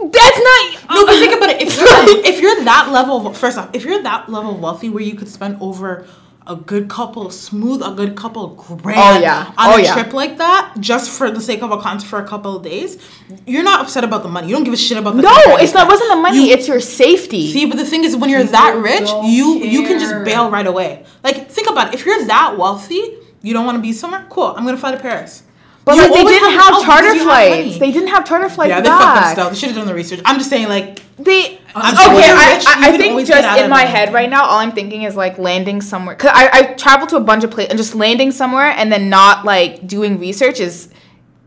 That's 0.02 0.38
not. 0.48 0.64
No, 0.94 1.06
but 1.06 1.14
think 1.20 1.34
about 1.36 1.50
it. 1.50 1.62
If 1.62 1.76
you're 1.76 1.86
if 2.30 2.40
you're 2.40 2.64
that 2.64 2.90
level, 2.90 3.26
of, 3.26 3.36
first 3.36 3.56
off, 3.56 3.70
if 3.72 3.84
you're 3.84 4.02
that 4.02 4.28
level 4.28 4.54
of 4.54 4.60
wealthy 4.60 4.88
where 4.90 5.02
you 5.02 5.14
could 5.14 5.28
spend 5.28 5.56
over 5.60 6.06
a 6.46 6.56
good 6.56 6.88
couple, 6.88 7.30
smooth 7.30 7.82
a 7.82 7.90
good 7.92 8.16
couple 8.16 8.48
grand 8.48 8.98
Oh, 8.98 9.18
yeah. 9.20 9.52
on 9.56 9.74
Oh, 9.74 9.76
a 9.76 9.82
yeah. 9.82 9.94
trip 9.94 10.12
like 10.12 10.38
that, 10.38 10.74
just 10.80 11.10
for 11.10 11.30
the 11.30 11.40
sake 11.40 11.62
of 11.62 11.70
a 11.70 11.78
concert 11.80 12.06
for 12.08 12.18
a 12.18 12.26
couple 12.26 12.56
of 12.56 12.62
days, 12.64 12.98
you're 13.46 13.62
not 13.62 13.80
upset 13.82 14.02
about 14.02 14.22
the 14.24 14.28
money. 14.28 14.48
You 14.48 14.54
don't 14.54 14.64
give 14.64 14.74
a 14.74 14.76
shit 14.76 14.98
about 14.98 15.14
the 15.16 15.22
No, 15.22 15.32
it's 15.58 15.72
not. 15.72 15.86
Wasn't 15.88 16.10
the 16.10 16.16
money. 16.16 16.48
You- 16.48 16.52
it's 16.54 16.66
your 16.66 16.80
safety. 16.80 17.52
See, 17.52 17.66
but 17.66 17.76
the 17.78 17.84
thing 17.84 18.02
is, 18.04 18.16
when 18.16 18.28
you're 18.30 18.42
that 18.44 18.76
rich, 18.76 19.06
don't 19.06 19.26
you 19.26 19.58
you 19.74 19.82
can 19.86 19.98
just 20.00 20.24
bail 20.24 20.50
right 20.50 20.66
away. 20.66 21.04
Like, 21.22 21.48
think 21.50 21.68
about 21.70 21.88
it. 21.88 21.94
If 21.94 22.04
you're 22.06 22.24
that 22.26 22.58
wealthy, 22.58 23.18
you 23.42 23.52
don't 23.52 23.64
want 23.66 23.76
to 23.76 23.82
be 23.82 23.92
somewhere. 23.92 24.26
Cool, 24.28 24.52
I'm 24.56 24.64
gonna 24.64 24.76
fly 24.76 24.92
to 24.92 24.98
Paris. 25.00 25.44
But 25.84 25.96
You 25.96 26.02
like, 26.02 26.12
they 26.12 26.24
didn't 26.24 26.52
have 26.52 26.74
oh, 26.74 26.82
have, 26.82 26.84
charter 26.84 27.12
because 27.12 27.14
you 27.14 27.28
have 27.28 27.48
flights. 27.48 27.78
They 27.78 27.92
didn't 27.92 28.08
have 28.08 28.24
charter 28.24 28.48
flights 28.48 28.68
yeah, 28.68 28.80
they 28.80 28.88
fucked 28.88 29.02
up 29.02 29.14
back. 29.14 29.32
still. 29.32 29.50
They 29.50 29.56
should 29.56 29.68
have 29.70 29.76
done 29.78 29.86
the 29.86 29.94
research. 29.94 30.20
I'm 30.24 30.38
just 30.38 30.48
saying, 30.48 30.68
like, 30.68 31.02
They 31.16 31.58
I'm 31.74 31.94
okay. 31.94 32.04
sorry, 32.04 32.22
I, 32.22 32.54
rich, 32.54 32.66
I, 32.66 32.88
I 32.88 32.96
think 32.96 33.26
just 33.26 33.42
get 33.42 33.64
in 33.64 33.70
my 33.70 33.84
head 33.84 34.12
right 34.12 34.28
now, 34.30 34.44
all 34.44 34.58
I'm 34.58 34.72
thinking 34.72 35.02
is 35.02 35.16
like 35.16 35.38
landing 35.38 35.80
somewhere. 35.80 36.14
Cause 36.14 36.30
I, 36.32 36.50
I 36.52 36.62
traveled 36.74 37.08
to 37.10 37.16
a 37.16 37.20
bunch 37.20 37.44
of 37.44 37.50
places 37.50 37.70
and 37.70 37.78
just 37.78 37.94
landing 37.94 38.30
somewhere 38.30 38.66
and 38.66 38.92
then 38.92 39.08
not 39.08 39.44
like 39.44 39.86
doing 39.86 40.18
research 40.18 40.60
is 40.60 40.88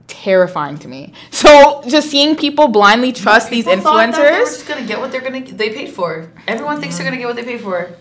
terrifying 0.07 0.77
to 0.79 0.87
me. 0.87 1.13
So 1.31 1.83
just 1.87 2.09
seeing 2.09 2.35
people 2.35 2.67
blindly 2.67 3.11
trust 3.11 3.49
these 3.49 3.65
People 3.65 3.83
thought 3.83 4.11
that 4.11 4.15
They 4.15 4.39
were 4.39 4.45
just 4.45 4.67
gonna 4.67 4.85
get 4.85 4.99
what 4.99 5.11
they're 5.11 5.21
gonna 5.21 5.41
they 5.41 5.69
paid 5.69 5.91
for. 5.91 6.31
Everyone 6.47 6.79
thinks 6.79 6.97
they're 6.97 7.05
gonna 7.05 7.17
get 7.17 7.27
what 7.27 7.35
they 7.35 7.43
paid 7.43 7.61
for. 7.61 7.91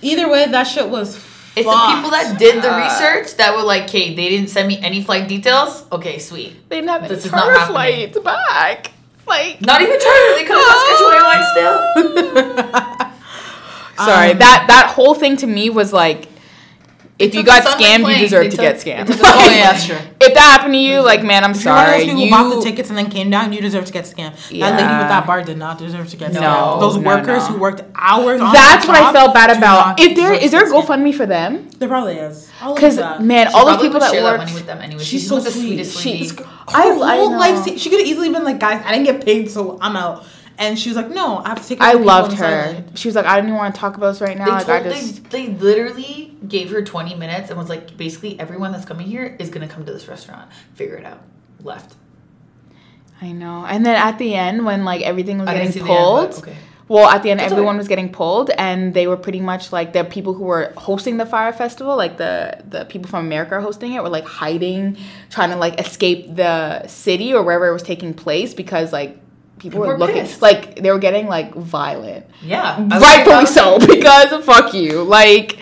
either 0.00 0.28
way, 0.28 0.46
that 0.46 0.64
shit 0.64 0.88
was. 0.88 1.33
It's 1.56 1.66
the 1.66 1.94
people 1.94 2.10
that 2.10 2.36
did 2.38 2.62
the 2.62 2.70
research 2.74 3.36
that 3.36 3.54
were 3.54 3.62
like, 3.62 3.84
"Okay, 3.84 4.14
they 4.14 4.28
didn't 4.28 4.48
send 4.48 4.66
me 4.66 4.78
any 4.82 5.02
flight 5.04 5.28
details. 5.28 5.84
Okay, 5.92 6.18
sweet. 6.18 6.68
They 6.68 6.76
didn't 6.76 6.90
have 6.90 7.04
any 7.04 7.14
This 7.14 7.26
is 7.26 7.32
not 7.32 7.44
charter 7.44 7.58
happening. 7.58 8.10
flights 8.12 8.18
back. 8.18 8.90
Like 9.26 9.60
Not 9.62 9.80
even 9.80 9.98
charter. 10.00 10.34
They 10.34 10.44
could 10.44 10.58
have 10.58 10.80
scheduled 10.84 11.14
airline 11.14 11.44
still. 11.54 13.04
sorry, 14.04 14.30
Um, 14.32 14.38
that 14.38 14.64
that 14.68 14.92
whole 14.94 15.14
thing 15.14 15.36
to 15.38 15.46
me 15.46 15.70
was 15.70 15.92
like. 15.92 16.28
If 17.16 17.32
you 17.32 17.44
got 17.44 17.62
the 17.62 17.70
Sunday 17.70 17.84
scammed, 17.84 18.12
you 18.16 18.18
deserve 18.24 18.42
They 18.44 18.50
to 18.50 18.56
took- 18.56 18.60
get 18.64 18.76
scammed. 18.76 19.06
took 19.06 19.18
the 19.18 19.24
Oh, 19.24 19.48
yeah, 19.50 19.70
that's 19.72 19.86
true. 19.86 19.96
If 20.20 20.34
that 20.34 20.42
happened 20.42 20.74
to 20.74 20.78
you, 20.80 21.00
like 21.00 21.22
man, 21.22 21.44
I'm 21.44 21.52
If 21.52 21.64
you're 21.64 21.72
one 21.72 21.84
of 21.84 21.88
sorry. 21.90 21.98
those 21.98 22.06
people 22.08 22.22
You 22.24 22.30
bought 22.30 22.54
the 22.56 22.60
tickets 22.62 22.88
and 22.88 22.98
then 22.98 23.08
came 23.08 23.30
down, 23.30 23.52
you 23.52 23.60
deserve 23.60 23.84
to 23.84 23.92
get 23.92 24.04
scammed. 24.04 24.32
That 24.34 24.50
lady 24.50 24.58
Yeah. 24.82 24.98
with 24.98 25.08
that 25.08 25.24
bar 25.24 25.42
did 25.42 25.56
not 25.56 25.78
deserve 25.78 26.08
to 26.10 26.16
get 26.16 26.32
No, 26.32 26.40
scammed. 26.40 26.80
Those 26.80 26.96
no, 26.96 27.02
workers 27.02 27.48
no. 27.48 27.54
who 27.54 27.60
worked 27.60 27.82
hours 27.94 28.40
on 28.40 28.52
That's 28.52 28.84
the 28.84 28.92
what 28.92 29.00
I 29.00 29.12
felt 29.12 29.32
bad 29.32 29.56
about. 29.56 30.00
If 30.00 30.16
there 30.16 30.32
deserve 30.32 30.42
is 30.42 30.50
to 30.50 30.56
there 30.56 30.66
a. 30.66 30.82
GoFundMe 30.82 31.14
for 31.14 31.26
them? 31.26 31.68
There 31.78 31.88
probably 31.88 32.14
is. 32.16 32.48
Because 32.74 32.96
man, 33.20 33.46
She 33.46 33.52
all 33.54 33.64
those 33.64 33.74
probably 33.74 33.88
people 33.88 34.00
that 34.00 34.10
share 34.10 34.22
that 34.22 34.30
worked. 34.32 34.44
money 34.46 34.54
with 34.54 34.66
them 34.66 34.78
anyway. 34.82 34.98
She's 35.04 35.08
She's 35.20 35.28
so 35.28 35.38
the 35.38 35.52
sweet. 35.52 35.62
sweetest 35.66 36.00
She's- 36.00 36.30
lady. 36.32 36.42
her 36.42 36.48
I- 36.74 37.12
I 37.12 37.16
whole 37.16 37.30
know. 37.30 37.38
life, 37.38 37.64
she 37.78 37.90
could 37.90 38.00
have 38.00 38.08
easily 38.08 38.30
been 38.30 38.42
like, 38.42 38.58
guys, 38.58 38.82
I 38.84 38.90
didn't 38.90 39.04
get 39.06 39.24
paid, 39.24 39.48
so 39.50 39.78
I'm 39.80 39.94
out. 39.96 40.24
And 40.56 40.78
she 40.78 40.88
was 40.88 40.96
like, 40.96 41.10
no, 41.10 41.38
I 41.38 41.48
have 41.48 41.62
to 41.62 41.68
take. 41.68 41.78
care 41.80 41.88
I 41.88 41.92
of 41.94 42.02
loved 42.02 42.38
her. 42.38 42.84
the. 42.90 42.96
She 42.96 43.08
was 43.08 43.16
like, 43.16 43.26
I 43.26 43.36
don't 43.36 43.46
even 43.46 43.56
want 43.56 43.74
to 43.74 43.80
talk 43.80 43.96
about 43.96 44.12
this 44.12 44.20
right 44.20 44.36
now. 44.38 44.44
They, 44.44 44.50
Like, 44.52 44.66
told, 44.66 44.86
I 44.86 44.90
just. 45.00 45.30
they, 45.30 45.46
they 45.46 45.52
literally 45.54 46.36
gave 46.46 46.70
her 46.70 46.82
20 46.82 47.14
minutes 47.16 47.50
and 47.50 47.58
was 47.58 47.68
like, 47.68 47.96
basically, 47.96 48.38
everyone 48.38 48.70
that's 48.72 48.84
coming 48.84 49.06
here 49.06 49.36
is 49.40 49.50
going 49.50 49.66
to 49.66 49.72
come 49.74 49.84
to 49.84 49.92
this 49.92 50.06
restaurant. 50.06 50.50
Figure 50.74 50.96
it 50.96 51.04
out. 51.04 51.22
Left. 51.62 51.96
I 53.20 53.32
know. 53.32 53.64
And 53.64 53.84
then 53.84 53.96
at 53.96 54.18
the 54.18 54.34
end, 54.34 54.64
when 54.64 54.84
like 54.84 55.02
everything 55.02 55.38
was 55.38 55.48
I 55.48 55.54
getting 55.54 55.72
see 55.72 55.80
end, 55.80 55.88
pulled, 55.88 56.30
but 56.30 56.38
okay. 56.38 56.56
well, 56.88 57.08
at 57.08 57.22
the 57.22 57.30
end, 57.30 57.40
That's 57.40 57.52
everyone 57.52 57.68
alright. 57.74 57.78
was 57.78 57.88
getting 57.88 58.10
pulled, 58.12 58.50
and 58.50 58.92
they 58.92 59.06
were 59.06 59.16
pretty 59.16 59.40
much 59.40 59.72
like 59.72 59.92
the 59.92 60.04
people 60.04 60.34
who 60.34 60.44
were 60.44 60.72
hosting 60.76 61.16
the 61.16 61.24
Fyre 61.24 61.52
festival, 61.52 61.96
like 61.96 62.16
the 62.18 62.62
the 62.68 62.84
people 62.84 63.08
from 63.08 63.24
America 63.24 63.60
hosting 63.60 63.92
it, 63.94 64.02
were 64.02 64.08
like 64.10 64.26
hiding, 64.26 64.98
trying 65.30 65.50
to 65.50 65.56
like 65.56 65.80
escape 65.80 66.34
the 66.36 66.86
city 66.86 67.32
or 67.32 67.42
wherever 67.42 67.66
it 67.68 67.72
was 67.72 67.82
taking 67.82 68.12
place 68.14 68.52
because 68.52 68.92
like 68.92 69.16
people, 69.64 69.80
People 69.80 69.80
were 69.80 69.94
were 69.94 69.98
looking 69.98 70.22
pissed. 70.24 70.42
like 70.42 70.76
they 70.76 70.90
were 70.90 70.98
getting 70.98 71.26
like 71.26 71.54
violent, 71.54 72.26
Yeah. 72.42 72.76
I 72.76 72.80
was 72.80 72.90
like, 73.02 73.26
rightfully 73.26 73.46
so 73.58 73.78
because 73.78 74.44
fuck 74.44 74.74
you, 74.74 75.02
like 75.02 75.58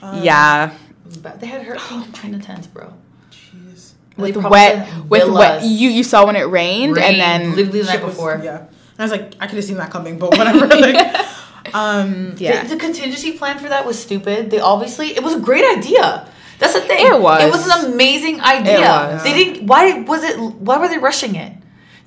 yeah. 0.00 0.70
it 0.72 1.06
was 1.06 1.16
bad. 1.18 1.40
They 1.40 1.46
had 1.48 1.62
hurricane 1.62 2.04
Katrina 2.04 2.38
tents, 2.40 2.66
bro. 2.68 2.92
Jeez. 3.30 3.92
They 4.16 4.22
with 4.32 4.36
wet 4.36 4.88
with 5.08 5.28
wet 5.28 5.64
you 5.64 5.90
you 5.90 6.04
saw 6.04 6.24
when 6.26 6.36
it 6.36 6.42
rained, 6.48 6.96
Rain, 6.96 7.04
and 7.04 7.20
then 7.20 7.56
literally 7.56 7.80
the 7.80 7.86
night 7.86 7.92
Shit 7.94 8.04
was- 8.04 8.14
before. 8.14 8.40
Yeah. 8.42 8.58
And 8.58 9.00
I 9.00 9.02
was 9.02 9.10
like, 9.12 9.34
I 9.40 9.46
could 9.46 9.56
have 9.56 9.64
seen 9.64 9.78
that 9.78 9.90
coming, 9.90 10.18
but 10.18 10.36
whatever. 10.36 10.66
like, 10.86 11.74
um, 11.74 12.34
yeah 12.38 12.62
The, 12.62 12.74
the 12.74 12.76
contingency 12.76 13.32
plan 13.32 13.58
for 13.58 13.68
that 13.68 13.86
was 13.86 13.98
stupid. 13.98 14.50
They 14.50 14.60
obviously 14.60 15.16
it 15.16 15.22
was 15.22 15.34
a 15.34 15.40
great 15.40 15.64
idea. 15.78 16.28
That's 16.58 16.74
the 16.74 16.80
thing. 16.82 17.06
It 17.06 17.18
was. 17.20 17.42
It 17.42 17.50
was 17.50 17.66
an 17.66 17.92
amazing 17.92 18.40
idea. 18.40 18.78
was. 18.80 19.22
They 19.24 19.32
didn't. 19.32 19.66
Why 19.66 20.00
was 20.02 20.22
it? 20.22 20.38
Why 20.38 20.78
were 20.78 20.88
they 20.88 20.98
rushing 20.98 21.34
it? 21.34 21.52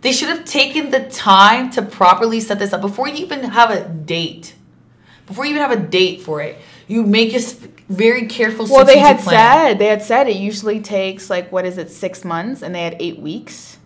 They 0.06 0.12
should 0.12 0.30
have 0.30 0.46
taken 0.46 0.92
the 0.92 1.10
time 1.10 1.72
to 1.72 1.82
properly 1.82 2.40
set 2.40 2.60
this 2.60 2.74
up 2.74 2.82
before 2.82 3.08
you 3.08 3.16
even 3.26 3.44
have 3.44 3.72
a 3.72 3.90
date. 3.90 4.54
Before 5.26 5.46
you 5.46 5.50
even 5.56 5.64
have 5.64 5.72
a 5.72 5.82
date 5.82 6.22
for 6.22 6.44
it, 6.44 6.60
you 6.88 7.02
make 7.02 7.34
a 7.34 7.40
very 7.90 8.28
careful. 8.28 8.68
well 8.68 8.86
they 8.86 9.00
had 9.00 9.18
plan. 9.18 9.72
said 9.72 9.80
they 9.80 9.88
had 9.88 10.04
said 10.04 10.28
it 10.28 10.36
usually 10.36 10.80
takes 10.80 11.28
like 11.32 11.52
what 11.52 11.66
is 11.66 11.80
it 11.80 11.90
six 11.90 12.24
months 12.24 12.62
and 12.62 12.76
they 12.76 12.84
had 12.84 12.96
eight 13.00 13.18
weeks 13.18 13.80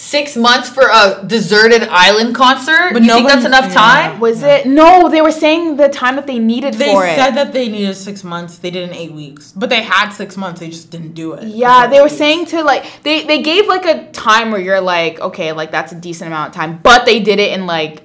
six 0.00 0.34
months 0.36 0.68
for 0.70 0.82
a 0.82 1.22
deserted 1.26 1.82
island 1.90 2.34
concert. 2.34 2.92
But 2.94 3.02
you 3.02 3.08
no 3.08 3.16
think 3.16 3.28
that's 3.28 3.42
one- 3.42 3.52
enough 3.52 3.68
yeah. 3.68 3.74
time? 3.74 4.20
was 4.20 4.42
it 4.42 4.66
no 4.66 5.08
they 5.10 5.20
were 5.20 5.30
saying 5.30 5.76
the 5.76 5.88
time 5.88 6.16
that 6.16 6.26
they 6.26 6.38
needed 6.38 6.74
they 6.74 6.92
for 6.92 7.04
it. 7.04 7.10
They 7.10 7.16
said 7.16 7.32
that 7.32 7.52
they 7.52 7.68
needed 7.68 7.94
six 7.94 8.24
months. 8.24 8.58
They 8.58 8.70
did 8.70 8.88
in 8.88 8.94
eight 8.94 9.12
weeks, 9.12 9.52
but 9.52 9.68
they 9.68 9.82
had 9.82 10.10
six 10.10 10.36
months. 10.36 10.60
They 10.60 10.70
just 10.70 10.90
didn't 10.90 11.12
do 11.12 11.34
it. 11.34 11.44
yeah 11.48 11.86
they 11.86 12.00
were 12.00 12.06
eight 12.08 12.22
saying 12.22 12.46
to 12.46 12.62
like 12.62 12.84
they 13.02 13.24
they 13.24 13.42
gave 13.42 13.66
like 13.66 13.84
a 13.84 14.10
time 14.12 14.50
where 14.50 14.60
you're 14.60 14.80
like 14.80 15.20
okay 15.20 15.52
like 15.52 15.70
that's 15.70 15.92
a 15.92 15.96
decent 15.96 16.28
amount 16.28 16.48
of 16.50 16.54
time 16.54 16.78
but 16.82 17.04
they 17.04 17.20
did 17.20 17.38
it 17.38 17.52
in 17.52 17.66
like 17.66 18.02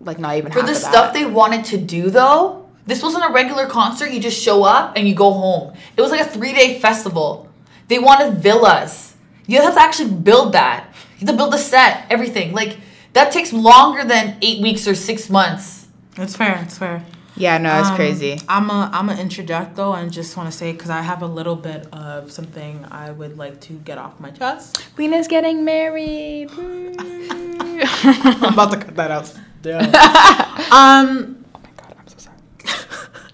like 0.00 0.18
not 0.18 0.36
even 0.36 0.52
For 0.52 0.60
half 0.60 0.66
the 0.68 0.72
of 0.72 0.78
stuff 0.78 1.12
they 1.12 1.26
wanted 1.26 1.64
to 1.66 1.76
do, 1.76 2.10
though, 2.10 2.68
this 2.86 3.02
wasn't 3.02 3.24
a 3.28 3.32
regular 3.32 3.66
concert. 3.66 4.10
You 4.12 4.20
just 4.20 4.40
show 4.40 4.62
up 4.64 4.96
and 4.96 5.06
you 5.06 5.14
go 5.14 5.32
home. 5.32 5.74
It 5.96 6.00
was 6.00 6.10
like 6.10 6.20
a 6.20 6.24
three 6.24 6.52
day 6.52 6.78
festival. 6.78 7.48
They 7.88 7.98
wanted 7.98 8.34
villas. 8.38 9.09
You 9.50 9.60
have 9.62 9.74
to 9.74 9.80
actually 9.80 10.10
build 10.12 10.52
that. 10.52 10.80
You 11.18 11.26
have 11.26 11.34
to 11.34 11.36
build 11.40 11.52
the 11.52 11.58
set, 11.58 12.06
everything. 12.10 12.52
Like 12.60 12.78
that 13.12 13.32
takes 13.32 13.52
longer 13.52 14.04
than 14.04 14.36
eight 14.42 14.62
weeks 14.62 14.86
or 14.86 14.94
six 14.94 15.28
months. 15.28 15.88
It's 16.16 16.36
fair. 16.36 16.60
It's 16.66 16.78
fair. 16.78 17.02
yeah 17.36 17.56
no 17.58 17.70
it's 17.80 17.88
Um, 17.88 17.96
crazy 17.96 18.32
I'm 18.48 18.68
a 18.70 18.90
I'm 18.92 19.08
a 19.08 19.16
interject 19.24 19.76
though, 19.76 19.94
and 19.98 20.12
just 20.12 20.36
want 20.36 20.46
to 20.52 20.56
say 20.60 20.68
because 20.72 20.90
I 20.90 21.02
have 21.10 21.22
a 21.22 21.30
little 21.38 21.56
bit 21.56 21.82
of 21.92 22.30
something 22.38 22.84
I 22.90 23.06
would 23.18 23.34
like 23.42 23.56
to 23.68 23.72
get 23.88 23.96
off 23.98 24.14
my 24.20 24.30
chest. 24.30 24.66
Lina's 24.98 25.28
getting 25.28 25.64
married 25.64 26.48
I'm 28.42 28.52
about 28.54 28.70
to 28.72 28.78
cut 28.84 28.94
that 29.00 29.10
out. 29.10 29.26
Yeah. 29.64 29.78
um. 30.80 31.44
Oh 31.54 31.60
my 31.64 31.70
god, 31.80 31.92
I'm 32.00 32.08
so 32.08 32.18
sorry. 32.26 32.38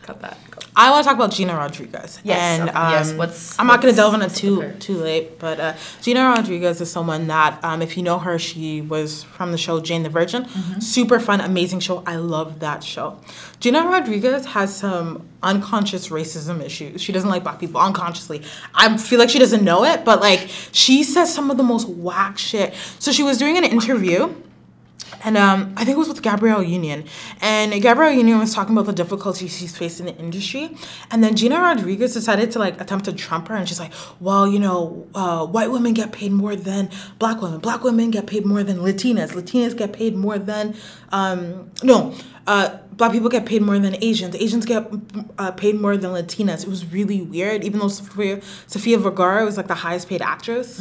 Cut 0.06 0.18
that. 0.24 0.36
I 0.78 0.90
want 0.90 1.04
to 1.04 1.08
talk 1.08 1.16
about 1.16 1.32
Gina 1.32 1.54
Rodriguez. 1.54 2.20
Yes, 2.22 2.38
And 2.60 2.68
okay, 2.68 2.78
um, 2.78 2.92
yes, 2.92 3.12
what's- 3.14 3.58
I'm 3.58 3.66
not 3.66 3.80
going 3.80 3.94
to 3.94 3.96
delve 3.96 4.12
into 4.14 4.28
too 4.28 4.72
too 4.78 4.98
late, 4.98 5.38
but 5.38 5.58
uh, 5.58 5.72
Gina 6.02 6.20
Rodriguez 6.22 6.80
is 6.82 6.90
someone 6.90 7.26
that, 7.28 7.58
um, 7.64 7.80
if 7.80 7.96
you 7.96 8.02
know 8.02 8.18
her, 8.18 8.38
she 8.38 8.82
was 8.82 9.22
from 9.22 9.52
the 9.52 9.58
show 9.58 9.80
Jane 9.80 10.02
the 10.02 10.10
Virgin. 10.10 10.44
Mm-hmm. 10.44 10.80
Super 10.80 11.18
fun, 11.18 11.40
amazing 11.40 11.80
show. 11.80 12.02
I 12.06 12.16
love 12.16 12.60
that 12.60 12.84
show. 12.84 13.18
Gina 13.58 13.82
Rodriguez 13.86 14.44
has 14.46 14.76
some 14.76 15.26
unconscious 15.42 16.08
racism 16.08 16.62
issues. 16.62 17.00
She 17.00 17.10
doesn't 17.12 17.30
like 17.30 17.42
black 17.42 17.58
people 17.58 17.80
unconsciously. 17.80 18.42
I 18.74 18.96
feel 18.98 19.18
like 19.18 19.30
she 19.30 19.38
doesn't 19.38 19.64
know 19.64 19.84
it, 19.84 20.04
but 20.04 20.20
like 20.20 20.48
she 20.72 21.02
says 21.04 21.32
some 21.32 21.50
of 21.50 21.56
the 21.56 21.62
most 21.62 21.88
whack 21.88 22.36
shit. 22.36 22.74
So 22.98 23.12
she 23.12 23.22
was 23.22 23.38
doing 23.38 23.56
an 23.56 23.64
interview. 23.64 24.34
And 25.24 25.36
um, 25.36 25.74
I 25.76 25.84
think 25.84 25.96
it 25.96 25.98
was 25.98 26.08
with 26.08 26.22
Gabrielle 26.22 26.62
Union. 26.62 27.04
And 27.40 27.72
Gabrielle 27.82 28.12
Union 28.12 28.38
was 28.38 28.54
talking 28.54 28.74
about 28.74 28.86
the 28.86 28.92
difficulties 28.92 29.56
she's 29.56 29.76
faced 29.76 30.00
in 30.00 30.06
the 30.06 30.16
industry. 30.16 30.76
And 31.10 31.22
then 31.22 31.34
Gina 31.36 31.58
Rodriguez 31.60 32.14
decided 32.14 32.50
to 32.52 32.58
like 32.58 32.80
attempt 32.80 33.06
to 33.06 33.12
trump 33.12 33.48
her. 33.48 33.54
And 33.54 33.68
she's 33.68 33.80
like, 33.80 33.92
well, 34.20 34.46
you 34.46 34.58
know, 34.58 35.06
uh, 35.14 35.46
white 35.46 35.70
women 35.70 35.94
get 35.94 36.12
paid 36.12 36.32
more 36.32 36.54
than 36.54 36.90
black 37.18 37.40
women. 37.42 37.58
Black 37.60 37.82
women 37.82 38.10
get 38.10 38.26
paid 38.26 38.44
more 38.46 38.62
than 38.62 38.78
Latinas. 38.78 39.32
Latinas 39.32 39.76
get 39.76 39.92
paid 39.92 40.16
more 40.16 40.38
than, 40.38 40.74
um, 41.10 41.70
no, 41.82 42.14
uh, 42.46 42.78
black 42.92 43.12
people 43.12 43.28
get 43.28 43.44
paid 43.44 43.60
more 43.60 43.78
than 43.78 43.96
Asians. 44.02 44.34
Asians 44.36 44.64
get 44.64 44.90
uh, 45.38 45.50
paid 45.50 45.80
more 45.80 45.96
than 45.96 46.12
Latinas. 46.12 46.62
It 46.62 46.68
was 46.68 46.86
really 46.86 47.20
weird, 47.20 47.64
even 47.64 47.80
though 47.80 47.88
Sofia, 47.88 48.40
Sofia 48.66 48.98
Vergara 48.98 49.44
was 49.44 49.56
like 49.56 49.66
the 49.66 49.74
highest 49.74 50.08
paid 50.08 50.22
actress 50.22 50.80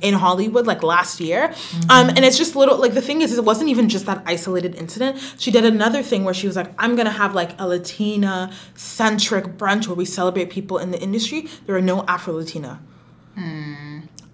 in 0.00 0.14
Hollywood 0.14 0.66
like 0.66 0.82
last 0.82 1.20
year. 1.20 1.54
Um, 1.90 2.08
and 2.08 2.20
it's 2.24 2.38
just 2.38 2.56
little, 2.56 2.78
like 2.78 2.94
the 2.94 3.02
thing 3.02 3.20
is, 3.22 3.36
it 3.36 3.44
wasn't 3.44 3.68
even 3.70 3.88
just 3.88 4.06
that 4.06 4.22
isolated 4.26 4.74
incident. 4.74 5.18
She 5.38 5.50
did 5.50 5.64
another 5.64 6.02
thing 6.02 6.24
where 6.24 6.34
she 6.34 6.46
was 6.46 6.56
like, 6.56 6.70
I'm 6.78 6.96
going 6.96 7.06
to 7.06 7.12
have 7.12 7.34
like 7.34 7.58
a 7.60 7.66
Latina 7.68 8.52
centric 8.74 9.44
brunch 9.58 9.86
where 9.86 9.96
we 9.96 10.04
celebrate 10.04 10.50
people 10.50 10.78
in 10.78 10.90
the 10.90 11.00
industry. 11.00 11.46
There 11.66 11.76
are 11.76 11.82
no 11.82 12.04
Afro 12.08 12.34
Latina. 12.34 12.80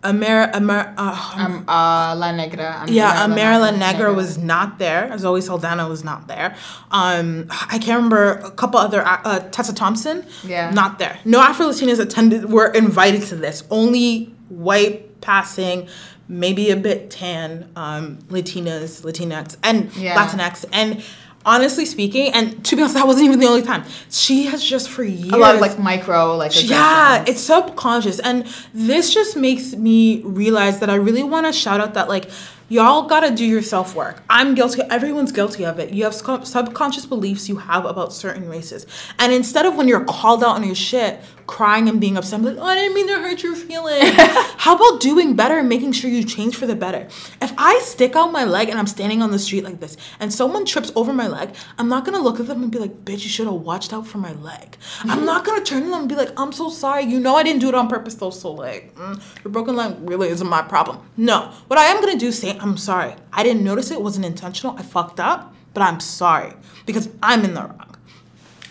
Amer, 0.04 0.50
Amer, 0.54 0.94
uh, 0.96 1.32
Um, 1.36 1.64
uh, 1.68 2.14
La 2.16 2.30
Negra. 2.30 2.84
Yeah, 2.86 3.08
uh, 3.24 3.26
Negra, 3.26 3.42
Amara 3.42 3.58
La 3.58 3.70
Negra 3.72 4.14
was 4.14 4.38
not 4.38 4.78
there. 4.78 5.16
Zoe 5.18 5.40
Saldana 5.40 5.88
was 5.88 6.04
not 6.04 6.28
there. 6.28 6.54
Um, 6.92 7.46
I 7.50 7.78
can't 7.78 7.96
remember 7.96 8.34
a 8.44 8.50
couple 8.52 8.78
other. 8.78 9.04
Uh, 9.04 9.20
uh, 9.24 9.38
Tessa 9.50 9.74
Thompson. 9.74 10.24
Yeah. 10.44 10.70
Not 10.70 11.00
there. 11.00 11.18
No 11.24 11.40
Afro 11.40 11.66
Latinas 11.66 11.98
attended. 11.98 12.50
Were 12.50 12.68
invited 12.68 13.22
to 13.22 13.34
this. 13.36 13.64
Only 13.70 14.32
white 14.48 15.20
passing, 15.20 15.88
maybe 16.28 16.70
a 16.70 16.76
bit 16.76 17.10
tan, 17.10 17.68
um, 17.74 18.18
Latinas, 18.28 19.02
Latinx, 19.02 19.56
and 19.64 19.92
Yeah. 19.96 20.14
Latinx, 20.16 20.64
and. 20.72 21.02
Honestly 21.46 21.86
speaking, 21.86 22.32
and 22.34 22.62
to 22.64 22.76
be 22.76 22.82
honest, 22.82 22.94
that 22.94 23.06
wasn't 23.06 23.24
even 23.24 23.38
the 23.38 23.46
only 23.46 23.62
time. 23.62 23.84
She 24.10 24.46
has 24.46 24.62
just 24.62 24.90
for 24.90 25.02
years 25.02 25.32
A 25.32 25.36
lot 25.36 25.54
of 25.54 25.60
like 25.60 25.78
micro, 25.78 26.36
like 26.36 26.52
yeah, 26.68 27.24
it's 27.26 27.40
subconscious. 27.40 28.18
And 28.18 28.46
this 28.74 29.14
just 29.14 29.36
makes 29.36 29.74
me 29.74 30.20
realize 30.22 30.80
that 30.80 30.90
I 30.90 30.96
really 30.96 31.22
want 31.22 31.46
to 31.46 31.52
shout 31.52 31.80
out 31.80 31.94
that, 31.94 32.08
like, 32.08 32.30
y'all 32.68 33.06
gotta 33.08 33.34
do 33.34 33.44
your 33.44 33.62
self 33.62 33.94
work. 33.94 34.22
I'm 34.28 34.54
guilty, 34.54 34.82
everyone's 34.90 35.32
guilty 35.32 35.64
of 35.64 35.78
it. 35.78 35.92
You 35.92 36.04
have 36.04 36.14
sub- 36.14 36.46
subconscious 36.46 37.06
beliefs 37.06 37.48
you 37.48 37.56
have 37.56 37.84
about 37.84 38.12
certain 38.12 38.48
races. 38.48 38.86
And 39.18 39.32
instead 39.32 39.66
of 39.66 39.76
when 39.76 39.88
you're 39.88 40.04
called 40.04 40.44
out 40.44 40.56
on 40.56 40.64
your 40.64 40.74
shit, 40.74 41.20
crying 41.46 41.88
and 41.88 42.00
being 42.00 42.16
upset, 42.16 42.38
I'm 42.38 42.44
like, 42.44 42.58
oh, 42.58 42.62
I 42.62 42.74
didn't 42.74 42.94
mean 42.94 43.08
to 43.08 43.14
hurt 43.14 43.42
your 43.42 43.56
feelings. 43.56 44.14
How 44.58 44.76
about 44.76 45.00
doing 45.00 45.34
better 45.34 45.58
and 45.58 45.68
making 45.68 45.92
sure 45.92 46.10
you 46.10 46.22
change 46.22 46.56
for 46.56 46.66
the 46.66 46.76
better? 46.76 47.08
If 47.40 47.52
I 47.56 47.80
stick 47.82 48.14
out 48.14 48.30
my 48.30 48.44
leg 48.44 48.68
and 48.68 48.78
I'm 48.78 48.86
standing 48.86 49.22
on 49.22 49.30
the 49.30 49.38
street 49.38 49.64
like 49.64 49.80
this 49.80 49.96
and 50.20 50.32
someone 50.32 50.66
trips 50.66 50.92
over 50.94 51.12
my 51.12 51.26
leg, 51.26 51.54
I'm 51.78 51.88
not 51.88 52.04
gonna 52.04 52.20
look 52.20 52.38
at 52.38 52.46
them 52.46 52.62
and 52.62 52.70
be 52.70 52.78
like, 52.78 53.04
bitch, 53.04 53.24
you 53.24 53.30
should 53.30 53.46
have 53.46 53.54
watched 53.54 53.92
out 53.92 54.06
for 54.06 54.18
my 54.18 54.32
leg. 54.34 54.76
I'm 55.04 55.24
not 55.24 55.44
gonna 55.44 55.64
turn 55.64 55.84
to 55.84 55.88
them 55.88 56.00
and 56.00 56.08
be 56.08 56.14
like, 56.14 56.38
I'm 56.38 56.52
so 56.52 56.68
sorry. 56.68 57.04
You 57.04 57.18
know 57.18 57.34
I 57.34 57.42
didn't 57.42 57.60
do 57.60 57.68
it 57.68 57.74
on 57.74 57.88
purpose 57.88 58.14
though, 58.14 58.30
so 58.30 58.52
like, 58.52 58.94
mm, 58.94 59.20
your 59.42 59.50
broken 59.50 59.74
leg 59.74 59.96
really 60.00 60.28
isn't 60.28 60.48
my 60.48 60.60
problem. 60.60 60.98
No. 61.16 61.50
What 61.68 61.78
I 61.78 61.84
am 61.84 62.00
gonna 62.00 62.18
do 62.18 62.26
is 62.28 62.38
say, 62.38 62.57
I'm 62.60 62.76
sorry. 62.76 63.14
I 63.32 63.42
didn't 63.42 63.64
notice 63.64 63.90
it, 63.90 63.94
it 63.94 64.02
wasn't 64.02 64.26
intentional. 64.26 64.76
I 64.76 64.82
fucked 64.82 65.20
up, 65.20 65.54
but 65.74 65.82
I'm 65.82 66.00
sorry 66.00 66.52
because 66.86 67.08
I'm 67.22 67.44
in 67.44 67.54
the 67.54 67.62
wrong. 67.62 67.96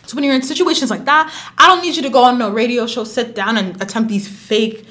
So 0.05 0.15
when 0.15 0.23
you're 0.23 0.35
in 0.35 0.41
situations 0.41 0.89
like 0.89 1.05
that, 1.05 1.33
I 1.57 1.67
don't 1.67 1.81
need 1.81 1.95
you 1.95 2.01
to 2.03 2.09
go 2.09 2.23
on 2.23 2.41
a 2.41 2.49
radio 2.49 2.88
show, 2.88 3.03
sit 3.03 3.35
down 3.35 3.57
and 3.57 3.81
attempt 3.81 4.09
these 4.09 4.27
fake 4.27 4.85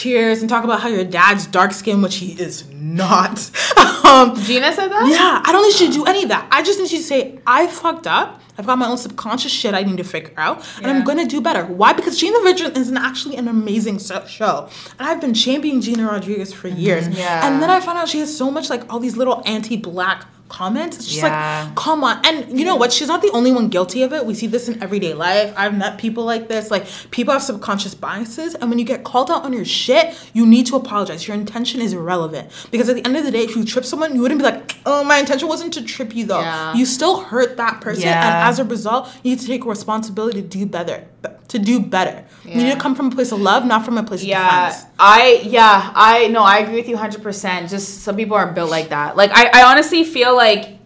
tears 0.00 0.40
and 0.40 0.48
talk 0.48 0.64
about 0.64 0.80
how 0.80 0.88
your 0.88 1.04
dad's 1.04 1.46
dark 1.46 1.72
skin, 1.72 2.00
which 2.00 2.16
he 2.16 2.32
is 2.32 2.68
not. 2.70 3.38
um, 4.04 4.34
Gina 4.36 4.72
said 4.72 4.88
that. 4.88 5.06
yeah, 5.10 5.42
I 5.44 5.52
don't 5.52 5.62
need 5.62 5.78
you 5.80 5.86
to 5.88 5.92
do 5.92 6.04
any 6.06 6.22
of 6.22 6.30
that. 6.30 6.48
I 6.50 6.62
just 6.62 6.78
need 6.78 6.90
you 6.90 6.98
to 6.98 7.04
say, 7.04 7.38
I 7.46 7.66
fucked 7.66 8.06
up. 8.06 8.40
I've 8.56 8.66
got 8.66 8.76
my 8.78 8.88
own 8.88 8.98
subconscious 8.98 9.52
shit 9.52 9.74
I 9.74 9.82
need 9.82 9.96
to 9.96 10.04
figure 10.04 10.34
out, 10.36 10.66
and 10.78 10.90
I'm 10.90 11.02
gonna 11.02 11.24
do 11.24 11.40
better. 11.40 11.64
Why? 11.64 11.94
Because 11.94 12.20
Jane 12.20 12.34
the 12.34 12.40
Virgin 12.40 12.76
is 12.76 12.90
an, 12.90 12.98
actually 12.98 13.36
an 13.36 13.48
amazing 13.48 13.98
show, 13.98 14.68
and 14.98 15.08
I've 15.08 15.20
been 15.20 15.32
championing 15.32 15.80
Gina 15.80 16.04
Rodriguez 16.04 16.52
for 16.52 16.68
years. 16.68 17.04
Mm-hmm. 17.04 17.16
Yeah. 17.16 17.46
And 17.46 17.62
then 17.62 17.70
I 17.70 17.80
found 17.80 17.96
out 17.96 18.08
she 18.08 18.18
has 18.18 18.36
so 18.36 18.50
much 18.50 18.68
like 18.68 18.92
all 18.92 19.00
these 19.00 19.16
little 19.16 19.42
anti-black 19.46 20.26
comments. 20.50 20.96
It's 20.98 21.06
just 21.06 21.18
Yeah. 21.22 21.64
like, 21.66 21.74
come 21.76 22.04
on. 22.04 22.20
And 22.26 22.58
you 22.58 22.64
know 22.66 22.76
what? 22.76 22.92
She's 22.92 23.08
not 23.08 23.22
the 23.22 23.30
only 23.30 23.52
one 23.52 23.68
guilty 23.68 24.02
of 24.02 24.12
it. 24.12 24.26
We 24.26 24.34
see 24.34 24.46
this 24.46 24.68
in 24.68 24.82
everyday 24.82 25.14
life. 25.14 25.54
I've 25.56 25.74
met 25.76 25.96
people 25.96 26.24
like 26.24 26.48
this. 26.48 26.70
Like 26.70 26.84
people 27.10 27.32
have 27.32 27.42
subconscious 27.42 27.94
biases, 27.94 28.54
and 28.56 28.68
when 28.68 28.78
you 28.78 28.84
get 28.84 29.04
called 29.04 29.30
out 29.30 29.44
on 29.44 29.52
your 29.54 29.64
shit, 29.64 30.14
you 30.34 30.44
need 30.46 30.66
to 30.66 30.76
apologize. 30.76 31.26
Your 31.26 31.36
intention 31.36 31.80
is 31.80 31.92
irrelevant 31.94 32.50
because 32.70 32.88
at 32.90 32.96
the 32.96 33.04
end 33.06 33.16
of 33.16 33.24
the 33.24 33.30
day, 33.30 33.44
if 33.44 33.56
you 33.56 33.64
trip 33.64 33.84
someone, 33.86 34.14
you 34.14 34.20
wouldn't 34.20 34.40
be 34.40 34.44
like, 34.44 34.76
"Oh, 34.84 35.02
my 35.04 35.18
intention 35.18 35.48
wasn't 35.48 35.72
to 35.74 35.82
trip 35.82 36.14
you, 36.14 36.26
though." 36.26 36.40
Yeah. 36.40 36.74
You 36.74 36.84
still 36.84 37.20
hurt 37.20 37.56
that 37.56 37.80
person, 37.80 38.02
Yeah. 38.04 38.26
and 38.26 38.48
as 38.50 38.58
a 38.58 38.64
result, 38.64 39.08
you 39.22 39.30
need 39.30 39.40
to 39.40 39.46
take 39.46 39.64
responsibility 39.64 40.42
to 40.42 40.48
do 40.48 40.66
better. 40.66 41.04
To 41.48 41.58
do 41.58 41.80
better, 41.80 42.24
you 42.44 42.54
need 42.54 42.72
to 42.72 42.78
come 42.78 42.94
from 42.94 43.08
a 43.08 43.10
place 43.10 43.32
of 43.32 43.40
love, 43.40 43.66
not 43.66 43.84
from 43.84 43.98
a 43.98 44.02
place 44.02 44.22
of 44.22 44.28
Yeah, 44.28 44.68
defense. 44.68 44.86
I 44.98 45.42
yeah, 45.44 45.92
I 45.94 46.28
no, 46.28 46.42
I 46.42 46.58
agree 46.58 46.76
with 46.76 46.88
you 46.88 46.96
100%. 46.96 47.68
Just 47.68 48.02
some 48.02 48.16
people 48.16 48.36
aren't 48.36 48.54
built 48.54 48.70
like 48.70 48.88
that. 48.90 49.16
Like 49.16 49.30
I 49.34 49.50
I 49.52 49.70
honestly 49.70 50.04
feel 50.04 50.34
like 50.34 50.78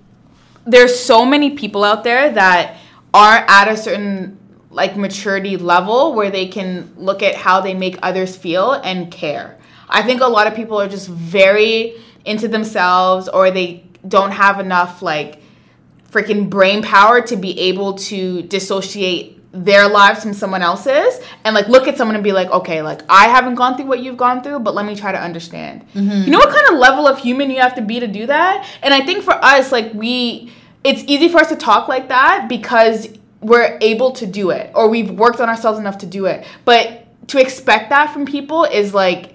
there's 0.67 0.99
so 0.99 1.25
many 1.25 1.51
people 1.51 1.85
out 1.85 2.03
there 2.03 2.33
that 2.33 2.77
aren't 3.13 3.49
at 3.49 3.69
a 3.69 3.77
certain 3.77 4.39
like 4.71 4.97
maturity 4.97 5.57
level 5.57 6.15
where 6.15 6.31
they 6.31 6.49
can 6.49 6.93
look 6.97 7.23
at 7.23 7.35
how 7.37 7.61
they 7.61 7.75
make 7.75 7.97
others 8.03 8.37
feel 8.37 8.73
and 8.73 9.11
care. 9.13 9.57
I 9.89 10.03
think 10.03 10.21
a 10.21 10.27
lot 10.27 10.47
of 10.47 10.55
people 10.55 10.81
are 10.81 10.89
just 10.89 11.09
very 11.09 11.95
into 12.25 12.49
themselves 12.49 13.29
or 13.29 13.51
they 13.51 13.85
don't 14.09 14.33
have 14.33 14.59
enough 14.59 15.03
like 15.03 15.41
freaking 16.11 16.49
brain 16.51 16.83
power 16.83 17.21
to 17.21 17.37
be 17.37 17.59
able 17.61 17.95
to 17.95 18.43
dissociate 18.43 19.34
their 19.55 19.89
lives 19.89 20.23
from 20.23 20.35
someone 20.35 20.63
else's 20.63 21.21
and 21.45 21.55
like 21.55 21.69
look 21.69 21.87
at 21.87 21.97
someone 21.97 22.17
and 22.17 22.25
be 22.25 22.33
like 22.33 22.51
okay 22.51 22.83
like 22.83 23.03
i 23.09 23.29
haven't 23.29 23.55
gone 23.55 23.77
through 23.77 23.87
what 23.87 24.01
you've 24.01 24.17
gone 24.17 24.43
through 24.43 24.59
but 24.59 24.75
let 24.75 24.85
me 24.85 24.97
try 24.97 25.13
to 25.13 25.21
understand. 25.21 25.87
Mm-hmm. 25.95 26.25
You 26.25 26.31
know 26.31 26.39
what 26.39 26.51
kind 26.51 26.67
of 26.69 26.79
level 26.79 27.07
of 27.07 27.19
human 27.19 27.51
you 27.51 27.61
have 27.61 27.77
to 27.77 27.83
be 27.83 28.01
to 28.01 28.09
do 28.09 28.27
that? 28.27 28.69
And 28.83 28.93
i 28.93 29.01
think 29.01 29.23
for 29.23 29.35
us 29.35 29.71
like 29.71 29.95
we 29.95 30.53
it's 30.83 31.03
easy 31.05 31.29
for 31.29 31.39
us 31.39 31.49
to 31.49 31.57
talk 31.57 31.89
like 31.89 32.09
that 32.09 32.49
because 32.49 33.09
we're 33.41 33.79
able 33.81 34.11
to 34.13 34.27
do 34.27 34.51
it 34.51 34.71
or 34.75 34.89
we've 34.89 35.11
worked 35.11 35.41
on 35.41 35.49
ourselves 35.49 35.79
enough 35.79 35.99
to 35.99 36.07
do 36.07 36.27
it. 36.27 36.47
But 36.65 37.05
to 37.29 37.41
expect 37.41 37.91
that 37.91 38.13
from 38.13 38.27
people 38.27 38.65
is 38.65 38.95
like 38.95 39.34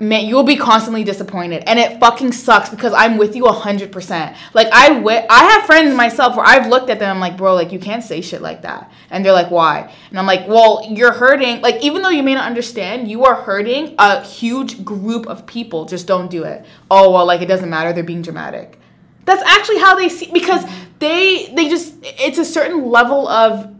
man, 0.00 0.26
you'll 0.26 0.42
be 0.42 0.56
constantly 0.56 1.04
disappointed, 1.04 1.62
and 1.66 1.78
it 1.78 2.00
fucking 2.00 2.32
sucks 2.32 2.70
because 2.70 2.92
I'm 2.92 3.18
with 3.18 3.36
you 3.36 3.46
hundred 3.46 3.92
percent. 3.92 4.36
Like 4.54 4.68
I, 4.72 4.88
wi- 4.94 5.26
I 5.28 5.44
have 5.50 5.64
friends 5.64 5.94
myself 5.94 6.36
where 6.36 6.46
I've 6.46 6.66
looked 6.68 6.90
at 6.90 6.98
them, 6.98 7.14
I'm 7.14 7.20
like, 7.20 7.36
bro, 7.36 7.54
like 7.54 7.70
you 7.72 7.78
can't 7.78 8.02
say 8.02 8.20
shit 8.20 8.40
like 8.40 8.62
that, 8.62 8.90
and 9.10 9.24
they're 9.24 9.32
like, 9.32 9.50
why? 9.50 9.92
And 10.08 10.18
I'm 10.18 10.26
like, 10.26 10.48
well, 10.48 10.86
you're 10.88 11.12
hurting. 11.12 11.60
Like 11.60 11.82
even 11.82 12.02
though 12.02 12.08
you 12.08 12.22
may 12.22 12.34
not 12.34 12.46
understand, 12.46 13.08
you 13.08 13.24
are 13.24 13.34
hurting 13.34 13.94
a 13.98 14.22
huge 14.24 14.84
group 14.84 15.26
of 15.26 15.46
people. 15.46 15.84
Just 15.84 16.06
don't 16.06 16.30
do 16.30 16.44
it. 16.44 16.64
Oh 16.90 17.12
well, 17.12 17.26
like 17.26 17.42
it 17.42 17.46
doesn't 17.46 17.70
matter. 17.70 17.92
They're 17.92 18.02
being 18.02 18.22
dramatic. 18.22 18.78
That's 19.26 19.42
actually 19.42 19.78
how 19.78 19.94
they 19.96 20.08
see 20.08 20.30
because 20.32 20.64
they 20.98 21.52
they 21.54 21.68
just 21.68 21.94
it's 22.02 22.38
a 22.38 22.44
certain 22.44 22.88
level 22.88 23.28
of 23.28 23.74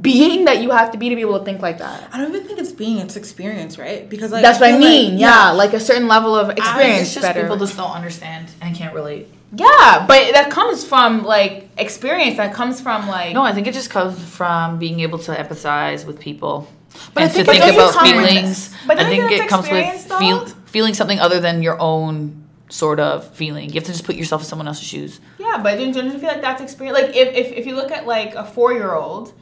being 0.00 0.46
that 0.46 0.62
you 0.62 0.70
have 0.70 0.90
to 0.92 0.98
be 0.98 1.08
to 1.10 1.14
be 1.14 1.20
able 1.20 1.38
to 1.38 1.44
think 1.44 1.62
like 1.62 1.78
that. 1.78 2.08
I 2.12 2.18
don't 2.18 2.34
even 2.34 2.46
think 2.46 2.58
it's 2.58 2.72
being; 2.72 2.98
it's 2.98 3.16
experience, 3.16 3.78
right? 3.78 4.08
Because 4.08 4.32
like 4.32 4.42
That's 4.42 4.58
what 4.60 4.70
I 4.70 4.72
feel 4.72 4.80
like- 4.80 4.88
mean. 4.88 5.18
yeah. 5.18 5.52
like 5.52 5.74
a 5.74 5.80
certain 5.80 6.08
level 6.08 6.34
of 6.34 6.50
experience. 6.50 7.02
It's 7.02 7.14
just 7.14 7.22
better. 7.22 7.42
people 7.42 7.56
just 7.56 7.76
don't 7.76 7.92
understand 7.92 8.50
and 8.60 8.74
can't 8.74 8.94
relate. 8.94 9.28
Yeah, 9.52 10.04
but 10.08 10.32
that 10.32 10.50
comes 10.50 10.84
from 10.84 11.22
like 11.22 11.68
experience. 11.78 12.36
That 12.36 12.52
comes 12.52 12.80
from 12.80 13.06
like 13.06 13.32
No, 13.32 13.42
I 13.42 13.52
think 13.52 13.68
it 13.68 13.74
just 13.74 13.90
comes 13.90 14.20
from 14.28 14.78
being 14.78 15.00
able 15.00 15.18
to 15.20 15.32
empathize 15.34 16.04
with 16.04 16.18
people. 16.18 16.68
But 17.14 17.20
I 17.22 17.26
and 17.26 17.32
think 17.32 17.46
to 17.46 17.52
think 17.52 17.74
about 17.74 18.02
feelings. 18.02 18.74
But 18.86 18.98
I 18.98 19.04
think 19.08 19.28
think 19.28 19.42
it 19.42 19.48
comes 19.48 19.68
with 19.70 20.18
feel, 20.18 20.46
feeling 20.66 20.94
something 20.94 21.20
other 21.20 21.38
than 21.40 21.62
your 21.62 21.80
own 21.80 22.44
sort 22.70 22.98
of 22.98 23.32
feeling. 23.36 23.68
You 23.68 23.74
have 23.76 23.84
to 23.84 23.92
just 23.92 24.04
put 24.04 24.16
yourself 24.16 24.42
in 24.42 24.48
someone 24.48 24.66
else's 24.66 24.84
shoes. 24.86 25.20
yeah. 25.38 25.60
But 25.62 25.76
don't, 25.78 25.92
don't 25.92 26.06
you 26.06 26.18
feel 26.18 26.28
like 26.28 26.42
that's 26.42 26.60
experience? 26.60 26.98
Like 26.98 27.14
if, 27.14 27.28
if 27.34 27.52
if 27.52 27.66
you 27.66 27.76
look 27.76 27.92
at 27.92 28.06
like 28.06 28.34
a 28.34 28.44
four 28.44 28.72
year 28.72 28.94
old, 28.94 29.32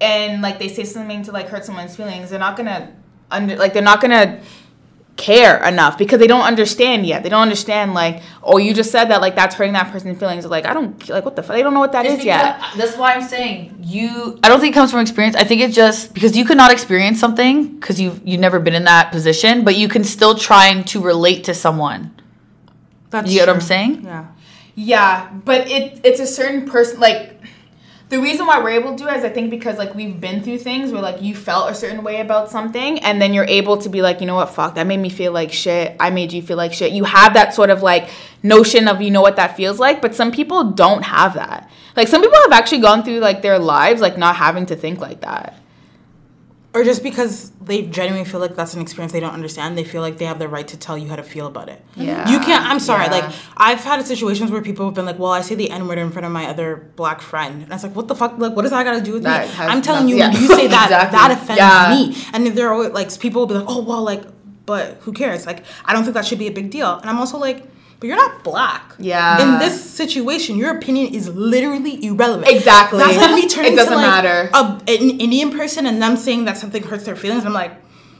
and 0.00 0.42
like 0.42 0.58
they 0.58 0.68
say 0.68 0.84
something 0.84 1.22
to 1.24 1.32
like 1.32 1.48
hurt 1.48 1.64
someone's 1.64 1.96
feelings, 1.96 2.30
they're 2.30 2.38
not 2.38 2.56
gonna 2.56 2.92
under 3.30 3.56
like 3.56 3.72
they're 3.72 3.82
not 3.82 4.00
gonna 4.00 4.40
care 5.16 5.64
enough 5.66 5.96
because 5.96 6.18
they 6.20 6.26
don't 6.26 6.42
understand 6.44 7.06
yet. 7.06 7.22
They 7.22 7.30
don't 7.30 7.40
understand 7.40 7.94
like, 7.94 8.22
oh, 8.42 8.58
you 8.58 8.74
just 8.74 8.90
said 8.92 9.06
that 9.06 9.22
like 9.22 9.34
that's 9.34 9.54
hurting 9.54 9.72
that 9.72 9.90
person's 9.90 10.18
feelings. 10.18 10.44
Like 10.44 10.66
I 10.66 10.74
don't 10.74 11.08
like 11.08 11.24
what 11.24 11.36
the 11.36 11.42
fuck. 11.42 11.56
They 11.56 11.62
don't 11.62 11.72
know 11.72 11.80
what 11.80 11.92
that 11.92 12.04
It's 12.04 12.18
is 12.20 12.24
yet. 12.26 12.56
because- 12.58 12.76
That's 12.76 12.96
why 12.98 13.14
I'm 13.14 13.22
saying 13.22 13.78
you. 13.82 14.38
I 14.42 14.48
don't 14.50 14.60
think 14.60 14.74
it 14.74 14.78
comes 14.78 14.90
from 14.90 15.00
experience. 15.00 15.34
I 15.34 15.44
think 15.44 15.62
it's 15.62 15.74
just 15.74 16.12
because 16.12 16.36
you 16.36 16.44
could 16.44 16.58
not 16.58 16.70
experience 16.70 17.18
something 17.18 17.76
because 17.76 17.98
you 17.98 18.20
you've 18.24 18.40
never 18.40 18.60
been 18.60 18.74
in 18.74 18.84
that 18.84 19.10
position, 19.10 19.64
but 19.64 19.76
you 19.76 19.88
can 19.88 20.04
still 20.04 20.34
trying 20.34 20.84
to 20.84 21.00
relate 21.00 21.44
to 21.44 21.54
someone. 21.54 22.12
That's 23.08 23.30
You 23.30 23.38
get 23.40 23.48
what 23.48 23.54
I'm 23.54 23.60
saying? 23.62 24.04
Yeah. 24.04 24.26
Yeah, 24.74 25.30
but 25.32 25.66
it 25.70 26.00
it's 26.04 26.20
a 26.20 26.26
certain 26.26 26.68
person 26.68 27.00
like 27.00 27.40
the 28.08 28.20
reason 28.20 28.46
why 28.46 28.62
we're 28.62 28.70
able 28.70 28.92
to 28.92 29.02
do 29.02 29.08
it 29.08 29.16
is 29.16 29.24
I 29.24 29.30
think 29.30 29.50
because 29.50 29.78
like 29.78 29.94
we've 29.94 30.20
been 30.20 30.40
through 30.40 30.58
things 30.58 30.92
where 30.92 31.02
like 31.02 31.22
you 31.22 31.34
felt 31.34 31.70
a 31.70 31.74
certain 31.74 32.04
way 32.04 32.20
about 32.20 32.50
something 32.50 33.00
and 33.00 33.20
then 33.20 33.34
you're 33.34 33.44
able 33.44 33.78
to 33.78 33.88
be 33.88 34.00
like, 34.00 34.20
you 34.20 34.26
know 34.26 34.36
what, 34.36 34.50
fuck, 34.50 34.76
that 34.76 34.86
made 34.86 34.98
me 34.98 35.08
feel 35.08 35.32
like 35.32 35.52
shit. 35.52 35.96
I 35.98 36.10
made 36.10 36.32
you 36.32 36.40
feel 36.40 36.56
like 36.56 36.72
shit. 36.72 36.92
You 36.92 37.02
have 37.02 37.34
that 37.34 37.52
sort 37.52 37.70
of 37.70 37.82
like 37.82 38.08
notion 38.44 38.86
of 38.86 39.02
you 39.02 39.10
know 39.10 39.22
what 39.22 39.36
that 39.36 39.56
feels 39.56 39.80
like, 39.80 40.00
but 40.00 40.14
some 40.14 40.30
people 40.30 40.70
don't 40.70 41.02
have 41.02 41.34
that. 41.34 41.68
Like 41.96 42.06
some 42.06 42.22
people 42.22 42.38
have 42.42 42.52
actually 42.52 42.80
gone 42.80 43.02
through 43.02 43.18
like 43.18 43.42
their 43.42 43.58
lives 43.58 44.00
like 44.00 44.16
not 44.16 44.36
having 44.36 44.66
to 44.66 44.76
think 44.76 45.00
like 45.00 45.22
that. 45.22 45.58
Or 46.76 46.84
just 46.84 47.02
because 47.02 47.52
they 47.62 47.82
genuinely 47.82 48.28
feel 48.28 48.38
like 48.38 48.54
that's 48.54 48.74
an 48.74 48.82
experience 48.82 49.10
they 49.12 49.20
don't 49.20 49.32
understand, 49.32 49.78
they 49.78 49.82
feel 49.84 50.02
like 50.02 50.18
they 50.18 50.26
have 50.26 50.38
the 50.38 50.46
right 50.46 50.68
to 50.68 50.76
tell 50.76 50.98
you 50.98 51.08
how 51.08 51.16
to 51.16 51.22
feel 51.22 51.46
about 51.46 51.70
it. 51.70 51.80
Yeah. 51.96 52.28
You 52.28 52.38
can't, 52.38 52.66
I'm 52.66 52.78
sorry, 52.80 53.06
Yeah. 53.06 53.12
like, 53.12 53.34
I've 53.56 53.80
had 53.82 54.04
situations 54.06 54.50
where 54.50 54.60
people 54.60 54.84
have 54.84 54.94
been 54.94 55.06
like, 55.06 55.18
well, 55.18 55.30
I 55.32 55.40
say 55.40 55.54
the 55.54 55.70
N 55.70 55.88
word 55.88 55.96
in 55.96 56.10
front 56.10 56.26
of 56.26 56.32
my 56.32 56.44
other 56.46 56.90
black 56.96 57.22
friend. 57.22 57.62
And 57.62 57.72
I 57.72 57.76
was 57.76 57.82
like, 57.82 57.96
what 57.96 58.08
the 58.08 58.14
fuck? 58.14 58.36
Like, 58.36 58.54
what 58.54 58.62
does 58.62 58.72
that 58.72 58.84
got 58.84 58.92
to 58.98 59.00
do 59.00 59.14
with 59.14 59.22
That 59.22 59.48
me? 59.48 59.54
I'm 59.72 59.80
telling 59.80 60.06
you, 60.06 60.16
yeah. 60.16 60.30
you 60.32 60.46
say 60.48 60.66
that, 60.66 60.86
Exactly. 60.90 61.16
that 61.18 61.30
offends 61.30 61.58
Yeah. 61.58 61.96
me. 61.96 62.30
And 62.34 62.46
if 62.46 62.54
they're 62.54 62.72
always, 62.74 62.90
like, 62.90 63.08
people 63.18 63.40
will 63.40 63.46
be 63.48 63.54
like, 63.54 63.64
oh, 63.68 63.80
well, 63.82 64.02
like, 64.02 64.24
but 64.66 64.98
who 65.00 65.12
cares? 65.12 65.46
Like, 65.46 65.64
I 65.86 65.94
don't 65.94 66.02
think 66.04 66.12
that 66.14 66.26
should 66.26 66.38
be 66.38 66.48
a 66.48 66.52
big 66.52 66.70
deal. 66.70 66.98
And 66.98 67.08
I'm 67.08 67.18
also 67.18 67.38
like, 67.38 67.64
but 68.00 68.06
you're 68.08 68.16
not 68.16 68.44
black. 68.44 68.94
Yeah. 68.98 69.42
In 69.54 69.58
this 69.58 69.82
situation, 69.90 70.56
your 70.56 70.76
opinion 70.76 71.14
is 71.14 71.28
literally 71.28 72.04
irrelevant. 72.04 72.48
Exactly. 72.48 72.98
That's 72.98 73.16
like 73.16 73.34
me 73.34 73.48
turning 73.48 73.72
It 73.72 73.76
doesn't 73.76 73.92
to 73.92 73.98
like 73.98 74.24
matter. 74.24 74.50
a, 74.52 74.80
an 74.88 75.20
Indian 75.20 75.50
person 75.50 75.86
and 75.86 76.00
them 76.02 76.16
saying 76.16 76.44
that 76.44 76.56
something 76.58 76.82
hurts 76.82 77.04
their 77.04 77.16
feelings. 77.16 77.44
I'm 77.46 77.52
like, 77.52 77.72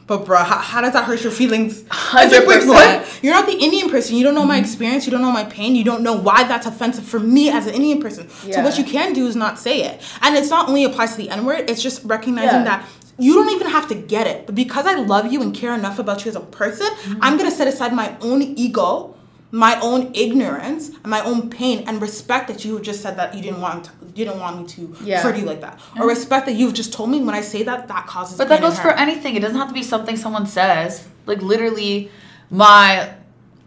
but 0.07 0.23
bruh, 0.25 0.45
how, 0.45 0.57
how 0.59 0.79
does 0.81 0.93
that 0.93 1.03
hurt 1.03 1.21
your 1.21 1.33
feelings? 1.33 1.81
It's 1.81 2.13
like, 2.13 2.47
wait, 2.47 2.61
100%. 2.63 2.67
what? 2.67 3.19
You're 3.21 3.33
not 3.33 3.45
the 3.45 3.57
Indian 3.57 3.89
person. 3.89 4.15
You 4.15 4.23
don't 4.23 4.35
know 4.35 4.45
my 4.45 4.57
experience. 4.57 5.05
You 5.05 5.11
don't 5.11 5.21
know 5.21 5.33
my 5.33 5.43
pain. 5.43 5.75
You 5.75 5.83
don't 5.83 6.01
know 6.01 6.13
why 6.13 6.43
that's 6.45 6.65
offensive 6.65 7.03
for 7.05 7.19
me 7.19 7.49
as 7.49 7.67
an 7.67 7.73
Indian 7.75 8.01
person. 8.01 8.29
Yeah. 8.45 8.55
So 8.55 8.61
what 8.63 8.77
you 8.77 8.85
can 8.85 9.11
do 9.13 9.27
is 9.27 9.35
not 9.35 9.59
say 9.59 9.83
it. 9.83 10.01
And 10.21 10.35
it's 10.37 10.49
not 10.49 10.69
only 10.69 10.85
applies 10.85 11.11
to 11.11 11.17
the 11.17 11.29
N 11.29 11.45
word. 11.45 11.69
It's 11.69 11.81
just 11.83 12.03
recognizing 12.05 12.61
Yeah. 12.61 12.63
that 12.63 12.89
you 13.19 13.33
don't 13.33 13.49
even 13.53 13.67
have 13.67 13.89
to 13.89 13.95
get 13.95 14.27
it. 14.27 14.45
But 14.45 14.55
because 14.55 14.85
I 14.85 14.95
love 14.95 15.29
you 15.31 15.41
and 15.41 15.53
care 15.53 15.73
enough 15.73 15.99
about 15.99 16.23
you 16.23 16.29
as 16.29 16.35
a 16.37 16.39
person, 16.39 16.87
Mm-hmm. 16.87 17.19
I'm 17.21 17.35
gonna 17.37 17.51
set 17.51 17.67
aside 17.67 17.91
my 17.93 18.15
own 18.21 18.41
ego. 18.41 19.13
My 19.51 19.79
own 19.79 20.11
ignorance 20.13 20.89
and 20.89 21.07
my 21.07 21.21
own 21.23 21.49
pain, 21.49 21.85
and 21.87 22.01
respect 22.01 22.47
that 22.49 22.65
you 22.65 22.79
just 22.81 23.01
said 23.01 23.15
that 23.17 23.33
you 23.33 23.41
didn't 23.41 23.61
want 23.61 23.89
you 24.15 24.25
didn't 24.25 24.39
want 24.41 24.59
me 24.59 24.65
to 24.67 24.95
Yeah. 25.03 25.17
refer 25.25 25.37
you 25.37 25.45
like 25.45 25.61
that, 25.61 25.79
or 25.97 26.07
respect 26.07 26.47
that 26.47 26.55
you've 26.55 26.73
just 26.73 26.91
told 26.91 27.09
me 27.09 27.21
when 27.21 27.33
I 27.35 27.41
say 27.41 27.63
that 27.63 27.87
that 27.87 28.07
causes. 28.07 28.37
But 28.37 28.49
that 28.49 28.61
goes 28.61 28.77
for 28.79 28.91
anything. 28.91 29.35
It 29.35 29.41
doesn't 29.41 29.57
have 29.57 29.67
to 29.69 29.73
be 29.73 29.83
something 29.83 30.17
someone 30.17 30.47
says. 30.47 31.05
Like 31.25 31.41
literally, 31.41 32.09
my, 32.49 33.09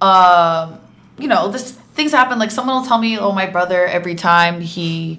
um, 0.02 0.78
you 1.18 1.28
know, 1.28 1.48
this 1.48 1.72
things 1.94 2.12
happen. 2.12 2.38
Like 2.38 2.50
someone 2.50 2.76
will 2.76 2.86
tell 2.86 2.98
me, 2.98 3.18
"Oh, 3.18 3.32
my 3.32 3.46
brother 3.46 3.86
every 3.86 4.14
time 4.14 4.60
he 4.60 5.18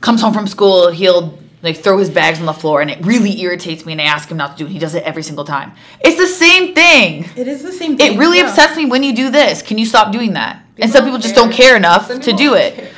comes 0.00 0.20
home 0.22 0.32
from 0.32 0.46
school, 0.46 0.90
he'll 0.90 1.38
like 1.62 1.76
throw 1.78 1.98
his 1.98 2.10
bags 2.10 2.40
on 2.40 2.46
the 2.46 2.52
floor, 2.52 2.80
and 2.80 2.90
it 2.90 3.04
really 3.04 3.40
irritates 3.40 3.84
me. 3.84 3.92
And 3.92 4.00
I 4.00 4.04
ask 4.04 4.28
him 4.30 4.36
not 4.36 4.52
to 4.52 4.56
do 4.58 4.64
it. 4.64 4.68
And 4.68 4.72
he 4.74 4.78
does 4.78 4.94
it 4.94 5.02
every 5.04 5.22
single 5.22 5.44
time. 5.44 5.72
It's 6.00 6.16
the 6.16 6.26
same 6.26 6.74
thing. 6.74 7.28
It 7.36 7.46
is 7.48 7.62
the 7.62 7.72
same 7.72 7.96
thing. 7.96 8.14
It 8.14 8.18
really 8.18 8.38
yeah. 8.38 8.48
upsets 8.48 8.76
me 8.76 8.86
when 8.86 9.02
you 9.02 9.14
do 9.14 9.30
this. 9.30 9.60
Can 9.62 9.78
you 9.78 9.86
stop 9.86 10.12
doing 10.12 10.32
that? 10.34 10.62
and 10.78 10.90
some 10.90 11.04
people 11.04 11.18
don't 11.18 11.22
just 11.22 11.34
care. 11.34 11.44
don't 11.44 11.52
care 11.52 11.76
enough 11.76 12.06
Some 12.06 12.20
to 12.20 12.32
do 12.32 12.54
it. 12.54 12.74
care. 12.74 12.90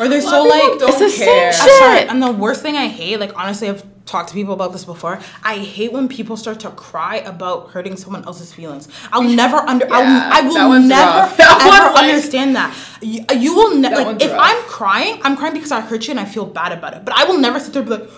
Or 0.00 0.08
they're 0.08 0.18
A 0.18 0.22
so 0.22 0.42
lot 0.42 0.46
of 0.48 0.52
people 0.52 0.70
like 0.70 0.78
don't 0.80 0.88
It's 0.90 0.98
the 0.98 1.08
same 1.08 1.28
care. 1.28 1.52
shit. 1.52 1.62
I'm 1.62 1.78
sorry. 1.78 2.08
And 2.08 2.22
the 2.22 2.32
worst 2.32 2.62
thing 2.62 2.76
I 2.76 2.88
hate, 2.88 3.18
like 3.20 3.36
honestly, 3.38 3.68
I've 3.68 3.84
talked 4.06 4.28
to 4.28 4.34
people 4.34 4.54
about 4.54 4.72
this 4.72 4.84
before. 4.84 5.20
I 5.42 5.56
hate 5.58 5.92
when 5.92 6.08
people 6.08 6.36
start 6.36 6.60
to 6.60 6.70
cry 6.70 7.16
about 7.16 7.70
hurting 7.70 7.96
someone 7.96 8.24
else's 8.24 8.52
feelings. 8.52 8.88
I'll 9.12 9.22
never 9.42 9.56
under. 9.56 9.84
Yeah, 9.86 10.30
I'll, 10.32 10.44
I 10.44 10.48
will 10.48 10.68
one's 10.68 10.88
never 10.88 11.10
rough. 11.18 11.36
That 11.42 11.60
ever 11.60 11.86
one's 11.86 11.94
like- 11.96 12.10
understand 12.14 12.56
that. 12.56 12.76
You, 13.02 13.24
you 13.36 13.54
will 13.54 13.76
never. 13.76 13.96
Like 14.12 14.22
if 14.22 14.30
rough. 14.32 14.40
I'm 14.42 14.62
crying, 14.68 15.20
I'm 15.24 15.36
crying 15.36 15.54
because 15.54 15.72
I 15.72 15.80
hurt 15.80 16.06
you 16.06 16.12
and 16.12 16.20
I 16.20 16.24
feel 16.24 16.46
bad 16.46 16.72
about 16.72 16.94
it. 16.94 17.04
But 17.04 17.14
I 17.14 17.24
will 17.24 17.38
never 17.38 17.58
sit 17.60 17.72
there 17.72 17.82
and 17.82 17.90
be 17.90 17.96
like. 17.98 18.10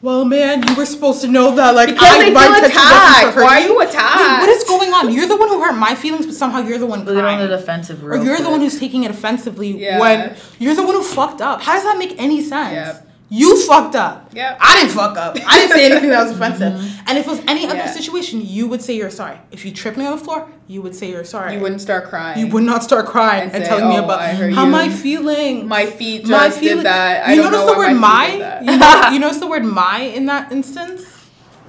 Well, 0.00 0.24
man, 0.24 0.66
you 0.66 0.74
were 0.74 0.84
supposed 0.84 1.20
to 1.20 1.28
know 1.28 1.54
that. 1.54 1.76
Like, 1.76 1.90
Because 1.90 2.10
they 2.18 2.24
feel 2.24 2.28
intention 2.30 2.50
wasn't 2.54 2.72
to 2.72 2.78
attacked. 2.80 3.36
Why 3.36 3.44
are 3.44 3.60
you. 3.60 3.66
you 3.68 3.78
Wait, 3.78 3.88
attacked? 3.90 4.40
what 4.40 4.48
is 4.48 4.64
going 4.64 4.92
on? 4.92 5.12
You're 5.12 5.28
the 5.28 5.36
one 5.36 5.48
who 5.48 5.62
hurt 5.62 5.74
my 5.78 5.94
feelings, 5.94 6.26
but 6.26 6.34
somehow 6.34 6.58
you're 6.58 6.78
the 6.78 6.86
one 6.86 7.04
Put 7.04 7.12
it 7.12 7.18
on 7.18 7.22
crying. 7.22 7.38
the 7.48 7.56
defensive. 7.56 8.04
Or 8.04 8.16
you're 8.16 8.38
the 8.38 8.50
one 8.50 8.58
who's 8.60 8.80
taking 8.80 9.04
it 9.04 9.12
offensively 9.12 9.78
Yeah. 9.78 10.00
when 10.00 10.36
you're 10.58 10.74
the 10.74 10.82
one 10.82 10.96
who 10.96 11.04
fucked 11.04 11.40
up. 11.40 11.62
How 11.62 11.74
does 11.74 11.84
that 11.84 11.98
make 11.98 12.20
any 12.20 12.42
sense? 12.42 12.72
Yep. 12.74 13.08
You 13.34 13.50
fucked 13.66 13.94
up. 13.96 14.30
Yeah. 14.34 14.58
I 14.60 14.70
didn't 14.76 14.92
fuck 14.94 15.16
up. 15.16 15.36
I 15.46 15.54
didn't 15.58 15.72
say 15.72 15.84
anything 15.90 16.10
that 16.10 16.22
was 16.24 16.32
offensive. 16.32 16.74
Mm-hmm. 16.74 17.04
And 17.08 17.16
if 17.18 17.26
it 17.26 17.30
was 17.30 17.40
any 17.48 17.64
other 17.64 17.76
Yeah. 17.76 17.90
situation, 18.00 18.42
you 18.44 18.64
would 18.68 18.82
say 18.82 18.92
you're 18.94 19.08
sorry. 19.22 19.38
If 19.50 19.64
you 19.64 19.72
tripped 19.72 19.96
me 19.96 20.04
on 20.04 20.18
the 20.18 20.22
floor, 20.22 20.40
you 20.66 20.82
would 20.82 20.94
say 20.94 21.08
you're 21.10 21.24
sorry. 21.24 21.54
You 21.54 21.60
wouldn't 21.60 21.80
start 21.80 22.02
crying. 22.10 22.38
You 22.40 22.46
would 22.52 22.62
not 22.72 22.82
start 22.82 23.06
crying 23.06 23.44
And 23.44 23.54
and, 23.54 23.64
say, 23.64 23.70
telling 23.70 23.88
me 23.88 23.96
"Oh, 23.98 24.04
about 24.04 24.20
how 24.20 24.74
I 24.84 24.88
feeling. 24.90 25.66
My 25.66 25.86
feet 25.86 26.28
My 26.28 26.50
feeling- 26.50 26.76
did 26.78 26.86
that. 26.86 27.28
I 27.28 27.32
you 27.32 27.42
notice 27.42 27.60
know 27.60 27.72
the 27.72 27.78
word 27.78 27.94
my 27.94 28.26
my. 28.28 28.60
You, 28.66 28.76
know, 28.78 29.08
you 29.14 29.18
notice 29.18 29.38
the 29.38 29.46
word 29.46 29.64
my 29.64 30.00
in 30.00 30.26
that 30.26 30.52
instance. 30.52 31.00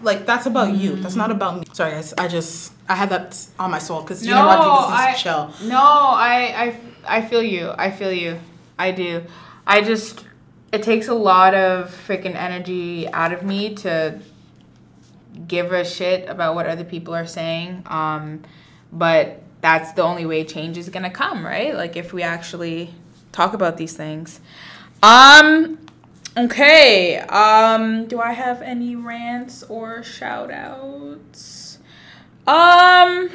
Like 0.02 0.26
that's 0.26 0.46
about 0.46 0.76
you. 0.76 0.92
Mm. 0.92 1.02
That's 1.04 1.16
not 1.16 1.32
about 1.32 1.60
me. 1.60 1.66
Sorry, 1.72 1.92
guys. 1.92 2.14
I 2.18 2.28
just 2.28 2.74
I 2.90 2.96
had 2.96 3.10
that 3.10 3.30
on 3.58 3.72
my 3.72 3.80
soul 3.80 4.02
because 4.02 4.26
you 4.26 4.32
no, 4.34 4.42
to 4.42 4.64
do 4.64 4.70
I, 5.04 5.14
chill. 5.14 5.44
No, 5.64 5.78
I, 5.78 6.36
I, 6.64 7.18
I 7.20 7.22
feel 7.22 7.42
you. 7.42 7.72
I 7.78 7.90
feel 7.90 8.12
you. 8.12 8.38
I 8.78 8.92
do. 8.92 9.24
I 9.66 9.80
just, 9.80 10.26
it 10.74 10.82
takes 10.82 11.08
a 11.08 11.14
lot 11.14 11.54
of 11.54 11.92
freaking 12.08 12.36
energy 12.36 13.08
out 13.10 13.32
of 13.32 13.44
me 13.44 13.76
to 13.76 14.20
give 15.48 15.72
a 15.72 15.86
shit 15.86 16.28
about 16.28 16.56
what 16.56 16.66
other 16.66 16.84
people 16.84 17.14
are 17.14 17.28
saying. 17.28 17.84
Um, 17.86 18.42
but 18.92 19.44
that's 19.62 19.94
the 19.94 20.02
only 20.02 20.26
way 20.26 20.44
change 20.44 20.80
is 20.80 20.90
gonna 20.90 21.12
come, 21.12 21.46
right? 21.46 21.76
Like 21.76 21.96
if 21.96 22.12
we 22.12 22.24
actually 22.24 22.92
talk 23.32 23.54
about 23.54 23.78
these 23.78 23.96
things. 23.96 24.40
Um. 25.04 25.78
Okay. 26.36 27.20
Um. 27.20 28.08
Do 28.08 28.20
I 28.20 28.32
have 28.32 28.64
any 28.64 28.96
rants 28.96 29.62
or 29.62 30.02
shout 30.02 30.50
outs? 30.50 31.78
Um. 32.48 33.30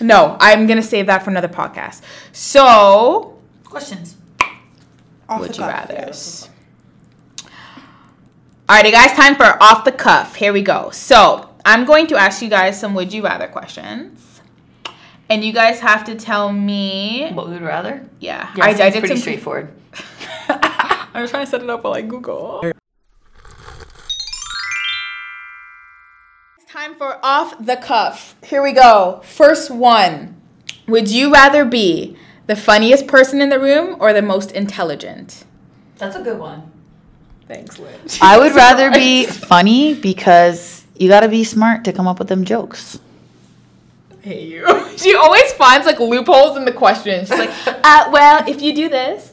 No, 0.00 0.36
I'm 0.38 0.68
gonna 0.68 0.82
save 0.84 1.06
that 1.06 1.24
for 1.24 1.30
another 1.30 1.48
podcast. 1.48 2.02
So, 2.32 3.38
questions. 3.64 4.16
Off 5.30 5.40
would 5.40 5.56
you 5.56 5.64
rather? 5.64 5.94
yes. 5.94 6.48
Alrighty, 8.68 8.92
guys, 8.92 9.12
time 9.12 9.34
for 9.34 9.60
off 9.62 9.84
the 9.84 9.92
cuff. 9.92 10.36
Here 10.36 10.52
we 10.52 10.62
go. 10.62 10.90
So, 10.90 11.48
I'm 11.64 11.84
going 11.84 12.06
to 12.08 12.16
ask 12.16 12.40
you 12.42 12.48
guys 12.48 12.78
some 12.78 12.94
would 12.94 13.12
you 13.12 13.22
rather 13.24 13.48
questions, 13.48 14.40
and 15.28 15.44
you 15.44 15.52
guys 15.52 15.80
have 15.80 16.04
to 16.04 16.14
tell 16.14 16.52
me. 16.52 17.30
What 17.32 17.46
we 17.48 17.54
would 17.54 17.62
rather? 17.62 18.06
Yeah, 18.20 18.52
Yeah, 18.56 18.64
I, 18.66 18.68
I 18.70 18.90
did 18.90 19.00
pretty 19.00 19.08
some. 19.08 19.16
straightforward. 19.18 19.72
I 20.48 21.20
was 21.20 21.30
trying 21.30 21.44
to 21.46 21.50
set 21.50 21.62
it 21.62 21.70
up 21.70 21.82
while 21.82 21.94
I 21.94 22.02
Google. 22.02 22.60
It's 26.58 26.72
time 26.72 26.94
for 26.94 27.18
off 27.24 27.54
the 27.64 27.76
cuff. 27.76 28.36
Here 28.44 28.62
we 28.62 28.72
go. 28.72 29.20
First 29.24 29.70
one. 29.70 30.36
Would 30.86 31.08
you 31.10 31.32
rather 31.32 31.64
be 31.64 32.16
the 32.50 32.56
funniest 32.56 33.06
person 33.06 33.40
in 33.40 33.48
the 33.48 33.60
room 33.60 33.96
or 34.00 34.12
the 34.12 34.20
most 34.20 34.50
intelligent? 34.50 35.44
That's 35.98 36.16
a 36.16 36.22
good 36.22 36.40
one. 36.40 36.68
Thanks, 37.46 37.78
Liz. 37.78 38.18
I 38.20 38.38
would 38.38 38.54
rather 38.66 38.90
be 38.90 39.24
funny 39.24 39.94
because 39.94 40.84
you 40.98 41.08
gotta 41.08 41.28
be 41.28 41.44
smart 41.44 41.84
to 41.84 41.92
come 41.92 42.08
up 42.08 42.18
with 42.18 42.26
them 42.26 42.44
jokes. 42.44 42.98
hate 44.22 44.48
you. 44.48 44.66
she 44.96 45.14
always 45.14 45.52
finds 45.52 45.86
like 45.86 46.00
loopholes 46.00 46.56
in 46.56 46.64
the 46.64 46.72
questions. 46.72 47.28
She's 47.28 47.38
like, 47.38 47.52
uh, 47.66 48.10
well, 48.10 48.42
if 48.48 48.60
you 48.60 48.74
do 48.74 48.88
this. 48.88 49.30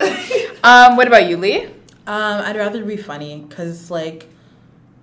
Um, 0.64 0.96
what 0.96 1.08
about 1.08 1.28
you, 1.28 1.38
Lee? 1.38 1.66
Um, 1.66 2.46
I'd 2.46 2.56
rather 2.56 2.86
be 2.86 2.98
funny 2.98 3.46
because, 3.50 3.90
like, 3.90 4.30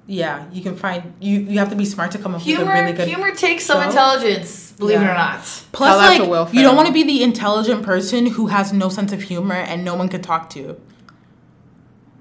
yeah, 0.07 0.47
you 0.53 0.63
can 0.63 0.77
find 0.77 1.15
you. 1.21 1.41
You 1.41 1.59
have 1.59 1.71
to 1.71 1.77
be 1.77 1.85
smart 1.85 2.11
to 2.13 2.19
come 2.19 2.35
up 2.35 2.45
with 2.45 2.59
a 2.61 2.65
really 2.65 2.93
good. 2.93 3.09
humor 3.09 3.33
takes 3.35 3.65
some 3.65 3.81
show. 3.83 3.89
intelligence, 3.89 4.73
believe 4.73 5.01
it 5.01 5.05
or 5.05 5.15
not. 5.15 5.41
Plus, 5.73 5.91
Tell 5.91 5.99
that 5.99 6.21
like, 6.21 6.29
Will 6.29 6.49
you 6.53 6.63
don't 6.63 6.77
want 6.77 6.89
to 6.89 6.93
be 6.95 7.03
the 7.05 7.23
intelligent 7.23 7.83
person 7.83 8.27
who 8.27 8.49
has 8.49 8.73
no 8.73 8.89
sense 8.91 9.13
of 9.13 9.23
humor 9.23 9.55
and 9.55 9.85
no 9.85 9.95
one 9.95 10.09
can 10.09 10.21
talk 10.23 10.51
to. 10.51 10.79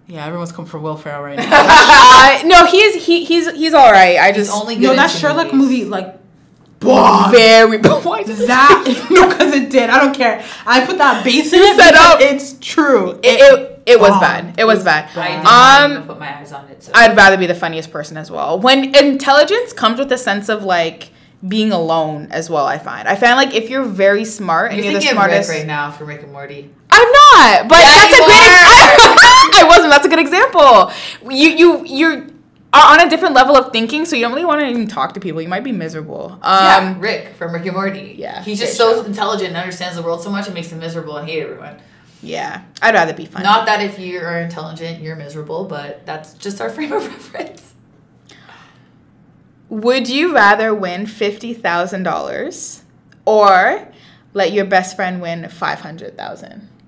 Yeah, 0.08 0.26
everyone's 0.26 0.52
come 0.52 0.66
for 0.66 0.80
Will 0.80 0.98
Ferrell 0.98 1.24
right 1.24 1.38
now. 1.38 1.50
Uh, 2.24 2.42
no, 2.46 2.66
he's 2.66 3.06
he 3.06 3.26
he's 3.26 3.52
he's 3.52 3.74
all 3.74 3.92
right. 3.92 4.18
I 4.18 4.28
He's 4.32 4.48
just 4.48 4.52
only 4.62 4.76
good 4.76 4.84
no, 4.84 4.96
that 4.96 5.10
Sherlock 5.12 5.54
movies. 5.54 5.82
movie, 5.82 5.86
like, 5.86 6.18
bombed. 6.80 7.34
very. 7.34 7.78
Why 7.82 8.24
does 8.24 8.48
that 8.48 9.08
no, 9.12 9.28
because 9.30 9.54
it 9.54 9.70
did. 9.70 9.90
I 9.90 10.00
don't 10.00 10.16
care. 10.16 10.44
I 10.66 10.86
put 10.86 10.98
that 11.00 11.24
base 11.26 11.52
in 11.52 11.60
it. 11.62 11.76
set 11.76 11.96
up- 11.96 12.22
It's 12.22 12.56
true. 12.62 13.20
it, 13.24 13.24
it, 13.24 13.73
it 13.86 14.00
was 14.00 14.10
bombed. 14.12 14.22
bad. 14.22 14.56
It 14.60 14.66
was 14.66 14.82
It 14.82 14.86
bad. 14.86 15.06
was 15.16 15.18
I 15.18 15.28
did 15.28 15.36
bad. 15.36 15.44
not 15.44 15.82
Um, 15.84 15.92
even 15.92 16.04
put 16.04 16.20
my 16.20 16.38
eyes 16.40 16.52
on 16.52 16.66
it. 16.70 16.84
So. 16.84 16.92
I'd 16.96 17.16
rather 17.18 17.38
be 17.38 17.48
the 17.48 17.56
funniest 17.56 17.92
person 17.92 18.18
as 18.18 18.30
well. 18.32 18.60
When 18.60 18.96
intelligence 18.96 19.74
comes 19.74 20.00
with 20.00 20.12
a 20.12 20.18
sense 20.18 20.50
of 20.50 20.64
like 20.64 21.10
being 21.46 21.74
alone 21.74 22.28
as 22.32 22.50
well. 22.50 22.66
I 22.66 22.78
find. 22.78 23.06
I 23.06 23.16
find 23.18 23.36
like 23.36 23.54
if 23.54 23.70
you're 23.70 23.84
very 23.84 24.24
smart 24.24 24.72
and 24.72 24.78
You 24.78 24.84
you 24.84 24.90
are 24.90 24.94
think 25.02 25.04
the 25.12 25.16
you're 25.16 25.24
Rick 25.26 25.30
smartest. 25.44 25.50
right 25.50 25.68
now 25.68 25.92
for 25.92 26.06
Rick 26.06 26.24
and 26.24 26.32
Morty? 26.32 26.70
I'm 26.90 27.12
not, 27.12 27.68
but 27.68 27.80
Yeah, 27.80 27.96
that's 27.96 28.14
a 28.14 28.18
you 28.18 28.26
great. 28.26 28.38
I 29.60 29.66
wasn't. 29.68 29.90
That's 29.90 30.06
a 30.06 30.10
good 30.10 30.20
example. 30.20 30.92
You 31.30 31.50
you 31.50 31.86
you 31.86 32.08
are 32.72 32.94
on 32.94 33.06
a 33.06 33.10
different 33.10 33.36
level 33.36 33.56
of 33.58 33.72
thinking, 33.74 34.06
so 34.06 34.16
you 34.16 34.22
don't 34.24 34.32
really 34.32 34.46
want 34.46 34.62
to 34.62 34.68
even 34.68 34.88
talk 34.88 35.14
to 35.16 35.20
people. 35.20 35.42
You 35.42 35.50
might 35.50 35.64
be 35.66 35.72
miserable. 35.74 36.40
yeah, 36.44 36.78
Um, 36.78 37.00
Rick 37.02 37.34
from 37.38 37.54
Rick 37.54 37.66
and 37.66 37.76
Morty. 37.76 38.16
yeah, 38.18 38.42
he's 38.42 38.60
just 38.60 38.78
very 38.78 38.94
so 38.96 39.04
intelligent 39.04 39.50
and 39.50 39.58
understands 39.58 39.96
the 39.98 40.02
world 40.02 40.24
so 40.24 40.30
much 40.32 40.48
it 40.48 40.54
makes 40.54 40.72
him 40.72 40.80
miserable 40.80 41.18
and 41.18 41.28
hate 41.28 41.44
everyone. 41.44 41.76
Yeah. 42.24 42.64
I'd 42.82 42.94
rather 42.96 43.14
be 43.14 43.26
funny. 43.26 43.44
Not 43.44 43.66
that 43.68 43.82
if 43.82 44.00
you 44.00 44.20
are 44.20 44.40
intelligent, 44.40 45.02
you're 45.02 45.16
miserable, 45.16 45.66
but 45.66 46.06
that's 46.06 46.34
just 46.36 46.62
our 46.62 46.70
frame 46.70 46.94
of 46.94 47.06
reference. 47.06 47.74
Would 49.70 50.10
you 50.10 50.34
rather 50.34 50.74
win 50.74 51.06
fifty 51.06 51.54
thousand 51.54 52.04
dollars 52.04 52.84
or 53.26 53.88
let 54.34 54.54
your 54.54 54.66
best 54.66 54.96
friend 54.96 55.22
win 55.22 55.50
five 55.50 55.82
hundred 55.82 56.18
thousand? 56.18 56.70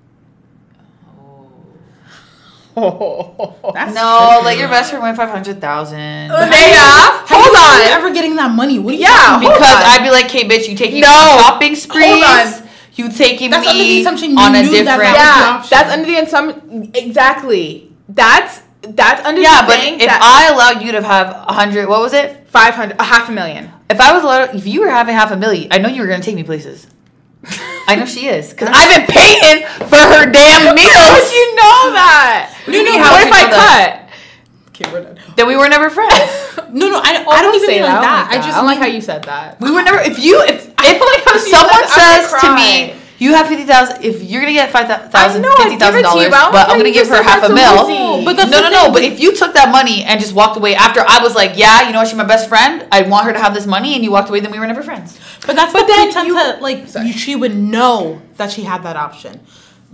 That's 2.76 3.94
No, 3.94 4.28
tricky. 4.28 4.44
let 4.44 4.58
your 4.58 4.68
best 4.68 4.90
friend 4.90 5.02
win 5.02 5.16
five 5.16 5.30
hundred 5.30 5.62
thousand. 5.62 6.30
Uh, 6.30 6.46
yeah. 6.52 7.24
Hold 7.26 7.56
on. 7.56 7.80
ever 7.98 8.12
getting 8.12 8.36
that 8.36 8.50
money? 8.50 8.78
What 8.78 8.92
are 8.92 8.96
you 8.98 9.04
Yeah. 9.04 9.38
Because 9.40 9.62
on. 9.62 9.82
I'd 9.82 10.02
be 10.04 10.10
like, 10.10 10.26
"Okay, 10.26 10.44
bitch, 10.46 10.68
you 10.68 10.76
taking 10.76 11.00
No. 11.00 11.08
me 11.08 11.14
on 11.14 11.38
shopping 11.40 11.74
sprees? 11.74 12.22
on. 12.22 12.65
You 12.96 13.10
taking 13.10 13.50
That's 13.50 13.66
under 13.66 13.78
the 13.78 13.84
me 13.84 14.00
assumption 14.00 14.30
you 14.32 14.38
on 14.38 14.54
a 14.54 14.62
different? 14.62 14.86
that 14.86 15.00
Yeah, 15.00 15.66
that's 15.68 15.92
under 15.92 16.06
the 16.06 16.16
assumption. 16.16 16.90
Exactly. 16.94 17.92
That's 18.08 18.62
that's 18.82 19.24
under 19.26 19.40
yeah, 19.40 19.62
the 19.62 19.66
but 19.68 19.78
if 19.80 20.08
I 20.10 20.48
allowed 20.52 20.82
you 20.82 20.92
to 20.92 21.02
have 21.02 21.28
a 21.28 21.52
hundred, 21.52 21.88
what 21.88 22.00
was 22.00 22.12
it? 22.14 22.46
five 22.48 22.74
hundred, 22.74 22.98
a 22.98 23.04
half 23.04 23.28
a 23.28 23.32
million. 23.32 23.70
If 23.90 24.00
I 24.00 24.14
was 24.14 24.22
allowed, 24.24 24.54
if 24.54 24.66
you 24.66 24.80
were 24.80 24.88
having 24.88 25.14
half 25.14 25.30
a 25.30 25.36
million, 25.36 25.68
I 25.72 25.78
know 25.78 25.88
you 25.88 26.00
were 26.00 26.08
gonna 26.08 26.22
take 26.22 26.34
me 26.36 26.42
places. 26.42 26.86
I 27.88 27.96
know 27.96 28.06
she 28.06 28.28
is, 28.28 28.52
cause 28.54 28.68
I've 28.72 28.96
been 28.96 29.06
paying 29.06 29.66
for 29.86 29.96
her 30.00 30.30
damn 30.32 30.74
meals. 30.74 30.90
How 30.96 31.12
would 31.14 31.30
you 31.30 31.46
know 31.54 31.92
that? 31.92 32.56
What 32.64 32.72
do 32.72 32.78
you 32.78 32.84
mean, 32.84 33.00
What 33.00 33.26
if 33.26 33.32
I 33.32 33.42
know 33.50 33.56
cut? 33.60 34.05
Okay, 34.78 34.92
we're 34.92 35.02
done. 35.02 35.18
Then 35.36 35.46
we 35.46 35.56
were 35.56 35.68
never 35.68 35.90
friends. 35.90 36.12
No, 36.76 36.90
no, 36.90 36.98
I, 37.00 37.12
don't- 37.14 37.26
Oh, 37.26 37.30
I 37.30 37.40
don't 37.42 37.54
even 37.54 37.68
say 37.68 37.74
mean 37.80 37.84
like 37.88 38.02
that. 38.02 38.28
I 38.30 38.34
I 38.36 38.38
just 38.42 38.52
don't 38.56 38.66
like 38.66 38.78
mean- 38.78 38.88
how 38.90 38.94
you 38.94 39.00
said 39.00 39.22
that. 39.24 39.58
We 39.60 39.70
were 39.70 39.82
never. 39.82 39.98
If 39.98 40.18
you, 40.18 40.42
if 40.42 40.66
if 40.82 41.24
how 41.24 41.38
she 41.38 41.50
someone 41.50 41.88
said 41.88 42.26
says 42.26 42.42
gonna 42.42 42.56
me, 42.56 42.94
you 43.18 43.32
have 43.34 43.46
fifty 43.46 43.64
thousand. 43.64 44.04
If 44.04 44.20
you're 44.22 44.42
gonna 44.42 44.52
get 44.52 44.70
five 44.72 44.88
thousand, 44.88 45.44
I 45.44 45.48
know, 45.48 45.54
I'd 45.54 45.56
fifty 45.62 45.70
give 45.78 45.80
thousand 45.80 46.00
it 46.00 46.10
to 46.10 46.18
you, 46.20 46.28
dollars, 46.28 46.28
but 46.28 46.36
I 46.36 46.42
don't 46.42 46.52
but 46.52 46.58
like 46.58 46.68
I'm 46.74 46.78
gonna 46.78 46.92
give 46.92 47.08
her 47.08 47.22
half 47.22 47.42
a 47.44 47.48
mil. 47.48 48.24
But 48.26 48.36
no, 48.50 48.60
no, 48.60 48.68
no. 48.70 48.92
But 48.92 49.04
if 49.04 49.20
you 49.20 49.34
took 49.34 49.54
that 49.54 49.70
money 49.70 50.02
and 50.04 50.20
just 50.20 50.34
walked 50.34 50.58
away 50.58 50.74
after 50.74 51.00
I 51.06 51.22
was 51.22 51.34
like, 51.34 51.56
yeah, 51.56 51.86
you 51.86 51.92
know 51.94 52.00
what, 52.00 52.08
she's 52.08 52.18
my 52.18 52.24
best 52.26 52.48
friend. 52.50 52.84
I 52.92 53.02
want 53.02 53.24
her 53.26 53.32
to 53.32 53.38
have 53.38 53.54
this 53.54 53.64
money, 53.66 53.94
and 53.94 54.04
you 54.04 54.10
walked 54.10 54.28
away, 54.28 54.40
then 54.40 54.50
we 54.52 54.58
were 54.58 54.66
never 54.66 54.82
friends. 54.82 55.16
But 55.46 55.54
that's 55.56 55.72
But 55.72 55.86
the 55.86 55.94
then 55.94 56.06
pretense 56.12 56.26
you- 56.28 56.34
that 56.34 56.60
like 56.60 56.88
Sorry. 56.88 57.06
you, 57.06 57.12
she 57.14 57.36
would 57.36 57.56
know 57.56 58.20
that 58.36 58.50
she 58.50 58.64
had 58.64 58.82
that 58.82 58.96
option. 58.96 59.40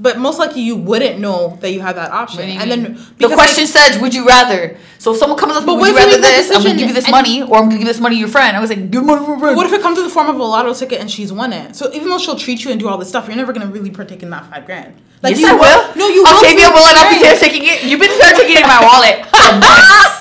But 0.02 0.18
most 0.18 0.38
likely 0.40 0.62
you 0.62 0.74
wouldn't 0.74 1.20
know 1.20 1.56
that 1.60 1.70
you 1.70 1.80
had 1.80 1.94
that 1.96 2.10
option. 2.10 2.40
What 2.40 2.46
do 2.46 2.52
you 2.52 2.58
And 2.60 2.68
then 2.70 2.82
the 2.94 3.06
because, 3.18 3.34
question 3.34 3.66
says, 3.68 4.00
would 4.00 4.12
you 4.12 4.26
rather? 4.26 4.76
So 4.98 5.12
if 5.12 5.18
someone 5.18 5.38
comes 5.38 5.54
up, 5.54 5.64
But 5.64 5.74
would 5.74 5.80
what 5.82 5.90
you 5.90 5.94
if 5.96 5.98
rather 6.04 6.10
make 6.18 6.20
that 6.22 6.36
this? 6.48 6.50
I'm 6.56 6.62
gonna 6.64 6.76
give 6.76 6.88
you 6.88 6.94
this 6.94 7.08
money, 7.08 7.40
or 7.42 7.56
I'm 7.58 7.70
gonna 7.70 7.78
give 7.78 7.86
this 7.86 8.00
money 8.00 8.16
to 8.16 8.20
your 8.20 8.28
friend. 8.28 8.56
I 8.56 8.60
was 8.60 8.68
like, 8.68 8.90
give 8.90 9.04
money 9.04 9.20
to 9.24 9.30
your 9.30 9.38
friend. 9.38 9.56
what 9.56 9.64
if 9.66 9.72
it 9.72 9.80
comes 9.80 9.98
in 9.98 10.04
the 10.04 10.10
form 10.10 10.28
of 10.28 10.36
a 10.36 10.42
lotto 10.42 10.74
ticket 10.74 11.00
and 11.00 11.08
she's 11.08 11.32
won 11.32 11.52
it? 11.52 11.76
So 11.76 11.92
even 11.94 12.08
though 12.08 12.18
she'll 12.18 12.34
treat 12.36 12.64
you 12.64 12.72
and 12.72 12.80
do 12.80 12.88
all 12.88 12.98
this 12.98 13.08
stuff, 13.08 13.28
you're 13.28 13.36
never 13.36 13.52
gonna 13.52 13.70
really 13.70 13.90
partake 13.90 14.24
in 14.24 14.30
that 14.30 14.44
five 14.50 14.66
grand. 14.66 15.00
Like, 15.22 15.36
you 15.36 15.42
yes, 15.42 15.54
I 15.54 15.54
will. 15.54 15.94
No, 15.96 16.08
you 16.08 16.24
will. 16.24 16.34
Octavia 16.34 16.66
for 16.66 16.72
will 16.74 16.82
the 16.82 16.94
not 16.98 17.10
be 17.14 17.20
grand. 17.20 17.38
taking 17.38 17.62
it. 17.62 17.84
You've 17.84 18.00
been 18.00 18.10
taking 18.18 18.56
it 18.58 18.62
in 18.62 18.66
my 18.66 18.82
wallet 18.82 19.22
for 19.30 19.54
months. 19.62 20.18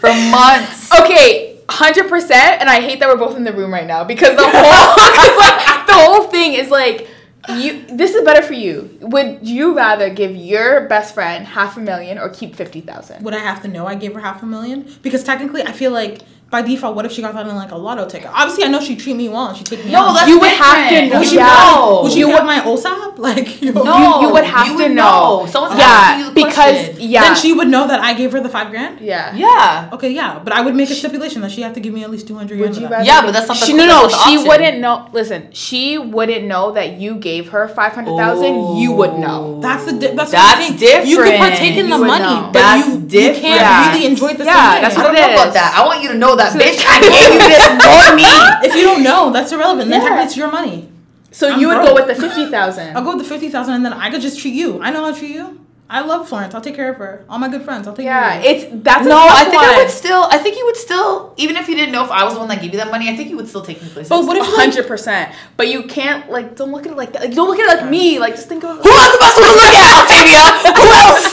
for 0.00 0.12
months. 0.32 1.00
Okay, 1.00 1.60
hundred 1.68 2.08
percent. 2.08 2.60
And 2.60 2.70
I 2.70 2.80
hate 2.80 3.00
that 3.00 3.08
we're 3.08 3.16
both 3.20 3.36
in 3.36 3.44
the 3.44 3.52
room 3.52 3.70
right 3.70 3.86
now 3.86 4.02
because 4.04 4.34
the 4.34 4.48
whole 4.48 4.94
'cause, 4.96 5.36
like, 5.36 5.86
the 5.86 5.92
whole 5.92 6.24
thing 6.24 6.54
is 6.54 6.70
like 6.70 7.06
you. 7.48 7.86
This 7.86 8.14
is 8.14 8.24
better 8.24 8.42
for 8.42 8.52
you. 8.52 8.98
Would 9.00 9.46
you 9.46 9.76
rather 9.76 10.10
give 10.10 10.34
your 10.34 10.86
best 10.88 11.14
friend 11.14 11.46
half 11.46 11.76
a 11.76 11.80
million 11.80 12.18
or 12.18 12.28
keep 12.28 12.54
fifty 12.54 12.80
thousand? 12.80 13.24
Would 13.24 13.34
I 13.34 13.38
have 13.38 13.62
to 13.62 13.68
know 13.68 13.86
I 13.86 13.94
gave 13.94 14.14
her 14.14 14.20
half 14.20 14.42
a 14.42 14.46
million? 14.46 14.92
Because 15.02 15.24
technically, 15.24 15.62
I 15.62 15.72
feel 15.72 15.90
like 15.90 16.20
by 16.50 16.62
default, 16.62 16.96
what 16.96 17.06
if 17.06 17.12
she 17.12 17.22
got 17.22 17.32
that 17.34 17.46
in 17.46 17.54
like 17.54 17.70
a 17.70 17.76
lotto 17.76 18.08
ticket? 18.08 18.28
Obviously, 18.32 18.64
I 18.64 18.68
know 18.68 18.80
she'd 18.80 18.98
treat 18.98 19.14
me 19.14 19.28
well 19.28 19.46
and 19.48 19.56
she'd 19.56 19.66
take 19.66 19.84
me 19.84 19.92
No, 19.92 20.00
out. 20.08 20.14
that's 20.14 20.28
You 20.28 20.40
would 20.40 20.50
have 20.50 20.88
to 20.90 21.08
know. 21.08 21.18
Would 21.20 21.28
she, 21.28 21.36
Yeah. 21.36 21.46
have, 21.48 22.02
would 22.02 22.12
she 22.12 22.18
You 22.18 22.28
have 22.30 22.44
my 22.44 22.58
OSAP? 22.60 23.06
Like, 23.20 23.60
you 23.60 23.70
know, 23.72 23.82
No, 23.82 24.20
you, 24.20 24.26
you 24.28 24.32
would 24.32 24.44
have 24.44 24.66
you 24.66 24.78
to 24.78 24.82
would 24.84 24.92
know. 24.92 25.40
know. 25.44 25.46
Someone's 25.46 25.78
yeah, 25.78 26.18
you 26.18 26.24
the 26.24 26.32
because 26.32 26.54
question. 26.86 26.96
yeah, 27.00 27.22
Then 27.24 27.36
she 27.36 27.52
would 27.52 27.68
know 27.68 27.86
that 27.86 28.00
I 28.00 28.14
gave 28.14 28.32
her 28.32 28.40
the 28.40 28.48
five 28.48 28.70
grand. 28.70 28.98
yeah. 29.00 29.34
Yeah. 29.36 29.90
Okay, 29.92 30.10
yeah, 30.10 30.38
but 30.42 30.54
I 30.54 30.62
would 30.62 30.74
make 30.74 30.88
a 30.90 30.94
stipulation 30.94 31.42
that 31.42 31.50
she 31.52 31.60
had 31.60 31.74
to 31.74 31.80
give 31.80 31.92
me 31.92 32.02
at 32.02 32.10
least 32.10 32.26
two 32.26 32.34
hundred. 32.34 32.58
Would 32.58 32.74
you 32.76 32.88
rather? 32.88 33.04
Yeah, 33.04 33.20
but 33.20 33.32
that's 33.32 33.46
not 33.46 33.58
the- 33.60 33.66
she, 33.66 33.74
no, 33.74 33.84
no. 33.86 34.02
the 34.04 34.08
She 34.08 34.36
option. 34.38 34.48
wouldn't 34.48 34.78
know. 34.80 35.06
Listen, 35.12 35.48
she 35.52 35.98
wouldn't 35.98 36.46
know 36.46 36.72
that 36.72 36.92
you 36.98 37.16
gave 37.16 37.50
her 37.50 37.68
five 37.68 37.92
hundred 37.92 38.16
thousand. 38.16 38.76
You 38.78 38.92
would 38.92 39.18
know. 39.18 39.56
Oh. 39.58 39.60
That's 39.60 39.84
the 39.84 39.92
di- 39.92 40.14
that's, 40.14 40.30
That's 40.32 40.58
what 40.58 40.70
I'm 40.70 40.78
saying. 40.78 41.06
You 41.06 41.16
could 41.18 41.36
partake 41.36 41.76
in 41.76 41.90
the 41.90 41.98
money, 41.98 42.50
but 42.54 42.86
you, 42.86 42.94
you 43.20 43.34
can't 43.34 43.92
really 43.94 44.06
enjoy 44.06 44.32
the 44.34 44.44
Yeah, 44.44 44.80
that's 44.80 44.94
thing. 44.94 45.04
I 45.04 45.08
what 45.08 45.12
don't 45.14 45.28
know 45.28 45.34
about 45.42 45.52
that. 45.54 45.74
I 45.76 45.84
want 45.86 46.02
you 46.02 46.08
to 46.08 46.14
know 46.16 46.36
that, 46.40 46.52
bitch. 46.56 46.80
I 46.88 46.96
gave 47.04 47.30
you 47.36 47.40
this 47.52 47.66
money. 47.78 48.26
If 48.68 48.76
you 48.76 48.84
don't 48.84 49.02
know, 49.02 49.32
that's 49.32 49.52
irrelevant. 49.52 49.88
Then 49.90 50.02
Yeah. 50.02 50.22
it's 50.24 50.36
your 50.36 50.50
money. 50.50 50.88
So 51.32 51.48
I'm 51.52 51.60
you 51.60 51.68
would 51.68 51.76
broke. 51.76 51.88
go 51.88 51.94
with 51.94 52.08
the 52.08 52.14
fifty 52.16 52.46
thousand. 52.50 52.88
I'll 52.96 53.04
go 53.04 53.16
with 53.16 53.22
the 53.26 53.28
fifty 53.34 53.48
thousand, 53.48 53.74
and 53.74 53.84
then 53.84 53.92
I 53.92 54.10
could 54.10 54.20
just 54.20 54.40
treat 54.40 54.54
you. 54.54 54.80
I 54.82 54.90
know 54.90 55.04
how 55.04 55.12
to 55.12 55.18
treat 55.18 55.32
you. 55.32 55.58
I 55.92 56.02
love 56.02 56.28
Florence. 56.28 56.54
I'll 56.54 56.60
take 56.60 56.76
care 56.76 56.90
of 56.92 56.98
her. 56.98 57.24
All 57.28 57.40
my 57.40 57.48
good 57.48 57.62
friends. 57.62 57.88
I'll 57.88 57.94
take 57.98 58.06
Yeah, 58.06 58.20
care 58.30 58.38
of 58.38 58.44
you. 58.44 58.50
it's 58.50 58.84
that's 58.84 59.04
No, 59.06 59.18
I 59.18 59.42
think 59.50 59.60
I 59.60 59.76
would 59.78 59.90
still. 59.90 60.22
I 60.30 60.38
think 60.38 60.54
you 60.56 60.64
would 60.66 60.76
still, 60.76 61.34
even 61.36 61.56
if 61.56 61.66
you 61.68 61.74
didn't 61.74 61.90
know 61.90 62.04
if 62.04 62.12
I 62.12 62.22
was 62.22 62.34
the 62.34 62.38
one 62.38 62.48
that 62.48 62.60
gave 62.62 62.70
you 62.72 62.78
that 62.78 62.90
money. 62.92 63.08
I 63.08 63.16
think 63.16 63.28
you 63.28 63.36
would 63.36 63.48
still 63.48 63.62
take 63.62 63.82
me 63.82 63.88
places. 63.88 64.08
But 64.08 64.24
what 64.24 64.36
if 64.36 64.46
hundred 64.46 64.86
percent. 64.86 65.34
But 65.56 65.66
you 65.66 65.82
can't 65.84 66.30
like 66.30 66.54
don't 66.54 66.70
look 66.70 66.86
at 66.86 66.92
it 66.92 66.96
like 66.96 67.12
that. 67.14 67.22
Like 67.22 67.34
don't 67.34 67.48
look 67.48 67.58
at 67.58 67.66
it 67.66 67.80
like 67.82 67.90
me. 67.90 68.20
Like 68.20 68.34
just 68.36 68.46
think 68.48 68.62
of 68.62 68.76
who 68.78 68.88
else 68.88 69.14
am 69.16 69.22
I 69.26 69.30
supposed 69.34 69.50
to 69.50 69.58
look 69.62 69.74
at, 69.82 69.90
Octavia? 70.02 70.44
Who 70.78 70.86
else? 71.04 71.26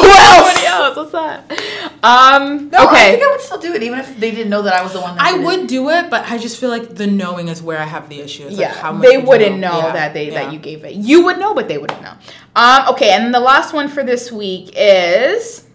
Who 0.00 0.08
else? 0.32 0.57
What's 0.98 1.12
that? 1.12 1.50
Um. 2.02 2.70
No, 2.70 2.78
I 2.88 3.10
think 3.12 3.22
I 3.22 3.30
would 3.30 3.40
still 3.40 3.58
do 3.60 3.72
it, 3.74 3.82
even 3.84 4.00
if 4.00 4.18
they 4.18 4.30
didn't 4.32 4.50
know 4.50 4.62
that 4.62 4.74
I 4.74 4.82
was 4.82 4.92
the 4.94 5.00
one. 5.00 5.14
that 5.16 5.24
I 5.24 5.32
did 5.32 5.40
it. 5.40 5.44
would 5.46 5.66
do 5.68 5.90
it, 5.90 6.10
but 6.10 6.28
I 6.30 6.38
just 6.38 6.58
feel 6.60 6.70
like 6.70 6.94
the 6.96 7.06
knowing 7.06 7.46
is 7.48 7.62
where 7.62 7.78
I 7.78 7.84
have 7.84 8.08
the 8.08 8.20
issue. 8.20 8.46
It's 8.48 8.56
yeah, 8.58 8.68
like 8.68 8.76
how 8.78 8.92
much 8.92 9.08
they 9.08 9.16
would 9.18 9.26
wouldn't 9.28 9.58
know, 9.60 9.78
Yeah, 9.78 9.92
that 9.92 10.14
they 10.14 10.26
yeah. 10.32 10.44
that 10.44 10.52
you 10.52 10.58
gave 10.58 10.84
it. 10.84 10.94
You 10.94 11.24
would 11.24 11.38
know, 11.38 11.54
but 11.54 11.68
they 11.68 11.78
wouldn't 11.78 12.02
know. 12.02 12.14
Um. 12.56 12.88
Okay, 12.94 13.10
and 13.10 13.32
the 13.32 13.40
last 13.40 13.72
one 13.72 13.88
for 13.88 14.02
this 14.02 14.32
week 14.32 14.72
is: 14.76 15.66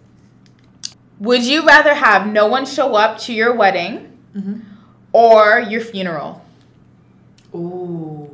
Would 1.20 1.42
you 1.44 1.66
rather 1.66 1.94
have 1.94 2.26
no 2.26 2.46
one 2.46 2.66
show 2.66 2.94
up 2.94 3.18
to 3.20 3.32
your 3.32 3.54
wedding 3.54 4.10
Mm-hmm. 4.36 4.60
or 5.12 5.60
your 5.60 5.80
funeral? 5.80 6.44
Ooh. 7.54 8.30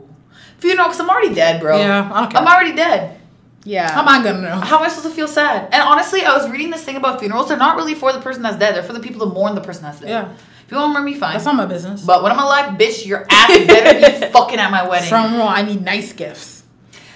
Funeral, 0.59 0.88
because 0.88 1.01
I'm 1.01 1.11
already 1.11 1.34
dead, 1.34 1.61
bro. 1.61 1.78
Yeah, 1.78 2.11
I 2.12 2.20
don't 2.20 2.30
care. 2.32 2.41
I'm 2.41 2.47
already 2.49 2.74
dead. 2.74 3.20
Yeah. 3.65 3.91
How 3.93 4.01
am 4.03 4.09
I 4.09 4.23
gonna 4.25 4.41
know? 4.41 4.61
How 4.61 4.79
am 4.79 4.85
I 4.85 4.89
supposed 4.89 5.09
to 5.09 5.15
feel 5.15 5.29
sad? 5.29 5.69
And 5.73 5.83
honestly, 5.83 6.25
I 6.25 6.37
was 6.37 6.51
reading 6.51 6.71
this 6.71 6.83
thing 6.85 6.97
about 6.97 7.21
funerals. 7.21 7.49
They're 7.49 7.57
not 7.59 7.77
really 7.77 7.95
for 7.95 8.13
the 8.13 8.21
person 8.21 8.43
that's 8.43 8.57
dead. 8.57 8.75
They're 8.75 8.83
for 8.83 8.93
the 8.95 9.01
people 9.01 9.21
to 9.29 9.33
mourn 9.35 9.55
the 9.55 9.61
person 9.61 9.83
that's 9.83 10.01
dead. 10.01 10.09
Yeah. 10.09 10.33
If 10.33 10.71
you 10.73 10.77
want 10.79 10.91
to 10.91 10.93
mourn 10.95 11.05
me, 11.05 11.15
fine. 11.15 11.33
That's 11.35 11.45
not 11.45 11.57
my 11.57 11.67
business. 11.67 12.05
but 12.05 12.23
when 12.23 12.33
I'm 12.33 12.39
alive, 12.39 12.79
bitch, 12.79 13.05
your 13.05 13.27
ass 13.29 13.49
better 13.67 14.21
be 14.21 14.27
fucking 14.33 14.59
at 14.59 14.71
my 14.71 14.89
wedding. 14.89 15.09
From 15.09 15.35
all, 15.41 15.49
I 15.49 15.63
need 15.63 15.85
nice 15.85 16.13
gifts. 16.13 16.63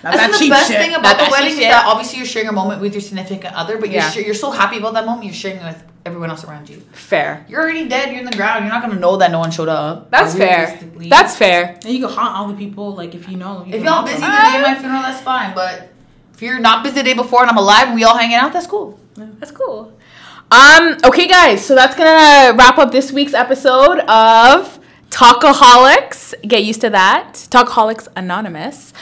Not 0.03 0.13
That's 0.15 0.33
that 0.39 0.45
the 0.45 0.51
best 0.51 0.71
shit. 0.71 0.81
thing 0.83 0.91
about 0.95 1.17
that 1.17 1.27
the 1.27 1.31
wedding 1.33 1.49
cheap 1.55 1.61
is 1.61 1.65
that 1.71 1.87
obviously 1.87 2.19
you're 2.19 2.27
sharing 2.27 2.49
a 2.49 2.53
moment 2.53 2.83
with 2.83 2.93
your 2.93 3.01
significant 3.01 3.55
other, 3.55 3.79
but 3.79 3.89
you're 3.89 4.03
Yeah. 4.03 4.11
sure, 4.11 4.23
you're 4.23 4.35
so 4.35 4.51
happy 4.51 4.77
about 4.77 4.93
that 4.95 5.07
moment, 5.07 5.25
you're 5.25 5.33
sharing 5.33 5.57
it 5.59 5.65
with 5.65 5.83
everyone 6.05 6.29
else 6.29 6.45
around 6.45 6.69
you. 6.69 6.83
fair. 6.93 7.47
You're 7.49 7.63
already 7.63 7.89
dead. 7.89 8.11
You're 8.11 8.19
in 8.19 8.27
the 8.27 8.37
ground. 8.37 8.65
You're 8.67 8.75
not 8.75 8.83
gonna 8.83 9.01
know 9.01 9.17
that 9.17 9.31
no 9.31 9.39
one 9.39 9.51
showed 9.51 9.71
up. 9.71 10.11
That's 10.11 10.35
fair. 10.35 10.79
That's 11.09 11.35
fair. 11.37 11.79
and 11.83 11.95
you 11.95 12.05
can 12.07 12.15
haunt 12.15 12.37
all 12.37 12.49
the 12.49 12.55
people, 12.55 12.95
like 12.95 13.15
if 13.15 13.31
you 13.31 13.39
know. 13.39 13.61
You 13.65 13.73
If 13.73 13.77
can 13.77 13.85
y'all 13.85 13.93
haunt 13.95 14.09
busy 14.09 14.21
them. 14.21 14.31
the 14.31 14.37
day 14.51 14.57
of 14.57 14.63
my 14.63 14.75
funeral, 14.75 15.01
that's 15.01 15.23
fine. 15.23 15.55
But 15.55 15.94
if 16.35 16.43
you're 16.43 16.59
not 16.59 16.83
busy 16.83 16.97
the 16.97 17.03
day 17.05 17.15
before 17.15 17.43
and 17.43 17.51
I'm 17.51 17.57
alive 17.57 17.87
and 17.87 17.95
we 17.95 18.05
all 18.05 18.17
hanging 18.17 18.37
out, 18.37 18.53
that's 18.53 18.67
cool. 18.67 18.99
That's 19.17 19.53
cool. 19.53 19.93
Um, 20.51 20.97
okay, 21.05 21.27
guys, 21.27 21.65
so 21.65 21.75
that's 21.75 21.97
gonna 21.97 22.57
wrap 22.57 22.79
up 22.79 22.93
this 22.93 23.13
week's 23.13 23.35
episode 23.35 24.01
of 24.01 24.81
Talkaholics. 25.11 26.35
Get 26.43 26.65
used 26.65 26.81
to 26.83 26.91
that. 26.91 27.35
Talkaholics 27.51 28.09
Anonymous. 28.17 28.93